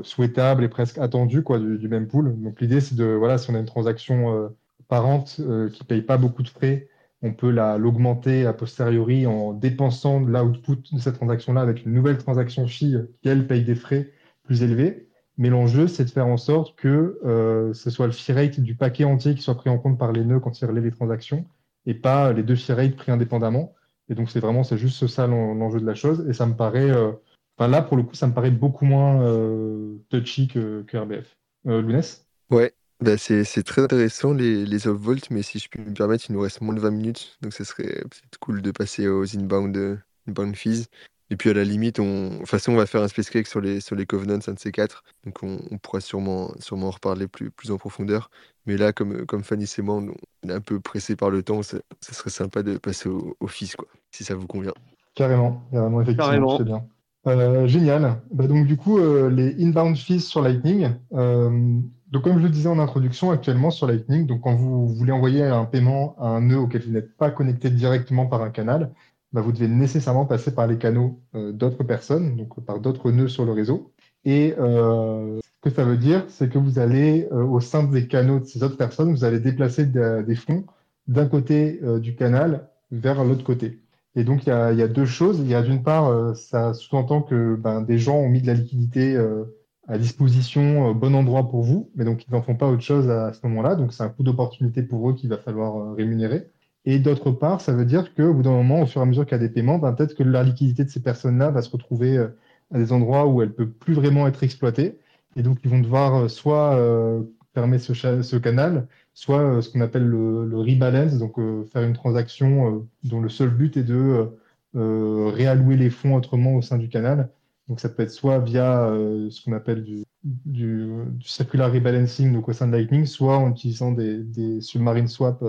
souhaitable 0.03 0.63
et 0.63 0.69
presque 0.69 0.99
attendu 0.99 1.41
quoi, 1.41 1.57
du, 1.57 1.87
même 1.87 2.07
pool. 2.07 2.39
Donc 2.39 2.61
l'idée, 2.61 2.81
c'est 2.81 2.95
de, 2.95 3.05
voilà, 3.05 3.37
si 3.39 3.49
on 3.49 3.55
a 3.55 3.59
une 3.59 3.65
transaction 3.65 4.51
parente 4.87 5.41
qui 5.73 5.83
paye 5.85 6.03
pas 6.03 6.17
beaucoup 6.17 6.43
de 6.43 6.49
frais, 6.49 6.87
on 7.23 7.33
peut 7.33 7.49
la, 7.49 7.79
l'augmenter 7.79 8.45
a 8.45 8.53
posteriori 8.53 9.25
en 9.25 9.53
dépensant 9.53 10.19
l'output 10.19 10.93
de 10.93 10.99
cette 10.99 11.15
transaction-là 11.15 11.61
avec 11.61 11.83
une 11.85 11.93
nouvelle 11.93 12.19
transaction 12.19 12.67
fille 12.67 13.03
qui, 13.21 13.29
elle, 13.29 13.47
paye 13.47 13.63
des 13.63 13.75
frais 13.75 14.11
plus 14.43 14.61
élevés. 14.61 15.09
Mais 15.37 15.49
l'enjeu, 15.49 15.87
c'est 15.87 16.05
de 16.05 16.09
faire 16.09 16.27
en 16.27 16.37
sorte 16.37 16.75
que 16.75 17.19
euh, 17.25 17.73
ce 17.73 17.89
soit 17.89 18.05
le 18.05 18.11
fee 18.11 18.33
rate 18.33 18.59
du 18.59 18.75
paquet 18.75 19.03
entier 19.03 19.35
qui 19.35 19.41
soit 19.41 19.55
pris 19.55 19.69
en 19.69 19.79
compte 19.79 19.97
par 19.97 20.11
les 20.11 20.23
nœuds 20.23 20.39
quand 20.39 20.59
ils 20.61 20.65
relaient 20.65 20.81
les 20.81 20.91
transactions 20.91 21.45
et 21.85 21.93
pas 21.95 22.33
les 22.33 22.43
deux 22.43 22.55
fee 22.55 22.73
rates 22.73 22.95
pris 22.95 23.11
indépendamment. 23.11 23.73
Et 24.09 24.15
donc, 24.15 24.29
c'est 24.29 24.39
vraiment, 24.39 24.63
c'est 24.63 24.77
juste 24.77 25.07
ça 25.07 25.27
l'en- 25.27 25.55
l'enjeu 25.55 25.79
de 25.79 25.85
la 25.85 25.95
chose. 25.95 26.25
Et 26.29 26.33
ça 26.33 26.45
me 26.45 26.55
paraît, 26.55 26.91
euh, 26.91 27.11
enfin 27.57 27.67
là, 27.69 27.81
pour 27.81 27.97
le 27.97 28.03
coup, 28.03 28.15
ça 28.15 28.27
me 28.27 28.33
paraît 28.33 28.51
beaucoup 28.51 28.85
moins 28.85 29.21
euh, 29.23 29.95
touchy 30.09 30.47
que, 30.47 30.85
RBF. 30.93 31.35
Lounès? 31.65 32.27
Ouais, 32.49 32.73
bah 32.99 33.17
c'est 33.17 33.63
très 33.63 33.81
intéressant 33.81 34.33
les, 34.33 34.87
off-volt, 34.87 35.29
mais 35.31 35.41
si 35.43 35.59
je 35.59 35.69
puis 35.69 35.79
me 35.79 35.93
permettre, 35.93 36.25
il 36.29 36.33
nous 36.33 36.41
reste 36.41 36.61
moins 36.61 36.75
de 36.75 36.79
20 36.79 36.91
minutes, 36.91 37.37
donc 37.41 37.53
ce 37.53 37.63
serait 37.63 38.01
peut-être 38.01 38.37
cool 38.39 38.61
de 38.61 38.71
passer 38.71 39.07
aux 39.07 39.25
inbound, 39.35 40.01
inbound 40.27 40.55
fees. 40.55 40.87
Et 41.33 41.35
puis 41.35 41.49
à 41.49 41.53
la 41.55 41.63
limite, 41.63 41.99
on... 41.99 42.29
de 42.29 42.37
toute 42.37 42.47
façon, 42.47 42.73
on 42.73 42.75
va 42.75 42.85
faire 42.85 43.01
un 43.01 43.07
space 43.07 43.31
cake 43.31 43.47
sur 43.47 43.59
les, 43.59 43.79
sur 43.81 43.95
les 43.95 44.05
covenants, 44.05 44.37
un 44.47 44.53
de 44.53 44.59
ces 44.59 44.71
quatre, 44.71 45.03
donc 45.25 45.41
on, 45.41 45.57
on 45.71 45.79
pourra 45.79 45.99
sûrement, 45.99 46.51
sûrement 46.59 46.89
en 46.89 46.91
reparler 46.91 47.27
plus, 47.27 47.49
plus 47.49 47.71
en 47.71 47.79
profondeur. 47.79 48.29
Mais 48.67 48.77
là, 48.77 48.93
comme, 48.93 49.25
comme 49.25 49.43
Fanny 49.43 49.65
et 49.75 49.81
moi, 49.81 49.95
on 49.95 50.47
est 50.47 50.53
un 50.53 50.61
peu 50.61 50.79
pressé 50.79 51.15
par 51.15 51.31
le 51.31 51.41
temps, 51.41 51.63
ça, 51.63 51.79
ça 52.01 52.13
serait 52.13 52.29
sympa 52.29 52.61
de 52.61 52.77
passer 52.77 53.09
au, 53.09 53.35
au 53.39 53.47
fees, 53.47 53.73
quoi, 53.75 53.87
si 54.11 54.23
ça 54.23 54.35
vous 54.35 54.45
convient. 54.45 54.75
Carrément, 55.15 55.63
carrément, 55.71 56.01
effectivement, 56.01 56.25
Carrément. 56.25 56.57
c'est 56.59 56.65
bien. 56.65 56.85
Euh, 57.25 57.65
génial. 57.65 58.21
Bah, 58.31 58.45
donc 58.45 58.67
du 58.67 58.77
coup, 58.77 58.99
euh, 58.99 59.31
les 59.31 59.55
inbound 59.59 59.97
fees 59.97 60.19
sur 60.19 60.43
Lightning. 60.43 60.91
euh, 61.13 61.79
donc 62.11 62.25
comme 62.25 62.37
je 62.37 62.43
le 62.43 62.49
disais 62.49 62.69
en 62.69 62.77
introduction, 62.77 63.31
actuellement 63.31 63.71
sur 63.71 63.87
Lightning, 63.87 64.27
donc 64.27 64.41
quand 64.41 64.53
vous 64.53 64.87
voulez 64.87 65.11
envoyer 65.11 65.41
un 65.41 65.65
paiement 65.65 66.15
à 66.19 66.27
un 66.27 66.41
nœud 66.41 66.59
auquel 66.59 66.83
vous 66.83 66.91
n'êtes 66.91 67.17
pas 67.17 67.31
connecté 67.31 67.71
directement 67.71 68.27
par 68.27 68.43
un 68.43 68.51
canal, 68.51 68.91
bah, 69.33 69.41
vous 69.41 69.51
devez 69.51 69.67
nécessairement 69.67 70.25
passer 70.25 70.53
par 70.53 70.67
les 70.67 70.77
canaux 70.77 71.19
euh, 71.35 71.51
d'autres 71.51 71.83
personnes, 71.83 72.35
donc 72.37 72.63
par 72.65 72.79
d'autres 72.79 73.11
nœuds 73.11 73.27
sur 73.27 73.45
le 73.45 73.51
réseau. 73.51 73.91
Et 74.25 74.53
euh, 74.59 75.39
ce 75.43 75.69
que 75.69 75.75
ça 75.75 75.83
veut 75.83 75.97
dire, 75.97 76.25
c'est 76.29 76.49
que 76.49 76.57
vous 76.57 76.79
allez, 76.79 77.27
euh, 77.31 77.43
au 77.43 77.59
sein 77.59 77.83
des 77.83 78.07
canaux 78.07 78.39
de 78.39 78.45
ces 78.45 78.63
autres 78.63 78.77
personnes, 78.77 79.11
vous 79.11 79.23
allez 79.25 79.39
déplacer 79.39 79.85
de- 79.85 80.21
des 80.25 80.35
fonds 80.35 80.65
d'un 81.07 81.27
côté 81.27 81.79
euh, 81.83 81.99
du 81.99 82.15
canal 82.15 82.69
vers 82.91 83.23
l'autre 83.23 83.43
côté. 83.43 83.79
Et 84.15 84.23
donc, 84.23 84.45
il 84.45 84.49
y 84.49 84.51
a, 84.51 84.87
deux 84.87 85.05
choses. 85.05 85.39
Il 85.39 85.47
y 85.49 85.55
a 85.55 85.61
d'une 85.63 85.81
part, 85.83 86.07
euh, 86.07 86.33
ça 86.35 86.73
sous-entend 86.73 87.21
que 87.23 87.55
ben, 87.55 87.81
des 87.81 87.97
gens 87.97 88.17
ont 88.17 88.29
mis 88.29 88.41
de 88.41 88.47
la 88.47 88.53
liquidité 88.53 89.15
euh, 89.15 89.45
à 89.87 89.97
disposition 89.97 90.93
bon 90.93 91.15
endroit 91.15 91.49
pour 91.49 91.63
vous, 91.63 91.89
mais 91.95 92.05
donc 92.05 92.25
ils 92.27 92.31
n'en 92.31 92.41
font 92.41 92.55
pas 92.55 92.67
autre 92.69 92.83
chose 92.83 93.09
à 93.09 93.33
ce 93.33 93.39
moment-là. 93.47 93.75
Donc, 93.75 93.91
c'est 93.93 94.03
un 94.03 94.09
coût 94.09 94.23
d'opportunité 94.23 94.83
pour 94.83 95.09
eux 95.09 95.13
qu'il 95.15 95.29
va 95.29 95.37
falloir 95.37 95.75
euh, 95.77 95.93
rémunérer. 95.93 96.47
Et 96.85 96.99
d'autre 96.99 97.31
part, 97.31 97.61
ça 97.61 97.73
veut 97.73 97.85
dire 97.85 98.13
qu'au 98.13 98.33
bout 98.33 98.43
d'un 98.43 98.51
moment, 98.51 98.81
au 98.81 98.85
fur 98.85 99.01
et 99.01 99.03
à 99.03 99.05
mesure 99.05 99.25
qu'il 99.25 99.33
y 99.33 99.35
a 99.35 99.47
des 99.47 99.49
paiements, 99.49 99.77
ben, 99.79 99.93
peut-être 99.93 100.15
que 100.15 100.23
la 100.23 100.43
liquidité 100.43 100.83
de 100.83 100.89
ces 100.89 101.01
personnes-là 101.01 101.49
va 101.49 101.61
se 101.61 101.69
retrouver 101.69 102.17
euh, 102.17 102.27
à 102.73 102.77
des 102.77 102.91
endroits 102.91 103.27
où 103.27 103.41
elle 103.41 103.53
peut 103.53 103.69
plus 103.69 103.93
vraiment 103.93 104.27
être 104.27 104.43
exploitée. 104.43 104.97
Et 105.37 105.43
donc, 105.43 105.59
ils 105.63 105.69
vont 105.69 105.79
devoir 105.79 106.15
euh, 106.15 106.27
soit 106.27 106.75
euh, 106.75 107.21
fermer 107.53 107.79
ce, 107.79 108.37
canal, 108.37 108.87
soit 109.13 109.61
ce 109.61 109.69
qu'on 109.69 109.81
appelle 109.81 110.05
le, 110.05 110.45
le 110.45 110.57
rebalance, 110.57 111.19
donc 111.19 111.35
faire 111.71 111.83
une 111.83 111.93
transaction 111.93 112.87
dont 113.03 113.21
le 113.21 113.29
seul 113.29 113.49
but 113.51 113.77
est 113.77 113.83
de 113.83 114.27
réallouer 114.73 115.77
les 115.77 115.91
fonds 115.91 116.15
autrement 116.15 116.55
au 116.55 116.63
sein 116.63 116.79
du 116.79 116.89
canal. 116.89 117.29
Donc 117.67 117.79
ça 117.79 117.89
peut 117.89 118.01
être 118.01 118.09
soit 118.11 118.39
via 118.39 118.91
ce 119.29 119.45
qu'on 119.45 119.51
appelle 119.53 119.83
du, 119.83 120.89
circular 121.21 121.71
rebalancing 121.71 122.33
donc 122.33 122.49
au 122.49 122.53
sein 122.53 122.65
de 122.65 122.71
Lightning, 122.71 123.05
soit 123.05 123.37
en 123.37 123.51
utilisant 123.51 123.91
des, 123.91 124.23
des 124.23 124.59
submarine 124.59 125.07
swaps, 125.07 125.43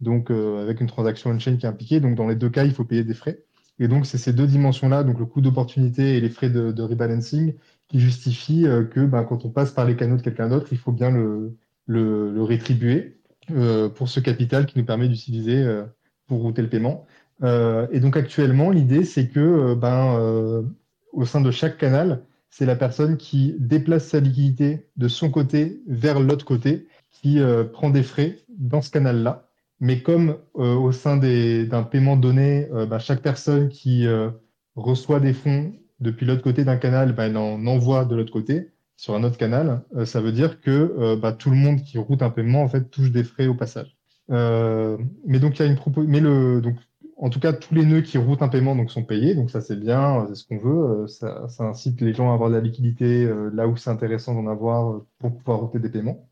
donc 0.00 0.30
euh, 0.30 0.62
avec 0.62 0.80
une 0.80 0.86
transaction 0.86 1.30
on-chain 1.30 1.56
qui 1.56 1.66
est 1.66 1.68
impliquée. 1.68 2.00
Donc 2.00 2.14
dans 2.16 2.28
les 2.28 2.36
deux 2.36 2.50
cas, 2.50 2.64
il 2.64 2.72
faut 2.72 2.84
payer 2.84 3.04
des 3.04 3.14
frais. 3.14 3.42
Et 3.78 3.88
donc 3.88 4.06
c'est 4.06 4.18
ces 4.18 4.32
deux 4.32 4.46
dimensions-là, 4.46 5.04
donc 5.04 5.18
le 5.18 5.26
coût 5.26 5.40
d'opportunité 5.40 6.16
et 6.16 6.20
les 6.20 6.30
frais 6.30 6.50
de, 6.50 6.82
rebalancing, 6.82 7.54
qui 7.88 8.00
justifient 8.00 8.66
euh, 8.66 8.84
que 8.84 9.00
ben, 9.00 9.24
quand 9.24 9.44
on 9.44 9.50
passe 9.50 9.70
par 9.72 9.84
les 9.84 9.96
canaux 9.96 10.16
de 10.16 10.22
quelqu'un 10.22 10.48
d'autre, 10.48 10.68
il 10.72 10.78
faut 10.78 10.92
bien 10.92 11.10
le, 11.10 11.56
le, 11.86 12.32
le 12.32 12.42
rétribuer 12.42 13.16
euh, 13.52 13.88
pour 13.88 14.08
ce 14.08 14.18
capital 14.18 14.66
qui 14.66 14.76
nous 14.76 14.84
permet 14.84 15.06
d'utiliser 15.06 15.62
euh, 15.62 15.84
pour 16.26 16.40
router 16.40 16.62
le 16.62 16.68
paiement. 16.68 17.06
Euh, 17.44 17.86
et 17.92 18.00
donc 18.00 18.16
actuellement, 18.16 18.70
l'idée, 18.70 19.04
c'est 19.04 19.28
que 19.28 19.74
ben, 19.74 20.64
au 21.12 21.24
sein 21.24 21.40
de 21.40 21.50
chaque 21.52 21.78
canal, 21.78 22.24
c'est 22.50 22.66
la 22.66 22.74
personne 22.74 23.16
qui 23.16 23.54
déplace 23.58 24.06
sa 24.06 24.18
liquidité 24.18 24.88
de 24.96 25.06
son 25.06 25.30
côté 25.30 25.80
vers 25.86 26.18
l'autre 26.18 26.44
côté 26.44 26.88
qui 27.12 27.38
prend 27.72 27.90
des 27.90 28.02
frais 28.02 28.38
dans 28.48 28.82
ce 28.82 28.90
canal-là. 28.90 29.45
Mais 29.80 30.02
comme 30.02 30.38
euh, 30.58 30.74
au 30.74 30.92
sein 30.92 31.16
d'un 31.18 31.82
paiement 31.82 32.16
donné, 32.16 32.68
euh, 32.72 32.86
bah, 32.86 32.98
chaque 32.98 33.22
personne 33.22 33.68
qui 33.68 34.06
euh, 34.06 34.30
reçoit 34.74 35.20
des 35.20 35.32
fonds 35.34 35.72
depuis 36.00 36.26
l'autre 36.26 36.42
côté 36.42 36.64
d'un 36.64 36.76
canal, 36.76 37.14
bah, 37.14 37.26
elle 37.26 37.36
en 37.36 37.64
envoie 37.66 38.04
de 38.04 38.16
l'autre 38.16 38.32
côté 38.32 38.72
sur 38.96 39.14
un 39.14 39.24
autre 39.24 39.36
canal, 39.36 39.82
ça 40.06 40.22
veut 40.22 40.32
dire 40.32 40.58
que 40.62 41.16
bah, 41.16 41.32
tout 41.34 41.50
le 41.50 41.56
monde 41.56 41.82
qui 41.82 41.98
route 41.98 42.22
un 42.22 42.30
paiement 42.30 42.62
en 42.62 42.68
fait 42.68 42.90
touche 42.90 43.10
des 43.10 43.24
frais 43.24 43.46
au 43.46 43.54
passage. 43.54 43.94
Mais 44.30 45.38
donc 45.38 45.58
il 45.58 45.62
y 45.62 45.66
a 45.66 45.68
une 45.70 45.76
propo- 45.76 46.06
mais 46.06 46.20
le 46.20 46.60
donc 46.62 46.76
en 47.18 47.28
tout 47.30 47.40
cas 47.40 47.52
tous 47.52 47.74
les 47.74 47.84
nœuds 47.84 48.00
qui 48.02 48.18
routent 48.18 48.40
un 48.42 48.48
paiement 48.48 48.74
donc 48.76 48.90
sont 48.90 49.04
payés, 49.04 49.34
donc 49.34 49.50
ça 49.50 49.60
c'est 49.60 49.78
bien, 49.78 50.26
c'est 50.28 50.34
ce 50.34 50.46
qu'on 50.46 50.58
veut. 50.58 51.06
Ça, 51.08 51.46
incite 51.60 52.00
les 52.00 52.14
gens 52.14 52.30
à 52.30 52.34
avoir 52.34 52.48
de 52.50 52.54
la 52.54 52.60
liquidité 52.60 53.30
là 53.52 53.68
où 53.68 53.76
c'est 53.76 53.90
intéressant 53.90 54.34
d'en 54.34 54.50
avoir 54.50 55.00
pour 55.18 55.36
pouvoir 55.36 55.60
router 55.60 55.78
des 55.78 55.90
paiements. 55.90 56.26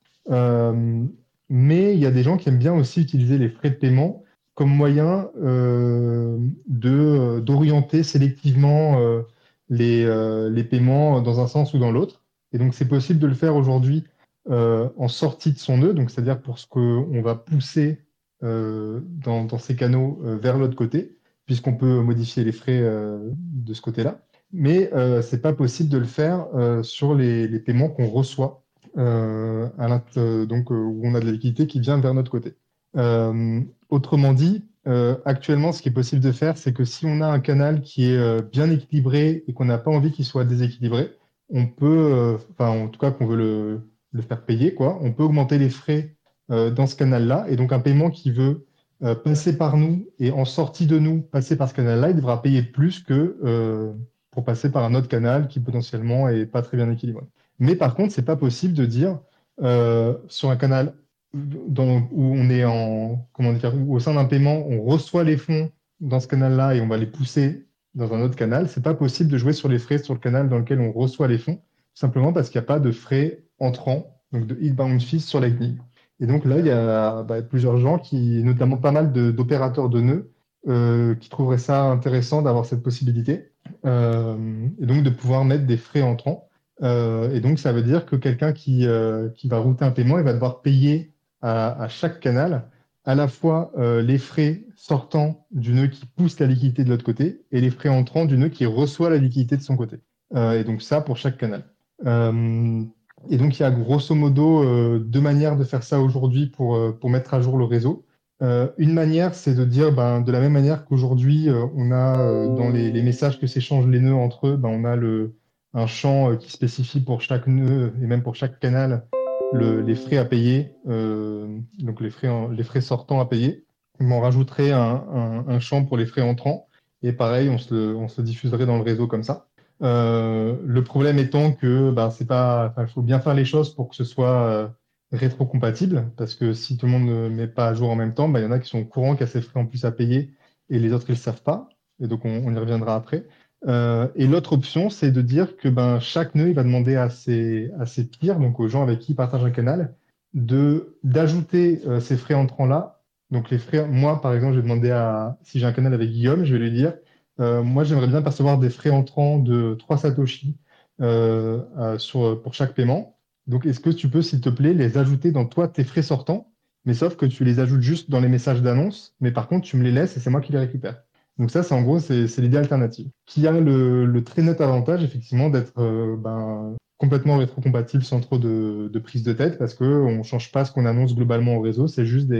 Mais 1.56 1.94
il 1.94 2.00
y 2.00 2.06
a 2.06 2.10
des 2.10 2.24
gens 2.24 2.36
qui 2.36 2.48
aiment 2.48 2.58
bien 2.58 2.74
aussi 2.74 3.00
utiliser 3.00 3.38
les 3.38 3.48
frais 3.48 3.70
de 3.70 3.76
paiement 3.76 4.24
comme 4.54 4.70
moyen 4.70 5.30
euh, 5.40 6.36
euh, 6.84 7.40
d'orienter 7.40 8.02
sélectivement 8.02 8.98
euh, 8.98 9.22
les, 9.68 10.04
les 10.50 10.64
paiements 10.64 11.22
dans 11.22 11.38
un 11.38 11.46
sens 11.46 11.72
ou 11.72 11.78
dans 11.78 11.92
l'autre. 11.92 12.24
Et 12.52 12.58
donc, 12.58 12.74
c'est 12.74 12.88
possible 12.88 13.20
de 13.20 13.28
le 13.28 13.34
faire 13.34 13.54
aujourd'hui 13.54 14.02
en 14.50 15.06
sortie 15.06 15.52
de 15.52 15.58
son 15.58 15.78
nœud, 15.78 15.94
donc 15.94 16.10
c'est-à-dire 16.10 16.42
pour 16.42 16.58
ce 16.58 16.66
qu'on 16.66 17.22
va 17.22 17.36
pousser 17.36 18.02
dans, 18.42 19.58
ces 19.58 19.76
canaux 19.76 20.18
vers 20.22 20.58
l'autre 20.58 20.74
côté, 20.74 21.16
puisqu'on 21.46 21.74
peut 21.74 22.00
modifier 22.00 22.42
les 22.42 22.52
frais 22.52 22.82
de 22.82 23.74
ce 23.74 23.80
côté-là. 23.80 24.20
Mais 24.52 24.92
euh, 24.92 25.22
c'est 25.22 25.40
pas 25.40 25.52
possible 25.52 25.88
de 25.88 25.98
le 25.98 26.04
faire 26.04 26.48
sur 26.82 27.14
les, 27.14 27.46
les 27.46 27.60
paiements 27.60 27.88
qu'on 27.88 28.08
reçoit, 28.08 28.63
l'int- 28.96 30.02
euh, 30.16 30.46
donc 30.46 30.70
euh, 30.70 30.74
où 30.74 31.02
on 31.04 31.14
a 31.14 31.20
de 31.20 31.26
la 31.26 31.32
liquidité 31.32 31.66
qui 31.66 31.80
vient 31.80 31.98
vers 32.00 32.14
notre 32.14 32.30
côté. 32.30 32.54
Euh, 32.96 33.60
autrement 33.88 34.32
dit, 34.32 34.64
euh, 34.86 35.16
actuellement, 35.24 35.72
ce 35.72 35.82
qui 35.82 35.88
est 35.88 35.92
possible 35.92 36.20
de 36.22 36.32
faire, 36.32 36.56
c'est 36.58 36.72
que 36.72 36.84
si 36.84 37.06
on 37.06 37.20
a 37.20 37.26
un 37.26 37.40
canal 37.40 37.80
qui 37.82 38.10
est 38.10 38.16
euh, 38.16 38.42
bien 38.42 38.70
équilibré 38.70 39.44
et 39.48 39.52
qu'on 39.52 39.64
n'a 39.64 39.78
pas 39.78 39.90
envie 39.90 40.12
qu'il 40.12 40.24
soit 40.24 40.44
déséquilibré, 40.44 41.10
on 41.50 41.66
peut, 41.66 41.86
euh, 42.12 42.36
enfin 42.52 42.68
en 42.68 42.88
tout 42.88 42.98
cas 42.98 43.10
qu'on 43.10 43.26
veut 43.26 43.36
le, 43.36 44.22
faire 44.22 44.44
payer, 44.44 44.74
quoi, 44.74 44.98
on 45.02 45.12
peut 45.12 45.24
augmenter 45.24 45.58
les 45.58 45.70
frais 45.70 46.16
euh, 46.50 46.70
dans 46.70 46.86
ce 46.86 46.96
canal-là. 46.96 47.46
Et 47.48 47.56
donc 47.56 47.72
un 47.72 47.80
paiement 47.80 48.10
qui 48.10 48.30
veut 48.30 48.66
euh, 49.02 49.14
passer 49.14 49.56
par 49.58 49.76
nous 49.76 50.06
et 50.18 50.30
en 50.30 50.44
sortie 50.44 50.86
de 50.86 50.98
nous 50.98 51.20
passer 51.20 51.56
par 51.56 51.68
ce 51.68 51.74
canal-là, 51.74 52.10
il 52.10 52.16
devra 52.16 52.42
payer 52.42 52.62
plus 52.62 53.02
que 53.02 53.36
euh, 53.44 53.92
pour 54.30 54.44
passer 54.44 54.70
par 54.70 54.84
un 54.84 54.94
autre 54.94 55.08
canal 55.08 55.48
qui 55.48 55.60
potentiellement 55.60 56.28
est 56.28 56.46
pas 56.46 56.62
très 56.62 56.76
bien 56.76 56.90
équilibré. 56.90 57.24
Mais 57.58 57.76
par 57.76 57.94
contre, 57.94 58.12
c'est 58.12 58.24
pas 58.24 58.36
possible 58.36 58.74
de 58.74 58.86
dire 58.86 59.18
euh, 59.62 60.16
sur 60.28 60.50
un 60.50 60.56
canal 60.56 60.94
où 61.34 62.34
on 62.36 62.50
est 62.50 62.64
en, 62.64 63.26
comment 63.32 63.52
dire, 63.52 63.74
où 63.74 63.94
au 63.94 64.00
sein 64.00 64.14
d'un 64.14 64.24
paiement, 64.24 64.66
on 64.68 64.82
reçoit 64.82 65.24
les 65.24 65.36
fonds 65.36 65.70
dans 66.00 66.20
ce 66.20 66.28
canal-là 66.28 66.74
et 66.74 66.80
on 66.80 66.86
va 66.86 66.96
les 66.96 67.06
pousser 67.06 67.66
dans 67.94 68.12
un 68.12 68.22
autre 68.22 68.36
canal. 68.36 68.68
C'est 68.68 68.82
pas 68.82 68.94
possible 68.94 69.30
de 69.30 69.38
jouer 69.38 69.52
sur 69.52 69.68
les 69.68 69.78
frais 69.78 69.98
sur 69.98 70.14
le 70.14 70.20
canal 70.20 70.48
dans 70.48 70.58
lequel 70.58 70.80
on 70.80 70.92
reçoit 70.92 71.28
les 71.28 71.38
fonds, 71.38 71.60
simplement 71.94 72.32
parce 72.32 72.50
qu'il 72.50 72.60
n'y 72.60 72.64
a 72.64 72.66
pas 72.66 72.80
de 72.80 72.90
frais 72.90 73.44
entrants, 73.58 74.20
donc 74.32 74.46
de 74.46 74.56
hitbound 74.60 75.00
fees 75.00 75.20
sur 75.20 75.40
Lightning. 75.40 75.78
Et 76.20 76.26
donc 76.26 76.44
là, 76.44 76.58
il 76.58 76.66
y 76.66 76.70
a 76.70 77.22
bah, 77.24 77.42
plusieurs 77.42 77.78
gens 77.78 77.98
qui, 77.98 78.42
notamment 78.44 78.76
pas 78.76 78.92
mal 78.92 79.12
d'opérateurs 79.12 79.88
de 79.88 80.00
nœuds, 80.00 80.30
euh, 80.68 81.14
qui 81.16 81.28
trouveraient 81.28 81.58
ça 81.58 81.82
intéressant 81.84 82.42
d'avoir 82.42 82.64
cette 82.64 82.82
possibilité, 82.82 83.50
euh, 83.84 84.36
et 84.80 84.86
donc 84.86 85.02
de 85.02 85.10
pouvoir 85.10 85.44
mettre 85.44 85.66
des 85.66 85.76
frais 85.76 86.02
entrants. 86.02 86.48
Euh, 86.82 87.32
et 87.34 87.40
donc, 87.40 87.58
ça 87.58 87.72
veut 87.72 87.82
dire 87.82 88.06
que 88.06 88.16
quelqu'un 88.16 88.52
qui, 88.52 88.86
euh, 88.86 89.28
qui 89.30 89.48
va 89.48 89.58
router 89.58 89.84
un 89.84 89.90
paiement, 89.90 90.18
il 90.18 90.24
va 90.24 90.32
devoir 90.32 90.62
payer 90.62 91.12
à, 91.42 91.88
chaque 91.88 92.20
canal 92.20 92.70
à 93.04 93.14
la 93.14 93.28
fois 93.28 93.70
euh, 93.76 94.00
les 94.00 94.16
frais 94.16 94.64
sortants 94.76 95.46
du 95.50 95.74
nœud 95.74 95.88
qui 95.88 96.06
pousse 96.06 96.40
la 96.40 96.46
liquidité 96.46 96.84
de 96.84 96.88
l'autre 96.88 97.04
côté 97.04 97.42
et 97.52 97.60
les 97.60 97.68
frais 97.68 97.90
entrants 97.90 98.24
du 98.24 98.38
nœud 98.38 98.48
qui 98.48 98.64
reçoit 98.64 99.10
la 99.10 99.18
liquidité 99.18 99.58
de 99.58 99.62
son 99.62 99.76
côté. 99.76 99.98
Et 100.34 100.64
donc 100.64 100.80
ça 100.80 101.02
pour 101.02 101.18
chaque 101.18 101.36
canal. 101.36 101.64
Et 102.02 103.36
donc 103.36 103.58
il 103.58 103.62
y 103.62 103.62
a 103.62 103.70
grosso 103.70 104.14
modo 104.14 104.98
deux 104.98 105.20
manières 105.20 105.56
de 105.56 105.64
faire 105.64 105.82
ça 105.82 106.00
aujourd'hui 106.00 106.46
pour, 106.46 106.96
pour 106.98 107.10
mettre 107.10 107.34
à 107.34 107.42
jour 107.42 107.58
le 107.58 107.64
réseau. 107.64 108.06
Une 108.40 108.94
manière, 108.94 109.34
c'est 109.34 109.54
de 109.54 109.66
dire, 109.66 109.92
ben, 109.92 110.22
de 110.22 110.32
la 110.32 110.40
même 110.40 110.52
manière 110.52 110.86
qu'aujourd'hui, 110.86 111.48
on 111.76 111.92
a 111.92 112.16
dans 112.46 112.70
les, 112.70 112.90
les 112.90 113.02
messages 113.02 113.38
que 113.38 113.46
s'échangent 113.46 113.86
les 113.86 114.00
nœuds 114.00 114.14
entre 114.14 114.48
eux, 114.48 114.56
ben, 114.56 114.70
on 114.70 114.84
a 114.84 114.96
le, 114.96 115.34
un 115.74 115.86
champ 115.86 116.30
euh, 116.30 116.36
qui 116.36 116.50
spécifie 116.50 117.00
pour 117.00 117.20
chaque 117.20 117.46
nœud 117.46 117.92
et 118.00 118.06
même 118.06 118.22
pour 118.22 118.34
chaque 118.34 118.58
canal 118.60 119.06
le- 119.52 119.80
les 119.80 119.94
frais 119.94 120.16
à 120.16 120.24
payer, 120.24 120.72
euh, 120.88 121.58
donc 121.78 122.00
les 122.00 122.10
frais, 122.10 122.28
les 122.52 122.64
frais 122.64 122.80
sortants 122.80 123.20
à 123.20 123.26
payer. 123.26 123.64
On 124.00 124.10
en 124.10 124.20
rajouterait 124.20 124.72
un, 124.72 125.60
champ 125.60 125.84
pour 125.84 125.96
les 125.96 126.06
frais 126.06 126.22
entrants. 126.22 126.68
Et 127.02 127.12
pareil, 127.12 127.48
on 127.48 127.58
se, 127.58 127.94
on 127.94 128.22
diffuserait 128.22 128.66
dans 128.66 128.76
le 128.76 128.82
réseau 128.82 129.06
comme 129.06 129.22
ça. 129.22 129.46
Euh, 129.82 130.56
le 130.64 130.82
problème 130.82 131.18
étant 131.18 131.52
que 131.52 131.94
enfin, 131.96 132.72
il 132.78 132.88
faut 132.88 133.02
bien 133.02 133.20
faire 133.20 133.34
les 133.34 133.44
choses 133.44 133.74
pour 133.74 133.88
que 133.88 133.96
ce 133.96 134.04
soit 134.04 134.48
euh, 134.48 134.68
rétrocompatible, 135.12 136.10
parce 136.16 136.34
que 136.34 136.52
si 136.52 136.76
tout 136.76 136.86
le 136.86 136.92
monde 136.92 137.06
ne 137.06 137.28
met 137.28 137.46
pas 137.46 137.68
à 137.68 137.74
jour 137.74 137.90
en 137.90 137.96
même 137.96 138.14
temps, 138.14 138.28
ben, 138.28 138.40
il 138.40 138.44
y 138.44 138.46
en 138.46 138.52
a 138.52 138.58
qui 138.58 138.68
sont 138.68 138.80
au 138.80 138.84
courant 138.84 139.12
qu'il 139.12 139.26
y 139.26 139.28
a 139.28 139.32
ces 139.32 139.42
frais 139.42 139.60
en 139.60 139.66
plus 139.66 139.84
à 139.84 139.92
payer 139.92 140.32
et 140.70 140.78
les 140.78 140.92
autres 140.92 141.06
ils 141.08 141.12
le 141.12 141.18
savent 141.18 141.42
pas. 141.42 141.68
Et 142.00 142.08
donc 142.08 142.24
on, 142.24 142.42
on 142.44 142.54
y 142.54 142.58
reviendra 142.58 142.96
après. 142.96 143.26
Euh, 143.66 144.08
et 144.14 144.26
l'autre 144.26 144.52
option, 144.52 144.90
c'est 144.90 145.10
de 145.10 145.22
dire 145.22 145.56
que 145.56 145.68
ben, 145.68 146.00
chaque 146.00 146.34
nœud 146.34 146.52
va 146.52 146.62
demander 146.62 146.96
à 146.96 147.08
ses, 147.08 147.70
à 147.78 148.34
donc 148.34 148.60
aux 148.60 148.68
gens 148.68 148.82
avec 148.82 149.00
qui 149.00 149.12
il 149.12 149.14
partage 149.14 149.42
un 149.44 149.50
canal, 149.50 149.94
d'ajouter 150.34 151.80
euh, 151.86 152.00
ces 152.00 152.16
frais 152.16 152.34
entrants 152.34 152.66
là. 152.66 153.00
Donc 153.30 153.50
les 153.50 153.58
frais, 153.58 153.86
moi 153.88 154.20
par 154.20 154.34
exemple, 154.34 154.54
je 154.54 154.60
vais 154.60 154.68
demander 154.68 154.90
à 154.90 155.38
si 155.42 155.58
j'ai 155.58 155.66
un 155.66 155.72
canal 155.72 155.94
avec 155.94 156.10
Guillaume, 156.10 156.44
je 156.44 156.54
vais 156.54 156.60
lui 156.60 156.72
dire, 156.72 156.94
euh, 157.40 157.62
moi 157.62 157.84
j'aimerais 157.84 158.08
bien 158.08 158.22
percevoir 158.22 158.58
des 158.58 158.70
frais 158.70 158.90
entrants 158.90 159.38
de 159.38 159.74
3 159.78 159.98
satoshi 159.98 160.56
pour 160.98 162.54
chaque 162.54 162.74
paiement. 162.74 163.16
Donc 163.46 163.66
est-ce 163.66 163.80
que 163.80 163.90
tu 163.90 164.08
peux, 164.08 164.22
s'il 164.22 164.40
te 164.40 164.48
plaît, 164.48 164.74
les 164.74 164.98
ajouter 164.98 165.32
dans 165.32 165.46
toi 165.46 165.68
tes 165.68 165.84
frais 165.84 166.02
sortants, 166.02 166.52
mais 166.84 166.94
sauf 166.94 167.16
que 167.16 167.26
tu 167.26 167.44
les 167.44 167.60
ajoutes 167.60 167.82
juste 167.82 168.10
dans 168.10 168.20
les 168.20 168.28
messages 168.28 168.62
d'annonce, 168.62 169.14
mais 169.20 169.32
par 169.32 169.48
contre 169.48 169.66
tu 169.66 169.76
me 169.76 169.84
les 169.84 169.92
laisses 169.92 170.16
et 170.16 170.20
c'est 170.20 170.30
moi 170.30 170.40
qui 170.40 170.52
les 170.52 170.58
récupère. 170.58 171.02
Donc 171.38 171.50
ça, 171.50 171.62
c'est 171.62 171.74
en 171.74 171.82
gros, 171.82 171.98
c'est 171.98 172.38
l'idée 172.38 172.58
alternative. 172.58 173.10
Qui 173.26 173.46
a 173.46 173.52
le, 173.52 174.22
très 174.24 174.42
net 174.42 174.60
avantage, 174.60 175.02
effectivement, 175.02 175.50
d'être 175.50 175.72
euh, 175.78 176.16
ben, 176.16 176.76
complètement 176.98 177.38
rétrocompatible 177.38 178.04
sans 178.04 178.20
trop 178.20 178.38
de, 178.38 178.98
prise 179.02 179.24
de 179.24 179.32
tête, 179.32 179.58
parce 179.58 179.74
qu'on 179.74 180.18
ne 180.18 180.22
change 180.22 180.52
pas 180.52 180.64
ce 180.64 180.72
qu'on 180.72 180.86
annonce 180.86 181.14
globalement 181.14 181.56
au 181.56 181.60
réseau, 181.60 181.88
c'est 181.88 182.06
juste 182.06 182.30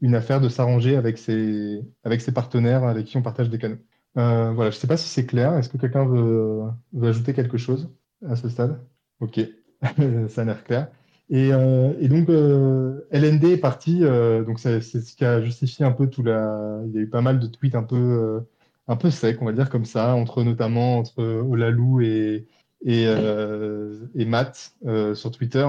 une 0.00 0.14
affaire 0.14 0.40
de 0.40 0.48
s'arranger 0.48 0.96
avec 0.96 1.18
ses, 1.18 1.82
partenaires 2.34 2.84
avec 2.84 3.06
qui 3.06 3.16
on 3.16 3.22
partage 3.22 3.50
des 3.50 3.58
canaux. 3.58 3.78
Euh, 4.18 4.52
voilà, 4.52 4.70
je 4.70 4.76
ne 4.76 4.80
sais 4.80 4.86
pas 4.86 4.96
si 4.96 5.08
c'est 5.08 5.26
clair. 5.26 5.54
Est-ce 5.56 5.68
que 5.68 5.78
quelqu'un 5.78 6.06
veut 6.06 6.62
ajouter 7.02 7.32
quelque 7.34 7.58
chose 7.58 7.90
à 8.26 8.36
ce 8.36 8.48
stade? 8.48 8.80
Ok, 9.20 9.40
ça 10.28 10.42
a 10.42 10.44
l'air 10.44 10.64
clair. 10.64 10.88
Et, 11.28 11.52
euh, 11.52 11.92
et 12.00 12.08
donc, 12.08 12.28
euh, 12.28 13.00
LND 13.10 13.44
est 13.44 13.56
parti, 13.56 14.00
euh, 14.02 14.44
donc 14.44 14.60
c'est 14.60 14.80
ce 14.80 15.16
qui 15.16 15.24
a 15.24 15.42
justifié 15.42 15.84
un 15.84 15.90
peu 15.92 16.06
tout 16.08 16.22
la. 16.22 16.80
Il 16.86 16.94
y 16.94 16.98
a 16.98 17.00
eu 17.00 17.08
pas 17.08 17.20
mal 17.20 17.40
de 17.40 17.46
tweets 17.46 17.74
un 17.74 17.82
peu, 17.82 18.40
un 18.86 18.96
peu 18.96 19.10
secs, 19.10 19.38
on 19.40 19.46
va 19.46 19.52
dire 19.52 19.68
comme 19.68 19.84
ça, 19.84 20.14
entre 20.14 20.44
notamment 20.44 20.98
entre 20.98 21.22
Olalou 21.22 22.00
et, 22.00 22.46
et, 22.84 23.04
et 24.14 24.24
Matt 24.24 24.74
sur 25.14 25.30
Twitter. 25.32 25.66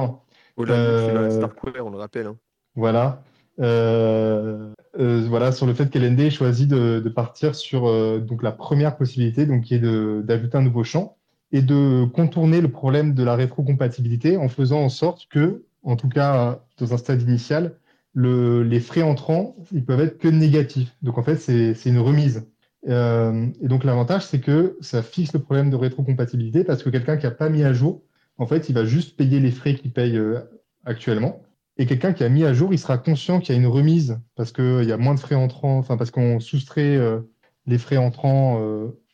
Là, 0.58 1.08
c'est 1.08 1.14
la 1.14 1.30
Starkware, 1.32 1.86
on 1.86 1.92
le 1.92 1.98
rappelle. 1.98 2.28
hein. 2.28 2.38
Voilà. 2.76 3.24
Euh, 3.60 4.72
euh, 5.00 5.26
voilà, 5.28 5.52
sur 5.52 5.66
le 5.66 5.74
fait 5.74 5.90
qu'LND 5.90 6.20
ait 6.20 6.30
choisi 6.30 6.68
de, 6.68 7.00
de 7.04 7.10
partir 7.10 7.56
sur 7.56 7.88
euh, 7.88 8.20
donc 8.20 8.44
la 8.44 8.52
première 8.52 8.98
possibilité, 8.98 9.46
donc 9.48 9.64
qui 9.64 9.76
est 9.76 9.80
d'ajouter 10.24 10.58
un 10.58 10.62
nouveau 10.62 10.84
champ 10.84 11.18
et 11.52 11.62
de 11.62 12.06
contourner 12.06 12.62
le 12.62 12.70
problème 12.72 13.14
de 13.14 13.24
la 13.24 13.36
rétrocompatibilité 13.36 14.38
en 14.38 14.50
faisant 14.50 14.82
en 14.82 14.90
sorte 14.90 15.28
que, 15.30 15.66
en 15.84 15.96
tout 15.96 16.10
cas 16.10 16.64
dans 16.78 16.94
un 16.94 16.98
stade 16.98 17.22
initial, 17.22 17.78
le- 18.14 18.64
les 18.64 18.80
frais 18.80 19.02
entrants, 19.04 19.56
ils 19.72 19.86
peuvent 19.86 20.02
être 20.02 20.18
que 20.18 20.28
négatifs. 20.28 20.96
Donc 21.02 21.18
en 21.18 21.24
fait, 21.24 21.38
c'est 21.38 21.90
une 21.90 22.00
remise. 22.00 22.48
Euh, 22.88 23.48
et 23.62 23.68
donc 23.68 23.84
l'avantage, 23.84 24.26
c'est 24.26 24.40
que 24.40 24.78
ça 24.82 25.02
fixe 25.04 25.34
le 25.34 25.40
problème 25.40 25.70
de 25.70 25.76
rétrocompatibilité 25.76 26.64
parce 26.64 26.84
que 26.84 26.90
quelqu'un 26.90 27.18
qui 27.18 27.26
n'a 27.26 27.32
pas 27.32 27.50
mis 27.50 27.64
à 27.64 27.74
jour, 27.74 28.04
en 28.38 28.46
fait, 28.48 28.70
il 28.70 28.76
va 28.76 28.86
juste 28.86 29.18
payer 29.18 29.40
les 29.40 29.52
frais 29.52 29.76
qu'il 29.76 29.92
paye 29.94 30.18
euh, 30.18 30.40
actuellement. 30.86 31.42
Et 31.78 31.86
quelqu'un 31.86 32.14
qui 32.14 32.24
a 32.24 32.30
mis 32.30 32.44
à 32.44 32.54
jour, 32.54 32.74
il 32.74 32.80
sera 32.80 32.98
conscient 32.98 33.40
qu'il 33.40 33.54
y 33.54 33.58
a 33.58 33.62
une 33.62 33.68
remise 33.68 34.20
parce 34.36 34.52
qu'il 34.52 34.84
y 34.84 34.92
a 34.92 34.98
moins 34.98 35.14
de 35.16 35.20
frais 35.20 35.36
entrants, 35.36 35.78
enfin 35.78 35.98
parce 35.98 36.12
qu'on 36.12 36.40
soustrait 36.40 36.96
euh, 36.96 37.22
les 37.66 37.78
frais 37.78 37.98
entrants 37.98 38.60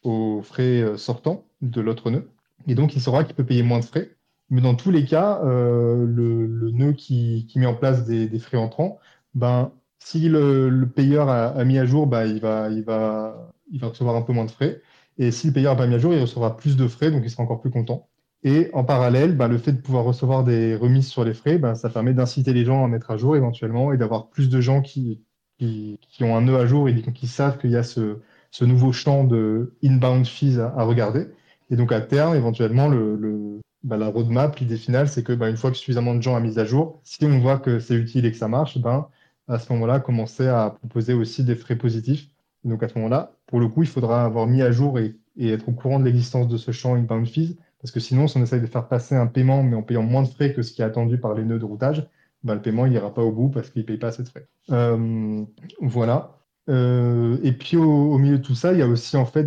aux 0.03 0.41
frais 0.41 0.81
euh, 0.81 0.97
sortants 0.97 1.45
de 1.61 1.81
l'autre 1.81 2.11
nœud. 2.11 2.29
Et 2.67 2.75
donc, 2.75 2.95
il 2.95 3.01
saura 3.01 3.23
qu'il 3.23 3.35
peut 3.35 3.45
payer 3.45 3.63
moins 3.63 3.79
de 3.79 3.85
frais. 3.85 4.11
Mais 4.49 4.61
dans 4.61 4.75
tous 4.75 4.91
les 4.91 5.05
cas, 5.05 5.41
euh, 5.43 6.05
le, 6.05 6.71
nœud 6.71 6.93
qui, 6.93 7.47
met 7.55 7.65
en 7.65 7.75
place 7.75 8.05
des, 8.05 8.39
frais 8.39 8.57
entrants, 8.57 8.99
ben, 9.33 9.71
si 9.99 10.29
le, 10.29 10.85
payeur 10.95 11.29
a, 11.29 11.63
mis 11.65 11.79
à 11.79 11.85
jour, 11.85 12.07
ben, 12.07 12.25
il 12.25 12.39
va, 12.39 12.69
il, 12.69 12.83
va, 12.83 13.51
il 13.71 13.79
va 13.79 13.87
recevoir 13.87 14.15
un 14.15 14.21
peu 14.21 14.33
moins 14.33 14.45
de 14.45 14.51
frais. 14.51 14.81
Et 15.17 15.31
si 15.31 15.47
le 15.47 15.53
payeur 15.53 15.73
n'a 15.73 15.77
pas 15.77 15.87
mis 15.87 15.95
à 15.95 15.99
jour, 15.99 16.13
il 16.13 16.21
recevra 16.21 16.57
plus 16.57 16.77
de 16.77 16.87
frais, 16.87 17.11
donc 17.11 17.23
il 17.23 17.29
sera 17.29 17.43
encore 17.43 17.61
plus 17.61 17.71
content. 17.71 18.07
Et 18.43 18.69
en 18.73 18.83
parallèle, 18.83 19.35
ben, 19.37 19.47
le 19.47 19.57
fait 19.57 19.71
de 19.71 19.81
pouvoir 19.81 20.03
recevoir 20.03 20.43
des 20.43 20.75
remises 20.75 21.07
sur 21.07 21.23
les 21.23 21.33
frais, 21.33 21.57
ben, 21.57 21.75
ça 21.75 21.89
permet 21.89 22.13
d'inciter 22.13 22.53
les 22.53 22.65
gens 22.65 22.83
à 22.83 22.87
mettre 22.87 23.11
à 23.11 23.17
jour 23.17 23.35
éventuellement 23.35 23.93
et 23.93 23.97
d'avoir 23.97 24.29
plus 24.29 24.49
de 24.49 24.61
gens 24.61 24.81
qui 24.81 25.21
qui, 25.59 25.99
qui 26.09 26.23
ont 26.23 26.35
un 26.35 26.41
nœud 26.41 26.57
à 26.57 26.65
jour 26.65 26.89
et 26.89 27.01
qui 27.01 27.27
savent 27.27 27.57
qu'il 27.57 27.71
y 27.71 27.75
a 27.75 27.83
ce, 27.83 28.17
ce 28.53 28.65
nouveau 28.65 28.91
champ 28.91 29.23
de 29.23 29.73
inbound 29.83 30.27
fees 30.27 30.59
à, 30.59 30.83
regarder. 30.83 31.25
Et 31.71 31.75
donc 31.75 31.91
à 31.91 32.01
terme, 32.01 32.35
éventuellement, 32.35 32.87
le, 32.87 33.15
le 33.15 33.59
bah, 33.83 33.97
la 33.97 34.09
roadmap, 34.09 34.55
l'idée 34.59 34.77
finale, 34.77 35.09
c'est 35.09 35.23
que 35.23 35.33
bah, 35.33 35.49
une 35.49 35.57
fois 35.57 35.71
que 35.71 35.77
suffisamment 35.77 36.13
de 36.13 36.21
gens 36.21 36.37
ont 36.37 36.39
mis 36.39 36.59
à 36.59 36.63
jour, 36.63 37.01
si 37.03 37.25
on 37.25 37.39
voit 37.39 37.57
que 37.57 37.79
c'est 37.79 37.95
utile 37.95 38.25
et 38.25 38.31
que 38.31 38.37
ça 38.37 38.47
marche, 38.47 38.77
ben, 38.77 39.07
à 39.47 39.57
ce 39.57 39.73
moment-là, 39.73 39.99
commencer 39.99 40.47
à 40.47 40.69
proposer 40.69 41.13
aussi 41.13 41.43
des 41.43 41.55
frais 41.55 41.75
positifs. 41.75 42.29
donc 42.63 42.83
à 42.83 42.89
ce 42.89 42.95
moment-là, 42.99 43.33
pour 43.47 43.59
le 43.59 43.67
coup, 43.67 43.81
il 43.81 43.89
faudra 43.89 44.23
avoir 44.23 44.45
mis 44.45 44.61
à 44.61 44.71
jour 44.71 44.99
et, 44.99 45.15
et 45.35 45.49
être 45.49 45.67
au 45.67 45.71
courant 45.71 45.99
de 45.99 46.05
l'existence 46.05 46.47
de 46.47 46.57
ce 46.57 46.69
champ 46.71 46.93
inbound 46.93 47.27
fees, 47.27 47.57
parce 47.81 47.91
que 47.91 47.99
sinon, 47.99 48.27
si 48.27 48.37
on 48.37 48.43
essaye 48.43 48.61
de 48.61 48.67
faire 48.67 48.87
passer 48.87 49.15
un 49.15 49.25
paiement, 49.25 49.63
mais 49.63 49.75
en 49.75 49.81
payant 49.81 50.03
moins 50.03 50.21
de 50.21 50.27
frais 50.27 50.53
que 50.53 50.61
ce 50.61 50.73
qui 50.73 50.83
est 50.83 50.85
attendu 50.85 51.17
par 51.17 51.33
les 51.33 51.43
nœuds 51.43 51.59
de 51.59 51.65
routage, 51.65 52.07
ben, 52.43 52.53
le 52.53 52.61
paiement 52.61 52.85
n'ira 52.85 53.11
pas 53.11 53.23
au 53.23 53.31
bout 53.31 53.49
parce 53.49 53.71
qu'il 53.71 53.81
ne 53.81 53.87
paye 53.87 53.97
pas 53.97 54.09
assez 54.09 54.21
de 54.21 54.27
frais. 54.27 54.47
Euh, 54.69 55.43
voilà. 55.81 56.42
Euh, 56.69 57.37
et 57.43 57.51
puis 57.51 57.77
au, 57.77 58.17
milieu 58.17 58.37
de 58.37 58.43
tout 58.43 58.55
ça, 58.55 58.73
il 58.73 58.79
y 58.79 58.81
a 58.81 58.87
aussi 58.87 59.17
en 59.17 59.25
fait 59.25 59.45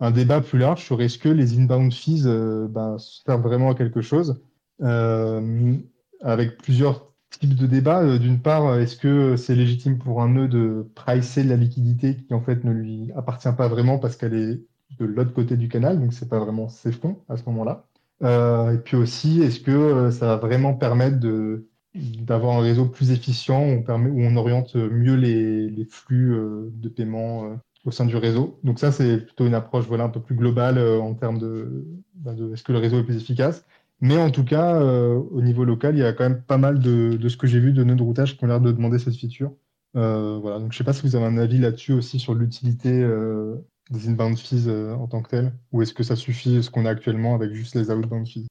un 0.00 0.10
débat 0.10 0.40
plus 0.40 0.58
large 0.58 0.84
sur 0.84 1.00
est-ce 1.02 1.18
que 1.18 1.28
les 1.28 1.58
inbound 1.58 1.92
fees 1.92 2.24
euh, 2.26 2.68
ben, 2.68 2.96
servent 2.98 3.42
vraiment 3.42 3.70
à 3.70 3.74
quelque 3.74 4.00
chose, 4.00 4.40
euh, 4.82 5.76
avec 6.20 6.58
plusieurs 6.58 7.12
types 7.30 7.54
de 7.54 7.66
débats. 7.66 8.18
D'une 8.18 8.40
part, 8.40 8.78
est-ce 8.78 8.96
que 8.96 9.36
c'est 9.36 9.54
légitime 9.54 9.98
pour 9.98 10.22
un 10.22 10.28
nœud 10.28 10.48
de 10.48 10.86
pricer 10.94 11.42
de 11.44 11.48
la 11.48 11.56
liquidité 11.56 12.16
qui 12.16 12.34
en 12.34 12.40
fait 12.40 12.64
ne 12.64 12.72
lui 12.72 13.10
appartient 13.16 13.52
pas 13.56 13.68
vraiment 13.68 13.98
parce 13.98 14.16
qu'elle 14.16 14.34
est 14.34 14.60
de 14.98 15.06
l'autre 15.06 15.32
côté 15.32 15.56
du 15.56 15.68
canal, 15.68 15.98
donc 15.98 16.12
c'est 16.12 16.28
pas 16.28 16.38
vraiment 16.38 16.68
ses 16.68 16.92
fonds 16.92 17.18
à 17.28 17.36
ce 17.36 17.44
moment-là. 17.46 17.86
Et 18.22 18.78
puis 18.78 18.96
aussi, 18.96 19.42
est-ce 19.42 19.60
que 19.60 20.10
ça 20.10 20.26
va 20.26 20.36
vraiment 20.36 20.74
permettre 20.74 21.18
de 21.18 21.68
d'avoir 21.94 22.58
un 22.58 22.60
réseau 22.60 22.86
plus 22.86 23.10
efficient 23.10 23.60
où 23.60 23.68
on, 23.68 23.82
permet, 23.82 24.10
où 24.10 24.20
on 24.20 24.36
oriente 24.36 24.74
mieux 24.74 25.14
les, 25.14 25.86
flux 25.90 26.36
de 26.72 26.88
paiement 26.88 27.58
au 27.84 27.90
sein 27.90 28.06
du 28.06 28.16
réseau. 28.16 28.58
Donc 28.64 28.78
ça, 28.78 28.92
c'est 28.92 29.18
plutôt 29.18 29.46
une 29.46 29.54
approche 29.54 29.86
voilà, 29.86 30.04
un 30.04 30.08
peu 30.08 30.20
plus 30.20 30.34
globale 30.34 30.78
euh, 30.78 31.00
en 31.00 31.14
termes 31.14 31.38
de, 31.38 31.84
bah, 32.14 32.32
de 32.32 32.52
est-ce 32.52 32.62
que 32.62 32.72
le 32.72 32.78
réseau 32.78 32.98
est 32.98 33.04
plus 33.04 33.16
efficace. 33.16 33.64
Mais 34.00 34.16
en 34.16 34.30
tout 34.30 34.44
cas, 34.44 34.76
euh, 34.76 35.14
au 35.30 35.40
niveau 35.40 35.64
local, 35.64 35.96
il 35.96 36.00
y 36.00 36.04
a 36.04 36.12
quand 36.12 36.24
même 36.24 36.42
pas 36.42 36.58
mal 36.58 36.78
de, 36.80 37.28
ce 37.28 37.36
que 37.36 37.46
j'ai 37.46 37.60
vu 37.60 37.72
de 37.72 37.84
nœuds 37.84 37.94
de 37.94 38.02
routage 38.02 38.36
qui 38.36 38.44
ont 38.44 38.48
l'air 38.48 38.60
de 38.60 38.72
demander 38.72 38.98
cette 38.98 39.16
feature. 39.16 39.52
Euh, 39.96 40.38
voilà. 40.40 40.58
Donc 40.58 40.72
je 40.72 40.76
ne 40.76 40.78
sais 40.78 40.84
pas 40.84 40.92
si 40.92 41.02
vous 41.02 41.16
avez 41.16 41.26
un 41.26 41.38
avis 41.38 41.58
là-dessus 41.58 41.92
aussi 41.92 42.18
sur 42.18 42.34
l'utilité 42.34 42.90
euh, 42.90 43.56
des 43.90 44.08
inbound 44.08 44.36
fees 44.36 44.66
euh, 44.66 44.94
en 44.94 45.06
tant 45.06 45.22
que 45.22 45.30
tel, 45.30 45.52
ou 45.72 45.82
est-ce 45.82 45.94
que 45.94 46.02
ça 46.02 46.16
suffit 46.16 46.62
ce 46.62 46.70
qu'on 46.70 46.86
a 46.86 46.90
actuellement 46.90 47.34
avec 47.34 47.52
juste 47.52 47.76
les 47.76 47.90
outbound 47.90 48.26
fees. 48.26 48.46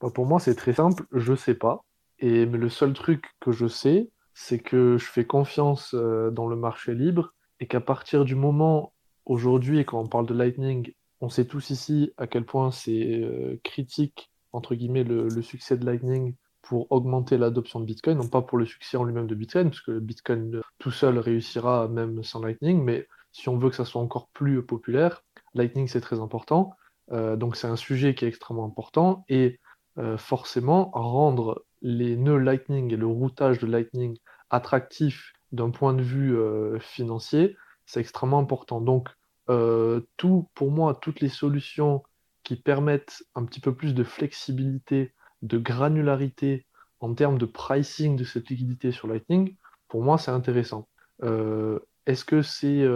Bah, 0.00 0.08
Pour 0.14 0.26
moi, 0.26 0.40
c'est 0.40 0.54
très 0.54 0.72
simple, 0.72 1.04
je 1.12 1.32
ne 1.32 1.36
sais 1.36 1.54
pas. 1.54 1.84
Et 2.20 2.46
mais 2.46 2.58
le 2.58 2.68
seul 2.68 2.92
truc 2.92 3.24
que 3.40 3.52
je 3.52 3.66
sais, 3.66 4.10
c'est 4.34 4.58
que 4.58 4.96
je 4.98 5.06
fais 5.06 5.24
confiance 5.24 5.94
dans 5.94 6.46
le 6.46 6.56
marché 6.56 6.94
libre 6.94 7.34
et 7.60 7.66
qu'à 7.66 7.80
partir 7.80 8.24
du 8.24 8.34
moment, 8.34 8.92
aujourd'hui, 9.26 9.84
quand 9.84 10.00
on 10.00 10.06
parle 10.06 10.26
de 10.26 10.34
Lightning, 10.34 10.92
on 11.20 11.28
sait 11.28 11.44
tous 11.44 11.70
ici 11.70 12.12
à 12.16 12.26
quel 12.26 12.44
point 12.44 12.70
c'est 12.70 13.20
euh, 13.22 13.60
critique, 13.62 14.30
entre 14.52 14.74
guillemets, 14.74 15.04
le, 15.04 15.42
succès 15.42 15.76
de 15.76 15.84
Lightning 15.84 16.34
pour 16.62 16.90
augmenter 16.90 17.38
l'adoption 17.38 17.80
de 17.80 17.84
Bitcoin, 17.84 18.18
non 18.18 18.28
pas 18.28 18.42
pour 18.42 18.58
le 18.58 18.66
succès 18.66 18.96
en 18.96 19.04
lui-même 19.04 19.26
de 19.26 19.34
Bitcoin, 19.34 19.70
parce 19.70 19.82
que 19.82 19.98
Bitcoin 19.98 20.56
euh, 20.56 20.62
tout 20.78 20.90
seul 20.90 21.18
réussira 21.18 21.88
même 21.88 22.22
sans 22.22 22.40
Lightning, 22.40 22.82
mais 22.82 23.06
si 23.32 23.48
on 23.48 23.58
veut 23.58 23.70
que 23.70 23.76
ça 23.76 23.84
soit 23.84 24.00
encore 24.00 24.28
plus 24.28 24.64
populaire, 24.64 25.22
Lightning 25.54 25.88
c'est 25.88 26.00
très 26.00 26.20
important. 26.20 26.74
Euh, 27.12 27.36
donc 27.36 27.56
c'est 27.56 27.66
un 27.66 27.76
sujet 27.76 28.14
qui 28.14 28.24
est 28.24 28.28
extrêmement 28.28 28.64
important 28.64 29.24
et 29.28 29.60
euh, 29.98 30.16
forcément 30.16 30.90
rendre 30.94 31.64
les 31.82 32.16
nœuds 32.16 32.38
Lightning 32.38 32.92
et 32.92 32.96
le 32.96 33.06
routage 33.06 33.58
de 33.58 33.66
Lightning 33.66 34.18
attractifs 34.50 35.32
d'un 35.52 35.70
point 35.70 35.94
de 35.94 36.02
vue 36.02 36.36
euh, 36.36 36.78
financier, 36.78 37.56
c'est 37.86 38.00
extrêmement 38.00 38.38
important. 38.38 38.80
Donc, 38.80 39.08
euh, 39.48 40.00
tout, 40.16 40.48
pour 40.54 40.70
moi, 40.70 40.94
toutes 41.00 41.20
les 41.20 41.28
solutions 41.28 42.02
qui 42.44 42.56
permettent 42.56 43.22
un 43.34 43.44
petit 43.44 43.60
peu 43.60 43.74
plus 43.74 43.94
de 43.94 44.04
flexibilité, 44.04 45.14
de 45.42 45.58
granularité 45.58 46.66
en 47.00 47.14
termes 47.14 47.38
de 47.38 47.46
pricing 47.46 48.16
de 48.16 48.24
cette 48.24 48.48
liquidité 48.48 48.92
sur 48.92 49.08
Lightning, 49.08 49.56
pour 49.88 50.02
moi, 50.02 50.18
c'est 50.18 50.30
intéressant. 50.30 50.88
Euh, 51.22 51.80
Est-ce 52.06 52.24
que 52.24 52.42
c'est 52.42 52.86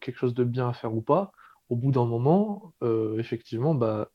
quelque 0.00 0.18
chose 0.18 0.34
de 0.34 0.44
bien 0.44 0.68
à 0.68 0.72
faire 0.72 0.94
ou 0.94 1.02
pas? 1.02 1.32
Au 1.68 1.76
bout 1.76 1.92
d'un 1.92 2.04
moment, 2.04 2.74
effectivement, 3.18 3.74
bah, 3.74 4.10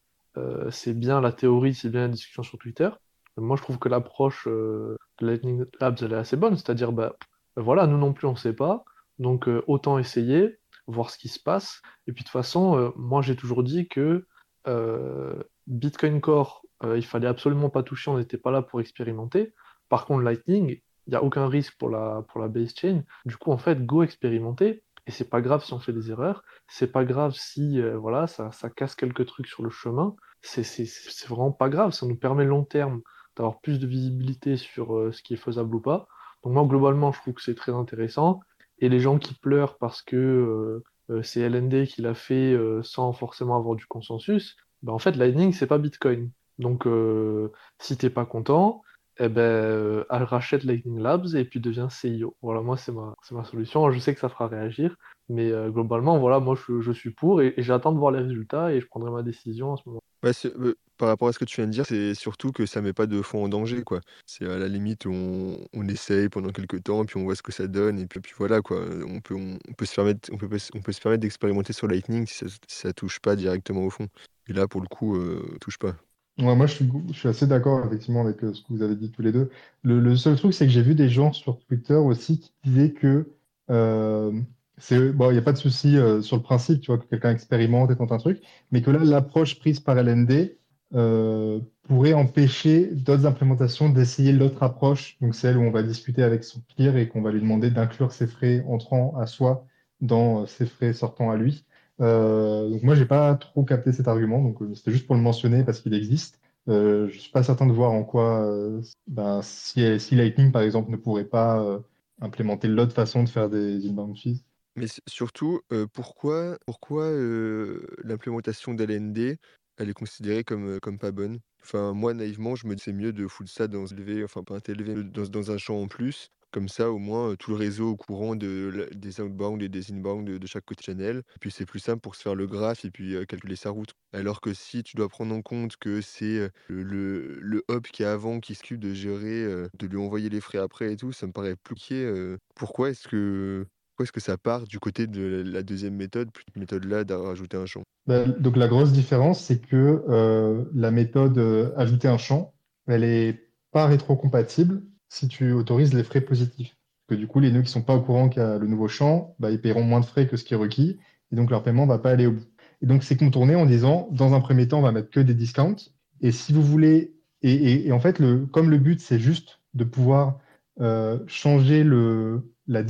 c'est 0.70 0.94
bien 0.94 1.22
la 1.22 1.32
théorie, 1.32 1.74
c'est 1.74 1.90
bien 1.90 2.02
la 2.02 2.08
discussion 2.10 2.44
sur 2.44 2.58
Twitter. 2.60 2.90
Moi, 3.38 3.56
je 3.56 3.62
trouve 3.62 3.80
que 3.80 3.90
l'approche 3.90 4.48
de 4.48 4.98
Lightning 5.22 5.66
Labs, 5.80 5.98
elle 6.02 6.14
est 6.14 6.18
assez 6.18 6.38
bonne, 6.38 6.56
c'est-à-dire, 6.56 6.92
bah, 6.92 7.16
voilà, 7.56 7.88
nous 7.88 7.98
non 7.98 8.14
plus, 8.14 8.28
on 8.28 8.34
ne 8.34 8.38
sait 8.38 8.54
pas. 8.54 8.84
Donc, 9.20 9.48
euh, 9.48 9.64
autant 9.68 9.98
essayer, 9.98 10.60
voir 10.86 11.10
ce 11.10 11.18
qui 11.18 11.28
se 11.28 11.40
passe. 11.40 11.82
Et 12.08 12.14
puis, 12.14 12.24
de 12.24 12.28
toute 12.28 12.32
façon, 12.32 12.78
euh, 12.78 12.90
moi, 12.96 13.22
j'ai 13.22 13.36
toujours 13.36 13.64
dit 13.64 13.88
que 13.88 14.28
euh, 14.68 15.42
Bitcoin 15.66 16.22
Core, 16.22 16.64
il 16.96 17.04
fallait 17.04 17.28
absolument 17.28 17.72
pas 17.72 17.82
toucher, 17.82 18.12
on 18.12 18.20
n'était 18.20 18.38
pas 18.38 18.52
là 18.52 18.62
pour 18.62 18.80
expérimenter. 18.80 19.56
Par 19.90 20.06
contre, 20.06 20.22
Lightning, 20.22 20.80
il 21.08 21.10
n'y 21.10 21.16
a 21.16 21.24
aucun 21.24 21.48
risque 21.48 21.76
pour 21.80 21.90
la, 21.90 22.24
pour 22.28 22.40
la 22.40 22.48
base 22.48 22.76
chain. 22.76 23.04
Du 23.26 23.36
coup, 23.36 23.52
en 23.52 23.58
fait, 23.58 23.84
go 23.84 24.04
expérimenter. 24.04 24.84
Et 25.08 25.12
c'est 25.12 25.30
pas 25.30 25.42
grave 25.42 25.64
si 25.64 25.74
on 25.74 25.80
fait 25.80 25.94
des 25.94 26.12
erreurs. 26.12 26.44
C'est 26.68 26.92
pas 26.92 27.04
grave 27.04 27.34
si 27.34 27.82
voilà, 27.82 28.28
ça, 28.28 28.52
ça 28.52 28.70
casse 28.70 28.94
quelques 28.94 29.26
trucs 29.26 29.48
sur 29.48 29.64
le 29.64 29.72
chemin. 29.72 30.16
C'est 30.42 31.28
vraiment 31.28 31.52
pas 31.52 31.70
grave. 31.70 31.94
Ça 31.94 32.06
nous 32.06 32.18
permet 32.18 32.46
long 32.46 32.64
terme 32.64 33.02
d'avoir 33.38 33.60
plus 33.62 33.80
de 33.80 33.88
visibilité 33.88 34.58
sur 34.58 35.14
ce 35.14 35.22
qui 35.22 35.36
est 35.36 35.38
faisable 35.38 35.76
ou 35.76 35.80
pas. 35.80 36.08
Donc 36.44 36.54
moi, 36.54 36.66
globalement, 36.66 37.12
je 37.12 37.22
trouve 37.22 37.34
que 37.36 37.42
c'est 37.42 37.56
très 37.56 37.72
intéressant. 37.72 38.42
Et 38.80 38.90
les 38.90 39.00
gens 39.00 39.18
qui 39.18 39.34
pleurent 39.34 39.78
parce 39.78 40.02
que 40.02 40.16
euh, 40.16 40.84
euh 41.10 41.24
c'est 41.24 41.42
LND 41.42 41.88
qui 41.88 42.02
l'a 42.02 42.14
fait 42.14 42.54
euh, 42.54 42.82
sans 42.84 43.14
forcément 43.14 43.58
avoir 43.58 43.76
du 43.76 43.86
consensus, 43.86 44.56
ben 44.84 44.94
en 44.94 45.00
fait, 45.00 45.16
Lightning, 45.16 45.54
c'est 45.54 45.68
pas 45.68 45.78
Bitcoin. 45.78 46.32
Donc, 46.60 46.86
euh, 46.88 47.52
si 47.80 47.98
t'es 47.98 48.10
pas 48.10 48.26
content, 48.26 48.84
eh 49.20 49.30
ben, 49.30 49.42
euh, 49.42 50.04
rachète 50.10 50.64
Lightning 50.64 51.00
Labs 51.00 51.36
et 51.36 51.46
puis 51.46 51.60
deviens 51.60 51.88
CEO. 51.88 52.36
Voilà, 52.42 52.62
moi, 52.62 52.78
c'est 52.78 52.92
ma, 52.92 53.16
ma 53.32 53.44
solution. 53.44 53.90
Je 53.92 54.00
sais 54.00 54.14
que 54.14 54.20
ça 54.20 54.30
fera 54.30 54.48
réagir, 54.48 54.96
mais 55.30 55.52
euh, 55.52 55.70
globalement, 55.70 56.20
voilà, 56.20 56.40
moi, 56.40 56.56
je, 56.56 56.82
je 56.82 56.92
suis 56.92 57.12
pour 57.12 57.42
et, 57.42 57.54
j'attends 57.58 57.92
de 57.92 57.98
voir 57.98 58.12
les 58.12 58.20
résultats 58.20 58.74
et 58.74 58.80
je 58.80 58.88
prendrai 58.88 59.12
ma 59.12 59.24
décision 59.24 59.74
à 59.74 59.78
ce 59.78 59.90
moment. 59.90 60.02
Euh, 60.26 60.76
par 60.98 61.08
rapport 61.08 61.28
à 61.28 61.34
ce 61.34 61.40
que 61.40 61.46
tu 61.46 61.58
viens 61.58 61.68
de 61.68 61.72
dire, 61.72 61.86
c'est 61.86 62.14
surtout 62.16 62.52
que 62.52 62.66
ça 62.66 62.82
met 62.82 62.94
pas 62.94 63.06
de 63.08 63.22
fonds 63.22 63.44
en 63.44 63.50
danger, 63.50 63.84
quoi. 63.84 64.02
C'est 64.26 64.46
à 64.46 64.58
la 64.58 64.68
limite, 64.68 65.06
on, 65.06 65.58
on 65.74 65.88
essaye 65.88 66.30
pendant 66.30 66.50
quelques 66.50 66.84
temps, 66.84 67.06
puis 67.06 67.18
on 67.18 67.24
voit 67.24 67.36
ce 67.36 67.42
que 67.42 67.52
ça 67.52 67.68
donne, 67.68 68.00
et 68.00 68.06
puis, 68.06 68.20
puis 68.20 68.34
voilà, 68.38 68.62
quoi. 68.62 68.84
On 69.08 69.20
peut, 69.22 69.36
on, 69.36 69.74
peut 69.74 69.86
se 69.86 69.96
permettre, 69.96 70.30
on 70.34 70.38
peut, 70.38 70.48
on 70.74 70.82
peut 70.82 70.92
permettre 71.02 71.22
d'expérimenter 71.22 71.74
sur 71.74 71.88
Lightning 71.88 72.26
si 72.28 72.36
ça, 72.36 72.46
si 72.68 72.94
touche 72.94 73.20
pas 73.20 73.36
directement 73.36 73.84
au 73.84 73.90
fond. 73.90 74.08
Et 74.48 74.54
là, 74.54 74.68
pour 74.68 74.82
le 74.82 74.88
coup, 74.88 75.16
euh, 75.16 75.58
touche 75.62 75.78
pas. 75.78 75.96
Moi, 76.38 76.68
je 76.68 76.84
suis, 77.14 77.28
assez 77.28 77.48
d'accord 77.48 77.84
effectivement 77.86 78.22
avec 78.22 78.44
euh, 78.44 78.54
ce 78.54 78.62
que 78.62 78.68
vous 78.70 78.84
avez 78.84 78.96
dit 78.96 79.10
tous 79.10 79.24
les 79.24 79.32
deux. 79.32 79.50
Le, 79.84 80.16
seul 80.16 80.36
truc, 80.36 80.54
c'est 80.54 80.66
que 80.66 80.72
j'ai 80.72 80.84
vu 80.84 80.94
des 80.94 81.10
gens 81.10 81.34
sur 81.34 81.58
Twitter 81.60 81.96
aussi 81.96 82.40
qui 82.40 82.52
disaient 82.64 82.92
que 82.92 83.34
euh, 83.72 84.32
c'est 84.78 85.12
bon, 85.12 85.32
il 85.32 85.34
n'y 85.34 85.40
a 85.40 85.42
pas 85.42 85.54
de 85.54 85.58
souci 85.58 85.98
euh, 85.98 86.22
sur 86.22 86.38
le 86.38 86.44
principe, 86.44 86.82
tu 86.82 86.88
vois, 86.88 87.00
que 87.00 87.08
quelqu'un 87.08 87.32
expérimente 87.32 87.90
et 87.90 87.96
tente 87.96 88.12
un 88.12 88.18
truc, 88.18 88.42
mais 88.72 88.84
que 88.84 88.92
là, 88.92 89.00
l'approche 89.04 89.58
prise 89.60 89.80
par 89.80 89.98
LND 89.98 90.57
euh, 90.96 91.60
pourrait 91.84 92.14
empêcher 92.14 92.88
d'autres 92.88 93.26
implémentations 93.26 93.90
d'essayer 93.90 94.32
l'autre 94.32 94.64
approche, 94.64 95.18
donc 95.22 95.36
celle 95.36 95.58
où 95.58 95.62
on 95.62 95.72
va 95.72 95.84
discuter 95.84 96.24
avec 96.24 96.44
son 96.44 96.62
peer 96.76 96.98
et 96.98 97.08
qu'on 97.10 97.22
va 97.22 97.32
lui 97.32 97.42
demander 97.42 97.72
d'inclure 97.72 98.12
ses 98.12 98.28
frais 98.28 98.64
entrant 98.68 99.18
à 99.18 99.28
soi 99.28 99.66
dans 100.02 100.46
ses 100.46 100.66
frais 100.66 100.94
sortant 100.94 101.32
à 101.32 101.38
lui. 101.38 101.66
Euh, 102.00 102.70
donc 102.70 102.84
moi, 102.84 102.96
j'ai 102.96 103.06
pas 103.06 103.36
trop 103.36 103.64
capté 103.64 103.92
cet 103.92 104.08
argument, 104.08 104.42
donc 104.42 104.62
euh, 104.62 104.74
c'était 104.76 104.92
juste 104.92 105.08
pour 105.08 105.16
le 105.16 105.22
mentionner 105.22 105.64
parce 105.64 105.82
qu'il 105.82 105.94
existe. 105.94 106.40
Euh, 106.70 107.08
je 107.10 107.18
suis 107.18 107.32
pas 107.32 107.44
certain 107.44 107.66
de 107.66 107.72
voir 107.72 107.92
en 107.92 108.04
quoi, 108.04 108.46
euh, 108.46 108.82
ben, 109.08 109.42
si, 109.42 110.00
si 110.00 110.16
Lightning 110.16 110.52
par 110.52 110.62
exemple 110.62 110.92
ne 110.92 110.98
pourrait 110.98 111.26
pas 111.26 111.62
euh, 111.62 111.80
implémenter 112.22 112.68
l'autre 112.68 112.94
façon 112.94 113.24
de 113.24 113.30
faire 113.30 113.50
des 113.50 113.88
inbound 113.88 114.18
fees. 114.18 114.44
Mais 114.76 114.88
surtout, 115.08 115.62
euh, 115.72 115.88
pourquoi, 115.92 116.58
pourquoi 116.68 117.04
euh, 117.06 117.88
l'implémentation 118.04 118.76
d'LND, 118.76 119.38
elle 119.78 119.90
est 119.90 119.94
considérée 119.94 120.44
comme, 120.44 120.80
comme 120.80 120.98
pas 121.00 121.12
bonne? 121.12 121.40
Enfin, 121.64 121.94
moi, 121.94 122.14
naïvement, 122.14 122.56
je 122.56 122.68
me 122.68 122.76
dis 122.76 122.84
c'est 122.84 122.94
mieux 122.94 123.14
de 123.14 123.28
foutre 123.28 123.52
ça 123.52 123.68
dans 123.68 123.84
enfin 124.24 124.44
pas 124.44 124.60
élevé, 124.68 125.04
dans, 125.04 125.24
dans 125.28 125.52
un 125.52 125.58
champ 125.58 125.82
en 125.82 125.88
plus. 125.88 126.30
Comme 126.52 126.70
ça, 126.70 126.92
au 126.92 126.98
moins, 126.98 127.36
tout 127.36 127.52
le 127.52 127.58
réseau 127.58 127.90
au 127.92 127.98
courant 127.98 128.36
de, 128.36 128.88
des 128.96 129.20
outbound 129.20 129.62
et 129.62 129.68
des 129.70 129.92
inbound 129.92 130.26
de, 130.26 130.38
de 130.38 130.48
chaque 130.48 130.64
côté 130.66 130.84
channel. 130.86 131.18
Et 131.36 131.40
puis, 131.42 131.52
c'est 131.52 131.66
plus 131.66 131.80
simple 131.80 132.00
pour 132.00 132.16
se 132.16 132.22
faire 132.22 132.36
le 132.36 132.48
graphe 132.48 132.86
et 132.86 132.92
puis 132.92 133.16
euh, 133.16 133.26
calculer 133.26 133.58
sa 133.58 133.70
route. 133.72 133.92
Alors 134.14 134.40
que 134.40 134.54
si 134.54 134.82
tu 134.84 134.96
dois 134.96 135.10
prendre 135.10 135.36
en 135.36 135.42
compte 135.42 135.76
que 135.78 136.00
c'est 136.02 136.50
le, 136.68 137.38
le 137.42 137.64
hub 137.70 137.84
qui 137.88 138.04
est 138.04 138.06
avant 138.06 138.40
qui 138.40 138.56
s'occupe 138.56 138.80
de 138.80 138.94
gérer, 138.94 139.44
euh, 139.44 139.68
de 139.78 139.88
lui 139.88 139.98
envoyer 139.98 140.30
les 140.30 140.40
frais 140.42 140.58
après 140.60 140.94
et 140.94 140.96
tout, 140.96 141.12
ça 141.12 141.28
me 141.28 141.34
paraît 141.34 141.58
plus 141.58 141.76
euh, 141.92 142.38
Pourquoi 142.56 142.90
est-ce 142.92 143.08
que 143.10 143.68
pourquoi 143.98 144.10
est-ce 144.10 144.12
que 144.12 144.20
ça 144.20 144.38
part 144.38 144.68
du 144.68 144.78
côté 144.78 145.08
de 145.08 145.42
la 145.44 145.64
deuxième 145.64 145.96
méthode, 145.96 146.30
plus 146.32 146.46
de 146.54 146.60
méthode-là, 146.60 147.04
de 147.04 147.16
rajouter 147.16 147.58
un 147.58 147.66
champ? 147.66 147.82
Ben, 148.06 148.36
Donc 148.40 148.56
la 148.56 148.68
grosse 148.68 148.92
différence, 148.92 149.44
c'est 149.44 149.58
que 149.60 150.04
euh, 150.08 150.66
la 150.76 150.92
méthode 150.92 151.40
euh, 151.40 151.72
ajouter 151.78 152.08
un 152.08 152.20
champ, 152.20 152.54
elle 152.86 153.04
est 153.04 153.50
pas 153.72 153.88
rétrocompatible 153.88 154.84
si 155.10 155.28
tu 155.28 155.52
autorises 155.52 155.96
les 155.96 156.04
frais 156.04 156.22
positifs. 156.22 156.76
Que 157.08 157.16
du 157.16 157.26
coup, 157.26 157.40
les 157.40 157.52
nœuds 157.52 157.64
qui 157.64 157.72
sont 157.72 157.82
pas 157.82 157.96
au 157.96 158.02
courant 158.04 158.30
qu'il 158.30 158.40
y 158.40 158.46
a 158.46 158.60
le 158.60 158.68
nouveau 158.68 158.88
champ, 158.88 159.36
bah, 159.40 159.50
ils 159.50 159.60
paieront 159.60 159.84
moins 159.84 160.02
de 160.02 160.06
frais 160.06 160.28
que 160.28 160.38
ce 160.38 160.44
qui 160.44 160.54
est 160.54 160.58
requis, 160.58 161.00
et 161.32 161.36
donc 161.36 161.50
leur 161.50 161.64
paiement 161.64 161.88
va 161.88 161.98
pas 161.98 162.12
aller 162.12 162.28
au 162.28 162.34
bout. 162.34 162.46
Et 162.84 162.86
donc, 162.86 163.04
c'est 163.04 163.18
contourné 163.18 163.56
en 163.56 163.66
disant, 163.66 164.10
dans 164.12 164.36
un 164.36 164.42
premier 164.42 164.68
temps, 164.68 164.78
on 164.78 164.84
va 164.84 164.92
mettre 164.92 165.10
que 165.10 165.22
des 165.22 165.34
discounts, 165.34 165.90
et 166.22 166.32
si 166.32 166.54
vous 166.54 166.62
voulez, 166.62 167.16
et, 167.42 167.92
en 167.92 168.00
fait, 168.00 168.22
comme 168.52 168.70
le 168.70 168.78
but, 168.78 169.02
c'est 169.02 169.20
juste 169.20 169.60
de 169.74 169.86
pouvoir 169.86 170.40
euh, 170.82 171.18
changer 171.26 171.84
le, 171.84 172.44
la 172.68 172.84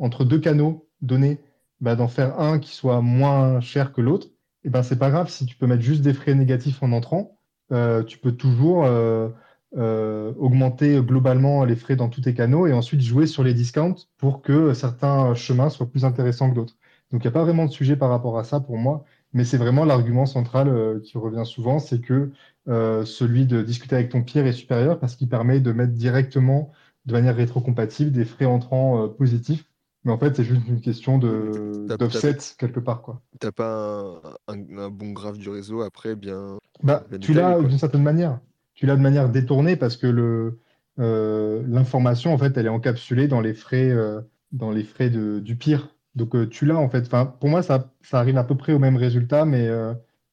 entre 0.00 0.24
deux 0.24 0.38
canaux 0.38 0.88
donnés, 1.02 1.38
bah, 1.80 1.94
d'en 1.96 2.08
faire 2.08 2.40
un 2.40 2.58
qui 2.58 2.74
soit 2.74 3.00
moins 3.02 3.60
cher 3.60 3.92
que 3.92 4.00
l'autre, 4.00 4.28
et 4.64 4.70
ben, 4.70 4.82
c'est 4.82 4.98
pas 4.98 5.10
grave 5.10 5.30
si 5.30 5.46
tu 5.46 5.56
peux 5.56 5.66
mettre 5.66 5.82
juste 5.82 6.02
des 6.02 6.12
frais 6.12 6.34
négatifs 6.34 6.82
en 6.82 6.92
entrant, 6.92 7.38
euh, 7.72 8.02
tu 8.02 8.18
peux 8.18 8.32
toujours 8.32 8.84
euh, 8.84 9.28
euh, 9.76 10.32
augmenter 10.38 11.00
globalement 11.00 11.64
les 11.64 11.76
frais 11.76 11.96
dans 11.96 12.08
tous 12.08 12.22
tes 12.22 12.34
canaux 12.34 12.66
et 12.66 12.72
ensuite 12.72 13.00
jouer 13.00 13.26
sur 13.26 13.44
les 13.44 13.54
discounts 13.54 14.06
pour 14.16 14.42
que 14.42 14.74
certains 14.74 15.34
chemins 15.34 15.68
soient 15.70 15.90
plus 15.90 16.04
intéressants 16.04 16.50
que 16.50 16.54
d'autres. 16.54 16.76
Donc, 17.12 17.24
il 17.24 17.26
n'y 17.26 17.28
a 17.28 17.32
pas 17.32 17.44
vraiment 17.44 17.66
de 17.66 17.70
sujet 17.70 17.96
par 17.96 18.10
rapport 18.10 18.38
à 18.38 18.44
ça 18.44 18.60
pour 18.60 18.76
moi, 18.78 19.04
mais 19.32 19.44
c'est 19.44 19.56
vraiment 19.56 19.84
l'argument 19.84 20.26
central 20.26 21.00
qui 21.02 21.16
revient 21.16 21.46
souvent, 21.46 21.78
c'est 21.78 22.00
que 22.00 22.30
celui 22.66 23.46
de 23.46 23.62
discuter 23.62 23.96
avec 23.96 24.10
ton 24.10 24.22
peer 24.22 24.46
est 24.46 24.52
supérieur 24.52 24.98
parce 24.98 25.16
qu'il 25.16 25.28
permet 25.28 25.60
de 25.60 25.72
mettre 25.72 25.94
directement, 25.94 26.70
de 27.08 27.12
manière 27.12 27.34
rétrocompatible, 27.34 28.12
des 28.12 28.24
frais 28.26 28.44
entrants 28.44 29.02
euh, 29.04 29.08
positifs. 29.08 29.64
Mais 30.04 30.12
en 30.12 30.18
fait, 30.18 30.36
c'est 30.36 30.44
juste 30.44 30.62
une 30.68 30.80
question 30.80 31.18
d'offset 31.18 32.36
quelque 32.56 32.80
part, 32.80 33.02
quoi. 33.02 33.20
T'as 33.40 33.50
pas 33.50 34.20
un, 34.46 34.54
un- 34.54 34.78
un 34.78 34.90
bon 34.90 35.12
graphe 35.12 35.38
du 35.38 35.48
réseau 35.48 35.82
après, 35.82 36.14
bien. 36.14 36.58
Bah, 36.82 37.04
bien 37.10 37.18
tu 37.18 37.34
l'as 37.34 37.58
d'une 37.60 37.78
certaine 37.78 38.02
manière. 38.02 38.40
Tu 38.74 38.86
l'as 38.86 38.96
de 38.96 39.00
manière 39.00 39.28
détournée 39.28 39.76
parce 39.76 39.96
que 39.96 40.56
euh, 41.00 41.62
l'information, 41.66 42.32
en 42.32 42.38
fait, 42.38 42.56
elle 42.56 42.66
est 42.66 42.70
encapsulée 42.70 43.26
dans 43.26 43.40
les 43.40 43.54
frais, 43.54 43.90
euh, 43.90 44.20
dans 44.52 44.70
les 44.70 44.84
frais 44.84 45.10
de, 45.10 45.40
du 45.40 45.56
pire. 45.56 45.88
Donc, 46.14 46.48
tu 46.50 46.66
l'as, 46.66 46.76
en 46.76 46.88
fait. 46.88 47.06
Enfin, 47.06 47.26
pour 47.26 47.48
moi, 47.48 47.62
ça, 47.62 47.92
ça 48.02 48.20
arrive 48.20 48.36
à 48.38 48.44
peu 48.44 48.56
près 48.56 48.72
au 48.72 48.78
même 48.78 48.96
résultat, 48.96 49.44
mais, 49.44 49.68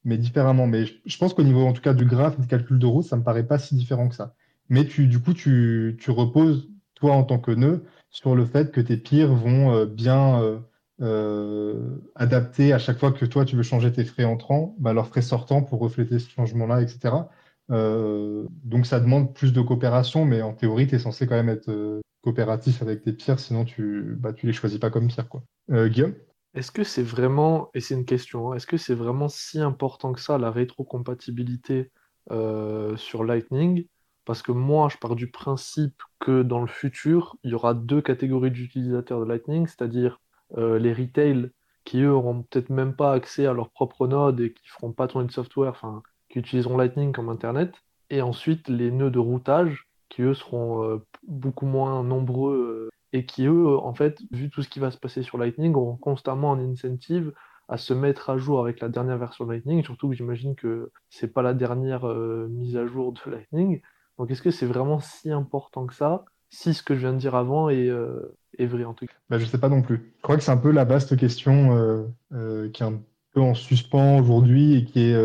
mais 0.04 0.18
différemment. 0.18 0.68
Mais 0.68 0.86
je, 0.86 0.94
je 1.06 1.18
pense 1.18 1.34
qu'au 1.34 1.44
niveau, 1.44 1.66
en 1.66 1.74
tout 1.74 1.82
cas, 1.82 1.94
du 1.94 2.06
graphe 2.06 2.36
et 2.38 2.42
du 2.42 2.48
calcul 2.48 2.80
de 2.80 2.86
route, 2.86 3.06
ça 3.06 3.18
me 3.18 3.24
paraît 3.24 3.48
pas 3.48 3.58
si 3.60 3.76
différent 3.76 4.08
que 4.10 4.16
ça. 4.16 4.36
Mais 4.70 4.86
tu, 4.86 5.08
du 5.08 5.20
coup, 5.20 5.34
tu, 5.34 5.96
reposes, 6.08 6.70
toi, 6.96 7.14
en 7.14 7.24
tant 7.24 7.40
que 7.40 7.52
nœud, 7.52 7.84
sur 8.10 8.36
le 8.36 8.46
fait 8.46 8.72
que 8.72 8.82
tes 8.82 8.98
peers 8.98 9.34
vont 9.34 9.74
euh, 9.74 9.86
bien 9.86 10.42
euh, 10.42 10.60
euh, 11.02 11.98
adapter 12.16 12.74
à 12.74 12.80
chaque 12.80 12.98
fois 12.98 13.12
que 13.12 13.26
toi, 13.26 13.46
tu 13.46 13.56
veux 13.56 13.64
changer 13.64 13.92
tes 13.92 14.06
frais 14.06 14.26
entrants, 14.26 14.76
bah, 14.80 14.94
leurs 14.94 15.08
frais 15.08 15.22
sortants 15.22 15.62
pour 15.62 15.80
refléter 15.80 16.20
ce 16.20 16.30
changement-là, 16.30 16.82
etc. 16.82 17.28
Donc, 17.70 18.86
ça 18.86 19.00
demande 19.00 19.34
plus 19.34 19.54
de 19.54 19.62
coopération, 19.62 20.26
mais 20.26 20.42
en 20.42 20.54
théorie, 20.54 20.88
tu 20.88 20.96
es 20.96 21.00
censé 21.00 21.28
quand 21.28 21.36
même 21.36 21.50
être 21.50 22.02
coopératif 22.22 22.82
avec 22.82 23.04
tes 23.04 23.14
peers, 23.14 23.40
sinon 23.40 23.66
tu, 23.66 24.16
bah, 24.20 24.32
les 24.42 24.54
choisis 24.54 24.80
pas 24.80 24.90
comme 24.90 25.10
peers, 25.10 25.30
quoi. 25.30 25.44
Guillaume? 25.70 26.14
Est-ce 26.54 26.72
que 26.72 26.86
c'est 26.86 27.04
vraiment, 27.04 27.70
et 27.74 27.82
c'est 27.82 27.96
une 27.96 28.06
question, 28.06 28.52
hein, 28.52 28.56
est-ce 28.56 28.68
que 28.68 28.78
c'est 28.78 28.94
vraiment 28.96 29.28
si 29.28 29.60
important 29.60 30.14
que 30.14 30.22
ça, 30.22 30.38
la 30.38 30.52
rétrocompatibilité 30.52 31.92
sur 32.30 33.24
Lightning? 33.24 33.86
Parce 34.26 34.42
que 34.42 34.52
moi, 34.52 34.90
je 34.90 34.98
pars 34.98 35.16
du 35.16 35.30
principe 35.30 36.02
que 36.20 36.42
dans 36.42 36.60
le 36.60 36.68
futur, 36.68 37.38
il 37.44 37.52
y 37.52 37.54
aura 37.54 37.76
deux 37.76 38.02
catégories 38.02 38.52
d'utilisateurs 38.52 39.20
de 39.20 39.26
Lightning, 39.26 39.68
c'est-à-dire 39.68 40.20
euh, 40.58 40.80
les 40.80 40.94
retail 40.94 41.52
qui, 41.84 42.02
eux, 42.02 42.12
auront 42.12 42.42
peut-être 42.42 42.72
même 42.72 42.96
pas 42.96 43.14
accès 43.14 43.46
à 43.46 43.54
leur 43.54 43.70
propre 43.70 44.08
node 44.08 44.40
et 44.40 44.54
qui 44.54 44.68
feront 44.68 44.92
pas 44.92 45.08
tourner 45.08 45.28
de 45.28 45.32
software, 45.32 45.70
enfin, 45.70 46.02
qui 46.30 46.40
utiliseront 46.40 46.78
Lightning 46.78 47.12
comme 47.12 47.30
Internet, 47.30 47.76
et 48.10 48.24
ensuite 48.24 48.68
les 48.68 48.92
nœuds 48.92 49.12
de 49.12 49.20
routage 49.20 49.88
qui, 50.10 50.24
eux, 50.24 50.34
seront 50.34 50.84
euh, 50.84 51.06
beaucoup 51.28 51.68
moins 51.68 52.04
nombreux 52.04 52.90
euh, 52.90 52.90
et 53.14 53.26
qui, 53.28 53.46
eux, 53.46 53.78
en 53.78 53.94
fait, 53.94 54.20
vu 54.32 54.50
tout 54.50 54.64
ce 54.64 54.70
qui 54.70 54.80
va 54.80 54.90
se 54.90 54.98
passer 54.98 55.22
sur 55.22 55.38
Lightning, 55.38 55.76
auront 55.76 55.98
constamment 55.98 56.54
un 56.54 56.60
incentive 56.60 57.32
à 57.68 57.78
se 57.78 57.94
mettre 57.94 58.30
à 58.32 58.38
jour 58.38 58.60
avec 58.60 58.80
la 58.80 58.90
dernière 58.90 59.18
version 59.18 59.46
de 59.46 59.52
Lightning, 59.52 59.84
surtout 59.84 60.10
que 60.10 60.16
j'imagine 60.16 60.56
que 60.56 60.92
c'est 61.10 61.34
pas 61.34 61.42
la 61.42 61.54
dernière 61.54 62.06
mise 62.06 62.78
à 62.78 62.86
jour 62.86 63.12
de 63.14 63.32
Lightning. 63.32 63.82
Donc 64.18 64.32
est-ce 64.32 64.42
que 64.42 64.52
c'est 64.52 64.66
vraiment 64.66 65.00
si 65.00 65.32
important 65.32 65.86
que 65.86 65.94
ça, 65.94 66.26
si 66.50 66.74
ce 66.74 66.84
que 66.84 66.96
je 66.96 67.02
viens 67.02 67.14
de 67.14 67.18
dire 67.18 67.36
avant 67.36 67.70
est, 67.70 67.90
euh, 67.90 68.34
vrai 68.60 68.86
en 68.86 68.94
tout 68.94 69.06
cas? 69.06 69.14
Bah, 69.30 69.38
je 69.38 69.46
sais 69.46 69.58
pas 69.58 69.70
non 69.70 69.82
plus. 69.82 70.14
Je 70.18 70.22
crois 70.22 70.38
que 70.38 70.44
c'est 70.44 70.52
un 70.52 70.58
peu 70.58 70.72
la 70.72 70.86
vaste 70.86 71.18
question 71.18 71.76
euh, 71.76 72.04
euh, 72.34 72.70
qui 72.70 72.84
est 72.84 72.86
un 72.86 73.02
peu 73.34 73.42
en 73.42 73.54
suspens 73.54 74.20
aujourd'hui 74.20 74.76
et 74.76 74.86
qui 74.86 75.02
est 75.02 75.18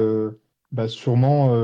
bah, 0.72 0.88
sûrement 0.88 1.55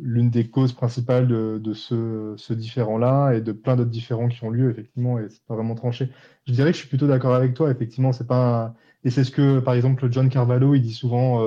l'une 0.00 0.30
des 0.30 0.48
causes 0.48 0.72
principales 0.72 1.28
de, 1.28 1.72
ce, 1.72 2.52
différend-là 2.52 3.32
et 3.32 3.40
de 3.40 3.52
plein 3.52 3.76
d'autres 3.76 3.90
différends 3.90 4.28
qui 4.28 4.42
ont 4.44 4.50
lieu, 4.50 4.70
effectivement, 4.70 5.20
et 5.20 5.28
c'est 5.28 5.44
pas 5.44 5.54
vraiment 5.54 5.76
tranché. 5.76 6.10
Je 6.46 6.52
dirais 6.52 6.70
que 6.70 6.76
je 6.76 6.80
suis 6.80 6.88
plutôt 6.88 7.06
d'accord 7.06 7.34
avec 7.34 7.54
toi, 7.54 7.70
effectivement, 7.70 8.12
c'est 8.12 8.26
pas 8.26 8.74
Et 9.04 9.10
c'est 9.10 9.22
ce 9.22 9.30
que, 9.30 9.60
par 9.60 9.74
exemple, 9.74 10.08
John 10.10 10.28
Carvalho, 10.30 10.74
il 10.74 10.82
dit 10.82 10.94
souvent, 10.94 11.44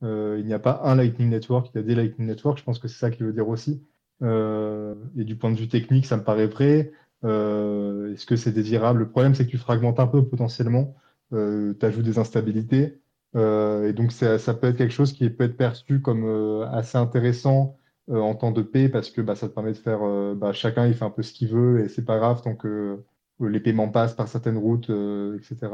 il 0.00 0.44
n'y 0.46 0.54
a 0.54 0.58
pas 0.58 0.80
un 0.84 0.94
Lightning 0.94 1.28
Network, 1.28 1.68
il 1.74 1.76
y 1.76 1.80
a 1.80 1.82
des 1.82 1.94
Lightning 1.94 2.26
Networks, 2.26 2.60
je 2.60 2.64
pense 2.64 2.78
que 2.78 2.88
c'est 2.88 2.98
ça 2.98 3.10
qu'il 3.10 3.26
veut 3.26 3.34
dire 3.34 3.48
aussi. 3.48 3.82
Euh, 4.22 4.94
et 5.16 5.24
du 5.24 5.36
point 5.36 5.50
de 5.50 5.56
vue 5.56 5.68
technique, 5.68 6.06
ça 6.06 6.16
me 6.16 6.24
paraît 6.24 6.46
vrai. 6.46 6.92
Euh, 7.24 8.12
est-ce 8.12 8.26
que 8.26 8.36
c'est 8.36 8.52
désirable? 8.52 9.00
Le 9.00 9.08
problème, 9.08 9.34
c'est 9.34 9.46
que 9.46 9.50
tu 9.50 9.58
fragmentes 9.58 10.00
un 10.00 10.06
peu 10.06 10.24
potentiellement, 10.24 10.96
euh, 11.32 11.74
tu 11.78 11.86
ajoutes 11.86 12.04
des 12.04 12.18
instabilités, 12.18 13.00
et 13.34 13.92
donc 13.92 14.10
ça, 14.12 14.38
peut 14.54 14.68
être 14.68 14.76
quelque 14.76 14.92
chose 14.92 15.12
qui 15.12 15.28
peut 15.30 15.44
être 15.44 15.56
perçu 15.56 16.00
comme 16.00 16.64
assez 16.72 16.98
intéressant 16.98 17.76
en 18.10 18.34
temps 18.34 18.52
de 18.52 18.62
paix 18.62 18.88
parce 18.88 19.10
que 19.10 19.20
bah, 19.20 19.36
ça 19.36 19.48
te 19.48 19.54
permet 19.54 19.72
de 19.72 19.76
faire, 19.76 20.00
bah, 20.34 20.52
chacun 20.52 20.86
il 20.86 20.94
fait 20.94 21.04
un 21.04 21.10
peu 21.10 21.22
ce 21.22 21.32
qu'il 21.32 21.48
veut 21.48 21.84
et 21.84 21.88
c'est 21.88 22.04
pas 22.04 22.18
grave 22.18 22.42
tant 22.42 22.56
que 22.56 23.04
les 23.40 23.60
paiements 23.60 23.90
passent 23.90 24.14
par 24.14 24.28
certaines 24.28 24.56
routes, 24.56 24.90
etc. 25.36 25.68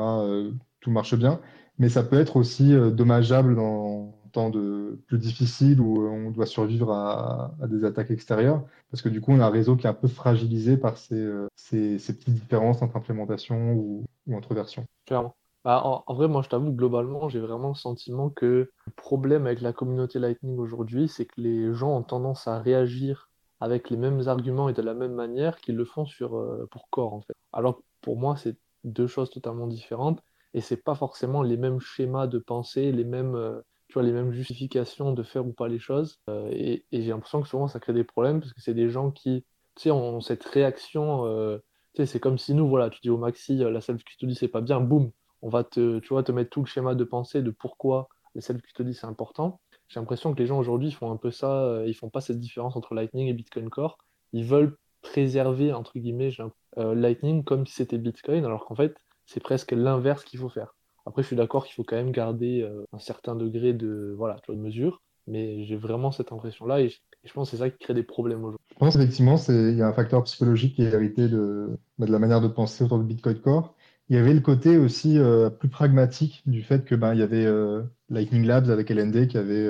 tout 0.80 0.90
marche 0.90 1.14
bien. 1.14 1.40
Mais 1.78 1.88
ça 1.88 2.02
peut 2.02 2.18
être 2.18 2.36
aussi 2.36 2.74
dommageable 2.92 3.54
dans 3.54 4.23
temps 4.34 4.50
de 4.50 5.00
plus 5.06 5.18
difficile 5.18 5.80
où 5.80 6.02
euh, 6.02 6.08
on 6.08 6.30
doit 6.30 6.46
survivre 6.46 6.92
à, 6.92 7.52
des 7.66 7.84
attaques 7.84 8.10
extérieures. 8.10 8.62
Parce 8.90 9.02
que 9.02 9.08
du 9.08 9.20
coup, 9.20 9.32
on 9.32 9.40
a 9.40 9.46
un 9.46 9.50
réseau 9.50 9.76
qui 9.76 9.86
est 9.86 9.90
un 9.90 9.94
peu 9.94 10.08
fragilisé 10.08 10.76
par 10.76 10.98
ces, 10.98 11.14
euh, 11.14 11.48
ces, 11.56 11.96
petites 11.98 12.34
différences 12.34 12.82
entre 12.82 12.96
implémentation 12.96 13.72
ou, 13.72 14.04
entre 14.32 14.54
versions. 14.54 14.84
Clairement. 15.06 15.34
Bah, 15.64 15.80
en, 15.84 16.14
vrai, 16.14 16.28
moi, 16.28 16.42
je 16.42 16.50
t'avoue, 16.50 16.72
globalement, 16.72 17.30
j'ai 17.30 17.40
vraiment 17.40 17.68
le 17.68 17.74
sentiment 17.74 18.28
que 18.28 18.70
le 18.86 18.92
problème 18.96 19.46
avec 19.46 19.62
la 19.62 19.72
communauté 19.72 20.18
Lightning 20.18 20.58
aujourd'hui, 20.58 21.08
c'est 21.08 21.24
que 21.24 21.40
les 21.40 21.72
gens 21.72 21.96
ont 21.96 22.02
tendance 22.02 22.46
à 22.46 22.58
réagir 22.58 23.30
avec 23.60 23.88
les 23.88 23.96
mêmes 23.96 24.28
arguments 24.28 24.68
et 24.68 24.74
de 24.74 24.82
la 24.82 24.92
même 24.92 25.14
manière 25.14 25.56
qu'ils 25.56 25.76
le 25.76 25.86
font 25.86 26.04
sur, 26.04 26.36
euh, 26.36 26.68
pour 26.70 26.90
Core, 26.90 27.14
en 27.14 27.22
fait. 27.22 27.34
Alors 27.52 27.80
pour 28.02 28.18
moi, 28.18 28.36
c'est 28.36 28.58
deux 28.82 29.06
choses 29.06 29.30
totalement 29.30 29.66
différentes 29.66 30.22
et 30.52 30.60
c'est 30.60 30.76
pas 30.76 30.94
forcément 30.94 31.40
les 31.40 31.56
mêmes 31.56 31.80
schémas 31.80 32.26
de 32.26 32.38
pensée, 32.38 32.92
les 32.92 33.04
mêmes, 33.04 33.62
tu 33.94 34.00
vois, 34.00 34.08
les 34.08 34.12
mêmes 34.12 34.32
justifications 34.32 35.12
de 35.12 35.22
faire 35.22 35.46
ou 35.46 35.52
pas 35.52 35.68
les 35.68 35.78
choses. 35.78 36.18
Euh, 36.28 36.48
et 36.50 36.84
j'ai 36.90 37.10
l'impression 37.10 37.40
que 37.40 37.46
souvent, 37.46 37.68
ça 37.68 37.78
crée 37.78 37.92
des 37.92 38.02
problèmes 38.02 38.40
parce 38.40 38.52
que 38.52 38.60
c'est 38.60 38.74
des 38.74 38.90
gens 38.90 39.12
qui, 39.12 39.44
ont 39.86 40.20
cette 40.20 40.44
réaction. 40.44 41.26
euh, 41.26 41.58
c'est 41.94 42.18
comme 42.18 42.36
si 42.36 42.54
nous, 42.54 42.68
voilà, 42.68 42.90
tu 42.90 43.00
dis 43.02 43.10
au 43.10 43.18
maxi, 43.18 43.62
euh, 43.62 43.70
la 43.70 43.80
self-custody, 43.80 44.34
c'est 44.34 44.48
pas 44.48 44.62
bien, 44.62 44.80
boum, 44.80 45.12
on 45.42 45.48
va 45.48 45.62
te, 45.62 46.00
tu 46.00 46.08
vois, 46.08 46.24
te 46.24 46.32
mettre 46.32 46.50
tout 46.50 46.60
le 46.60 46.66
schéma 46.66 46.96
de 46.96 47.04
pensée 47.04 47.40
de 47.40 47.52
pourquoi 47.52 48.08
la 48.34 48.40
self-custody, 48.40 48.94
c'est 48.94 49.06
important. 49.06 49.60
J'ai 49.86 50.00
l'impression 50.00 50.34
que 50.34 50.40
les 50.40 50.46
gens 50.46 50.58
aujourd'hui 50.58 50.90
font 50.90 51.12
un 51.12 51.16
peu 51.16 51.30
ça, 51.30 51.84
ils 51.86 51.94
font 51.94 52.10
pas 52.10 52.20
cette 52.20 52.40
différence 52.40 52.74
entre 52.74 52.94
Lightning 52.94 53.28
et 53.28 53.32
Bitcoin 53.32 53.70
Core. 53.70 53.98
Ils 54.32 54.44
veulent 54.44 54.76
préserver, 55.02 55.72
entre 55.72 55.96
guillemets, 56.00 56.32
Lightning 56.76 57.44
comme 57.44 57.64
si 57.64 57.74
c'était 57.74 57.98
Bitcoin, 57.98 58.44
alors 58.44 58.64
qu'en 58.64 58.74
fait, 58.74 58.96
c'est 59.26 59.40
presque 59.40 59.70
l'inverse 59.70 60.24
qu'il 60.24 60.40
faut 60.40 60.48
faire. 60.48 60.74
Après, 61.06 61.22
je 61.22 61.28
suis 61.28 61.36
d'accord 61.36 61.64
qu'il 61.66 61.74
faut 61.74 61.84
quand 61.84 61.96
même 61.96 62.12
garder 62.12 62.62
euh, 62.62 62.84
un 62.92 62.98
certain 62.98 63.34
degré 63.34 63.72
de, 63.74 64.14
voilà, 64.16 64.36
de 64.48 64.54
mesure, 64.54 65.02
mais 65.26 65.64
j'ai 65.64 65.76
vraiment 65.76 66.12
cette 66.12 66.32
impression-là 66.32 66.80
et 66.80 66.88
je, 66.88 67.32
pense 67.32 67.50
que 67.50 67.56
c'est 67.56 67.62
ça 67.62 67.70
qui 67.70 67.78
crée 67.78 67.94
des 67.94 68.02
problèmes 68.02 68.44
aujourd'hui. 68.44 68.66
Je 68.70 68.78
pense 68.78 68.96
effectivement, 68.96 69.36
il 69.48 69.76
y 69.76 69.82
a 69.82 69.86
un 69.86 69.92
facteur 69.92 70.22
psychologique 70.24 70.76
qui 70.76 70.82
est 70.82 70.92
hérité 70.92 71.28
de, 71.28 71.78
bah, 71.98 72.06
de 72.06 72.12
la 72.12 72.18
manière 72.18 72.40
de 72.40 72.48
penser 72.48 72.84
autour 72.84 72.98
de 72.98 73.04
Bitcoin 73.04 73.38
Core. 73.38 73.74
Il 74.08 74.16
y 74.16 74.18
avait 74.18 74.34
le 74.34 74.40
côté 74.40 74.76
aussi 74.76 75.18
euh, 75.18 75.50
plus 75.50 75.68
pragmatique 75.68 76.42
du 76.46 76.62
fait 76.62 76.84
que 76.84 76.94
ben, 76.94 77.14
il 77.14 77.20
y 77.20 77.22
avait 77.22 77.46
euh, 77.46 77.82
Lightning 78.10 78.44
Labs 78.44 78.70
avec 78.70 78.90
LND 78.90 79.28
qui 79.28 79.38
avait 79.38 79.66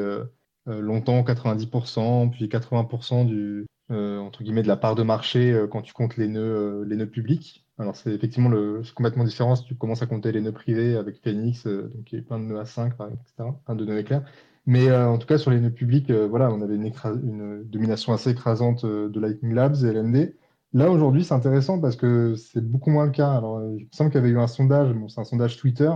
longtemps 0.66 1.20
90%, 1.22 2.30
puis 2.30 2.46
80% 2.46 3.26
du, 3.26 3.66
entre 3.90 4.42
guillemets, 4.42 4.62
de 4.62 4.68
la 4.68 4.76
part 4.76 4.94
de 4.94 5.02
marché 5.02 5.66
quand 5.70 5.82
tu 5.82 5.92
comptes 5.92 6.16
les 6.16 6.26
nœuds, 6.26 6.84
les 6.84 6.96
nœuds 6.96 7.06
publics. 7.10 7.63
Alors 7.78 7.96
c'est 7.96 8.10
effectivement 8.12 8.50
complètement 8.94 9.24
différent 9.24 9.56
si 9.56 9.64
tu 9.64 9.74
commences 9.74 10.02
à 10.02 10.06
compter 10.06 10.30
les 10.30 10.40
nœuds 10.40 10.52
privés 10.52 10.96
avec 10.96 11.20
Phoenix, 11.22 11.66
euh, 11.66 11.90
donc 11.94 12.12
il 12.12 12.18
y 12.18 12.22
a 12.22 12.24
plein 12.24 12.38
de 12.38 12.44
nœuds 12.44 12.60
à 12.60 12.64
5, 12.66 12.96
par 12.96 13.08
exemple, 13.08 13.24
etc., 13.26 13.50
de 13.76 13.84
nœuds 13.84 13.98
éclairs. 13.98 14.24
Mais 14.66 14.88
euh, 14.88 15.08
en 15.08 15.18
tout 15.18 15.26
cas, 15.26 15.38
sur 15.38 15.50
les 15.50 15.60
nœuds 15.60 15.70
publics, 15.72 16.08
euh, 16.10 16.26
voilà, 16.28 16.50
on 16.52 16.62
avait 16.62 16.76
une, 16.76 17.64
domination 17.64 18.12
assez 18.12 18.30
écrasante 18.30 18.86
de 18.86 19.20
Lightning 19.20 19.54
Labs 19.54 19.76
et 19.84 19.88
LND. 19.88 20.36
Là, 20.72 20.90
aujourd'hui, 20.90 21.24
c'est 21.24 21.34
intéressant 21.34 21.80
parce 21.80 21.96
que 21.96 22.36
c'est 22.36 22.64
beaucoup 22.64 22.90
moins 22.90 23.06
le 23.06 23.12
cas. 23.12 23.32
Alors, 23.32 23.60
il 23.62 23.84
me 23.84 23.88
semble 23.92 24.10
qu'il 24.10 24.20
y 24.20 24.24
avait 24.24 24.32
eu 24.32 24.38
un 24.38 24.46
sondage, 24.46 24.94
c'est 25.08 25.20
un 25.20 25.24
sondage 25.24 25.56
Twitter, 25.56 25.90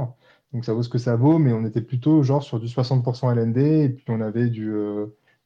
donc 0.53 0.64
ça 0.64 0.72
vaut 0.74 0.83
ce 0.83 0.89
que 0.89 0.99
ça 0.99 1.16
vaut, 1.16 1.39
mais 1.39 1.53
on 1.53 1.64
était 1.64 1.81
plutôt 1.81 2.22
genre 2.22 2.43
sur 2.43 2.61
du 2.61 2.66
60% 2.66 3.33
LND, 3.33 3.59
et 3.59 3.89
puis 3.91 4.05
on 4.09 4.20
avait 4.20 4.49
du 4.49 4.72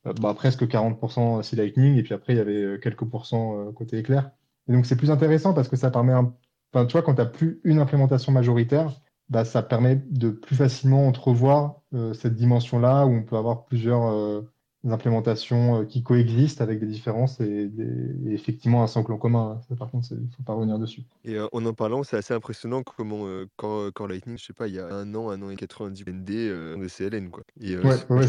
bah, 0.04 0.34
presque 0.34 0.64
40% 0.64 1.42
C 1.42 1.56
Lightning, 1.56 1.96
et 1.96 2.02
puis 2.02 2.14
après, 2.14 2.34
il 2.34 2.36
y 2.36 2.40
avait 2.40 2.78
quelques 2.80 3.04
pourcents 3.04 3.72
côté 3.72 3.98
éclair. 3.98 4.30
Et 4.68 4.72
donc, 4.72 4.86
c'est 4.86 4.96
plus 4.96 5.10
intéressant 5.10 5.54
parce 5.54 5.68
que 5.68 5.76
ça 5.76 5.90
permet, 5.90 6.12
un... 6.12 6.34
enfin, 6.72 6.86
tu 6.86 6.92
vois, 6.92 7.02
quand 7.02 7.14
tu 7.14 7.20
n'as 7.20 7.26
plus 7.26 7.60
une 7.64 7.78
implémentation 7.78 8.32
majoritaire, 8.32 8.92
bah, 9.28 9.44
ça 9.44 9.62
permet 9.62 9.96
de 10.10 10.30
plus 10.30 10.56
facilement 10.56 11.06
entrevoir 11.06 11.80
euh, 11.94 12.12
cette 12.12 12.34
dimension-là 12.36 13.06
où 13.06 13.10
on 13.12 13.22
peut 13.22 13.36
avoir 13.36 13.64
plusieurs 13.64 14.04
euh, 14.04 14.42
implémentations 14.88 15.80
euh, 15.80 15.84
qui 15.84 16.02
coexistent 16.02 16.60
avec 16.60 16.80
des 16.80 16.86
différences 16.86 17.40
et, 17.40 17.68
des- 17.68 18.30
et 18.30 18.34
effectivement 18.34 18.82
un 18.82 18.86
socle 18.86 19.12
en 19.12 19.18
commun. 19.18 19.60
Ça, 19.68 19.76
par 19.76 19.90
contre, 19.90 20.08
il 20.10 20.24
ne 20.24 20.28
faut 20.36 20.42
pas 20.42 20.54
revenir 20.54 20.78
dessus. 20.78 21.02
Et 21.24 21.38
en 21.40 21.48
en 21.52 21.72
parlant, 21.72 22.02
c'est 22.02 22.16
assez 22.16 22.34
impressionnant 22.34 22.82
comment, 22.82 23.26
quand, 23.56 23.90
quand 23.92 24.06
Lightning, 24.06 24.36
je 24.38 24.44
sais 24.44 24.52
pas, 24.52 24.68
il 24.68 24.74
y 24.74 24.80
a 24.80 24.86
un 24.86 25.14
an, 25.14 25.30
un 25.30 25.40
an 25.42 25.50
et 25.50 25.56
90 25.56 26.04
ND 26.08 26.30
de 26.30 26.88
CLN, 26.88 27.30
quoi. 27.30 27.44
Et 27.60 27.76
Ouais, 27.76 27.96
cool. 28.08 28.24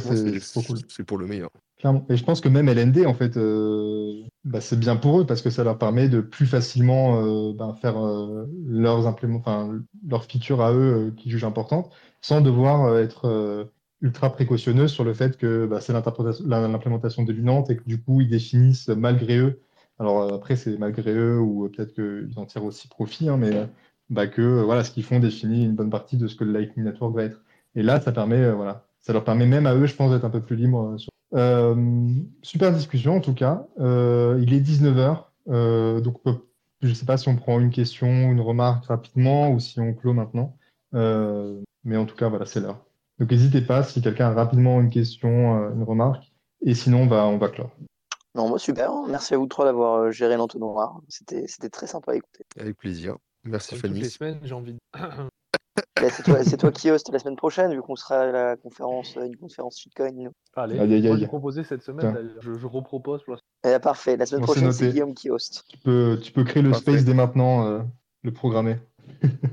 c'est 0.87 1.03
pour 1.03 1.17
le 1.17 1.27
meilleur. 1.27 1.49
Et 2.09 2.15
je 2.15 2.23
pense 2.23 2.39
que 2.39 2.47
même 2.49 2.69
LND, 2.69 3.05
en 3.05 3.13
fait, 3.13 3.35
euh, 3.37 4.23
bah, 4.45 4.61
c'est 4.61 4.79
bien 4.79 4.95
pour 4.95 5.19
eux 5.19 5.25
parce 5.25 5.41
que 5.41 5.49
ça 5.49 5.63
leur 5.65 5.77
permet 5.77 6.07
de 6.07 6.21
plus 6.21 6.45
facilement 6.45 7.21
euh, 7.21 7.53
ben, 7.53 7.73
faire 7.73 7.97
euh, 8.05 8.45
leurs 8.65 9.05
enfin, 9.07 9.81
leurs 10.07 10.23
features 10.25 10.61
à 10.61 10.71
eux 10.73 11.07
euh, 11.09 11.11
qu'ils 11.11 11.31
jugent 11.31 11.43
importantes 11.43 11.91
sans 12.21 12.39
devoir 12.41 12.97
être 12.97 13.69
ultra 14.01 14.31
précautionneux 14.31 14.87
sur 14.87 15.03
le 15.03 15.13
fait 15.13 15.37
que 15.37 15.65
bah, 15.65 15.81
c'est 15.81 15.91
l'implémentation 15.93 17.23
dominante 17.23 17.69
et 17.69 17.75
que 17.77 17.83
du 17.85 18.01
coup, 18.01 18.21
ils 18.21 18.29
définissent 18.29 18.87
malgré 18.87 19.37
eux. 19.37 19.59
Alors 19.99 20.33
après, 20.33 20.55
c'est 20.55 20.77
malgré 20.77 21.13
eux 21.13 21.39
ou 21.39 21.69
peut-être 21.69 21.93
qu'ils 21.93 22.37
en 22.39 22.45
tirent 22.45 22.63
aussi 22.65 22.87
profit, 22.87 23.27
hein, 23.29 23.37
mais 23.37 23.51
bah, 24.09 24.27
que 24.27 24.61
voilà, 24.63 24.83
ce 24.85 24.91
qu'ils 24.91 25.03
font 25.03 25.19
définit 25.19 25.65
une 25.65 25.75
bonne 25.75 25.89
partie 25.89 26.17
de 26.17 26.27
ce 26.27 26.35
que 26.35 26.43
le 26.45 26.51
Lightning 26.53 26.85
Network 26.85 27.13
va 27.15 27.23
être. 27.23 27.41
Et 27.75 27.83
là, 27.83 27.99
ça 27.99 28.13
ça 28.99 29.11
leur 29.13 29.23
permet 29.25 29.45
même 29.45 29.65
à 29.65 29.75
eux, 29.75 29.85
je 29.85 29.95
pense, 29.95 30.11
d'être 30.11 30.23
un 30.25 30.29
peu 30.29 30.41
plus 30.41 30.55
libres. 30.55 30.97
sur- 30.97 31.12
super 32.41 32.71
discussion 32.73 33.17
en 33.17 33.21
tout 33.21 33.33
cas. 33.33 33.65
Euh, 33.79 34.39
il 34.41 34.53
est 34.53 34.59
19h, 34.59 36.01
donc 36.01 36.19
euh, 36.27 36.33
je 36.81 36.89
ne 36.89 36.93
sais 36.93 37.05
pas 37.05 37.17
si 37.17 37.29
on 37.29 37.35
prend 37.35 37.59
une 37.59 37.71
question, 37.71 38.07
une 38.07 38.41
remarque 38.41 38.85
rapidement 38.85 39.51
ou 39.51 39.59
si 39.59 39.79
on 39.79 39.93
clôt 39.93 40.13
maintenant. 40.13 40.57
Euh, 40.93 41.61
mais 41.83 41.97
en 41.97 42.05
tout 42.05 42.15
cas, 42.15 42.29
voilà, 42.29 42.45
c'est 42.45 42.59
l'heure. 42.59 42.85
Donc 43.19 43.31
n'hésitez 43.31 43.61
pas 43.61 43.83
si 43.83 44.01
quelqu'un 44.01 44.27
a 44.27 44.33
rapidement 44.33 44.81
une 44.81 44.89
question, 44.89 45.57
euh, 45.57 45.73
une 45.73 45.83
remarque. 45.83 46.31
Et 46.65 46.75
sinon, 46.75 47.03
on 47.03 47.07
va, 47.07 47.25
on 47.25 47.37
va 47.37 47.49
clore. 47.49 47.71
Non, 48.35 48.49
moi, 48.49 48.59
super. 48.59 48.91
Merci 49.07 49.33
à 49.33 49.37
vous 49.37 49.47
trois 49.47 49.65
d'avoir 49.65 49.95
euh, 49.95 50.11
géré 50.11 50.37
l'entonnoir. 50.37 50.99
C'était, 51.07 51.45
c'était 51.47 51.69
très 51.69 51.87
sympa 51.87 52.13
à 52.13 52.15
écouter. 52.15 52.43
Avec 52.59 52.77
plaisir. 52.77 53.17
Merci 53.43 53.71
Comme 53.71 53.81
toutes 53.81 53.91
les 53.91 54.09
Fanny. 54.09 54.11
semaines, 54.11 54.39
j'ai 54.43 54.53
envie 54.53 54.73
de... 54.73 54.79
Bah, 56.01 56.09
c'est 56.09 56.23
toi, 56.23 56.43
c'est 56.43 56.57
toi 56.57 56.71
qui 56.71 56.89
host 56.89 57.09
la 57.13 57.19
semaine 57.19 57.35
prochaine, 57.35 57.71
vu 57.73 57.81
qu'on 57.81 57.95
sera 57.95 58.21
à 58.21 58.31
la 58.31 58.55
conférence, 58.57 59.15
une 59.15 59.35
conférence 59.37 59.79
shitcoin. 59.79 60.31
Allez, 60.55 60.79
aïe. 60.79 61.17
j'ai 61.19 61.27
proposé 61.27 61.63
cette 61.63 61.83
semaine. 61.83 62.31
Je, 62.41 62.53
je 62.57 62.65
repropose 62.67 63.23
pour 63.23 63.35
la 63.63 63.75
Eh, 63.75 63.79
parfait. 63.79 64.17
La 64.17 64.25
semaine 64.25 64.43
prochaine, 64.43 64.71
c'est. 64.71 64.89
Guillaume 64.89 65.13
qui 65.13 65.29
host. 65.29 65.65
Tu 65.69 65.77
peux, 65.77 66.19
tu 66.21 66.31
peux 66.31 66.43
créer 66.43 66.63
le 66.63 66.71
Parfait. 66.71 66.91
space 66.93 67.05
dès 67.05 67.13
maintenant, 67.13 67.67
euh, 67.67 67.79
le 68.23 68.31
programmer. 68.33 68.77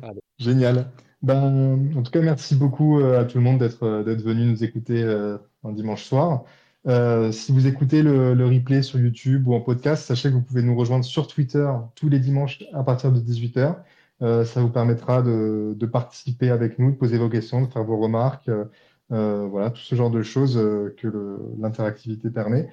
Allez. 0.03 0.21
Génial. 0.39 0.91
Ben, 1.23 1.93
en 1.95 2.03
tout 2.03 2.11
cas, 2.11 2.23
merci 2.23 2.55
beaucoup 2.57 2.99
euh, 3.01 3.21
à 3.21 3.25
tout 3.27 3.37
le 3.37 3.45
monde 3.45 3.59
d'être 3.59 3.83
euh, 3.83 4.03
d'être 4.03 4.23
venu 4.23 4.47
nous 4.47 4.65
écouter 4.65 5.03
euh, 5.03 5.37
un 5.65 5.73
dimanche 5.73 6.05
soir. 6.05 6.45
Euh, 6.87 7.31
si 7.31 7.53
vous 7.53 7.67
écoutez 7.67 8.03
le, 8.03 8.33
le 8.33 8.47
replay 8.47 8.81
sur 8.81 8.99
YouTube 8.99 9.47
ou 9.47 9.53
en 9.55 9.61
podcast, 9.61 10.07
sachez 10.07 10.31
que 10.31 10.35
vous 10.35 10.41
pouvez 10.41 10.63
nous 10.63 10.75
rejoindre 10.75 11.05
sur 11.05 11.27
Twitter 11.27 11.71
tous 11.95 12.09
les 12.09 12.19
dimanches 12.19 12.61
à 12.73 12.83
partir 12.83 13.13
de 13.13 13.21
18h. 13.21 13.77
Euh, 14.23 14.45
ça 14.45 14.61
vous 14.61 14.69
permettra 14.69 15.23
de, 15.23 15.87
participer 15.87 16.51
avec 16.51 16.79
nous, 16.79 16.93
de 16.93 16.97
poser 16.97 17.19
vos 17.19 17.29
questions, 17.29 17.63
de 17.63 17.67
faire 17.67 17.85
vos 17.85 17.99
remarques, 17.99 18.49
euh, 18.49 18.65
euh, 19.13 19.47
voilà, 19.51 19.71
tout 19.71 19.81
ce 19.81 19.95
genre 19.95 20.11
de 20.11 20.23
choses 20.23 20.55
que 20.99 21.39
l'interactivité 21.59 22.31
permet. 22.31 22.69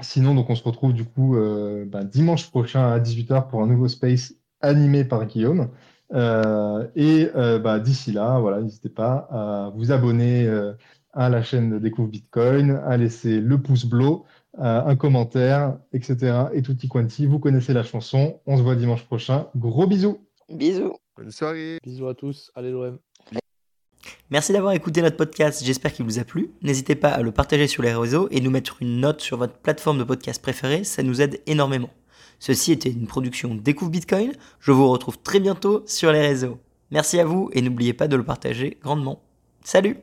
Sinon, 0.00 0.34
donc 0.34 0.50
on 0.50 0.54
se 0.56 0.64
retrouve 0.64 0.92
du 0.92 1.04
coup 1.04 1.36
ben, 1.36 2.04
dimanche 2.04 2.50
prochain 2.50 2.90
à 2.90 2.98
18h 2.98 3.48
pour 3.48 3.62
un 3.62 3.66
nouveau 3.66 3.86
space 3.86 4.34
animé 4.60 5.04
par 5.04 5.26
Guillaume. 5.26 5.68
Et 6.10 7.28
bah, 7.34 7.78
d'ici 7.78 8.10
là, 8.10 8.40
voilà, 8.40 8.60
n'hésitez 8.60 8.88
pas 8.88 9.28
à 9.30 9.72
vous 9.76 9.92
abonner 9.92 10.48
à 11.12 11.28
la 11.28 11.42
chaîne 11.44 11.78
Découvre 11.78 12.08
Bitcoin, 12.08 12.80
à 12.84 12.96
laisser 12.96 13.40
le 13.40 13.62
pouce 13.62 13.84
bleu, 13.84 14.16
un 14.58 14.96
commentaire, 14.96 15.76
etc. 15.92 16.44
Et 16.52 16.62
tutti 16.62 16.88
quanti, 16.88 17.26
vous 17.26 17.38
connaissez 17.38 17.72
la 17.72 17.82
chanson. 17.82 18.40
On 18.46 18.56
se 18.56 18.62
voit 18.62 18.76
dimanche 18.76 19.04
prochain. 19.04 19.48
Gros 19.56 19.86
bisous. 19.86 20.18
Bisous. 20.48 20.94
Bonne 21.16 21.30
soirée. 21.30 21.78
Bisous 21.82 22.08
à 22.08 22.14
tous, 22.14 22.50
allez 22.54 22.70
l'OM. 22.70 22.98
Merci 24.30 24.52
d'avoir 24.52 24.72
écouté 24.72 25.02
notre 25.02 25.16
podcast, 25.16 25.62
j'espère 25.64 25.92
qu'il 25.92 26.04
vous 26.04 26.18
a 26.18 26.24
plu. 26.24 26.50
N'hésitez 26.62 26.94
pas 26.94 27.10
à 27.10 27.22
le 27.22 27.30
partager 27.30 27.66
sur 27.66 27.82
les 27.82 27.94
réseaux 27.94 28.28
et 28.30 28.40
nous 28.40 28.50
mettre 28.50 28.78
une 28.80 29.00
note 29.00 29.20
sur 29.20 29.36
votre 29.36 29.54
plateforme 29.54 29.98
de 29.98 30.04
podcast 30.04 30.42
préférée, 30.42 30.82
ça 30.82 31.02
nous 31.02 31.20
aide 31.20 31.40
énormément. 31.46 31.90
Ceci 32.38 32.72
était 32.72 32.90
une 32.90 33.06
production 33.06 33.54
Découvre 33.54 33.90
Bitcoin, 33.90 34.32
je 34.60 34.72
vous 34.72 34.88
retrouve 34.88 35.18
très 35.18 35.40
bientôt 35.40 35.84
sur 35.86 36.10
les 36.10 36.20
réseaux. 36.20 36.58
Merci 36.90 37.20
à 37.20 37.24
vous 37.24 37.50
et 37.52 37.62
n'oubliez 37.62 37.92
pas 37.92 38.08
de 38.08 38.16
le 38.16 38.24
partager 38.24 38.78
grandement. 38.82 39.22
Salut 39.62 39.98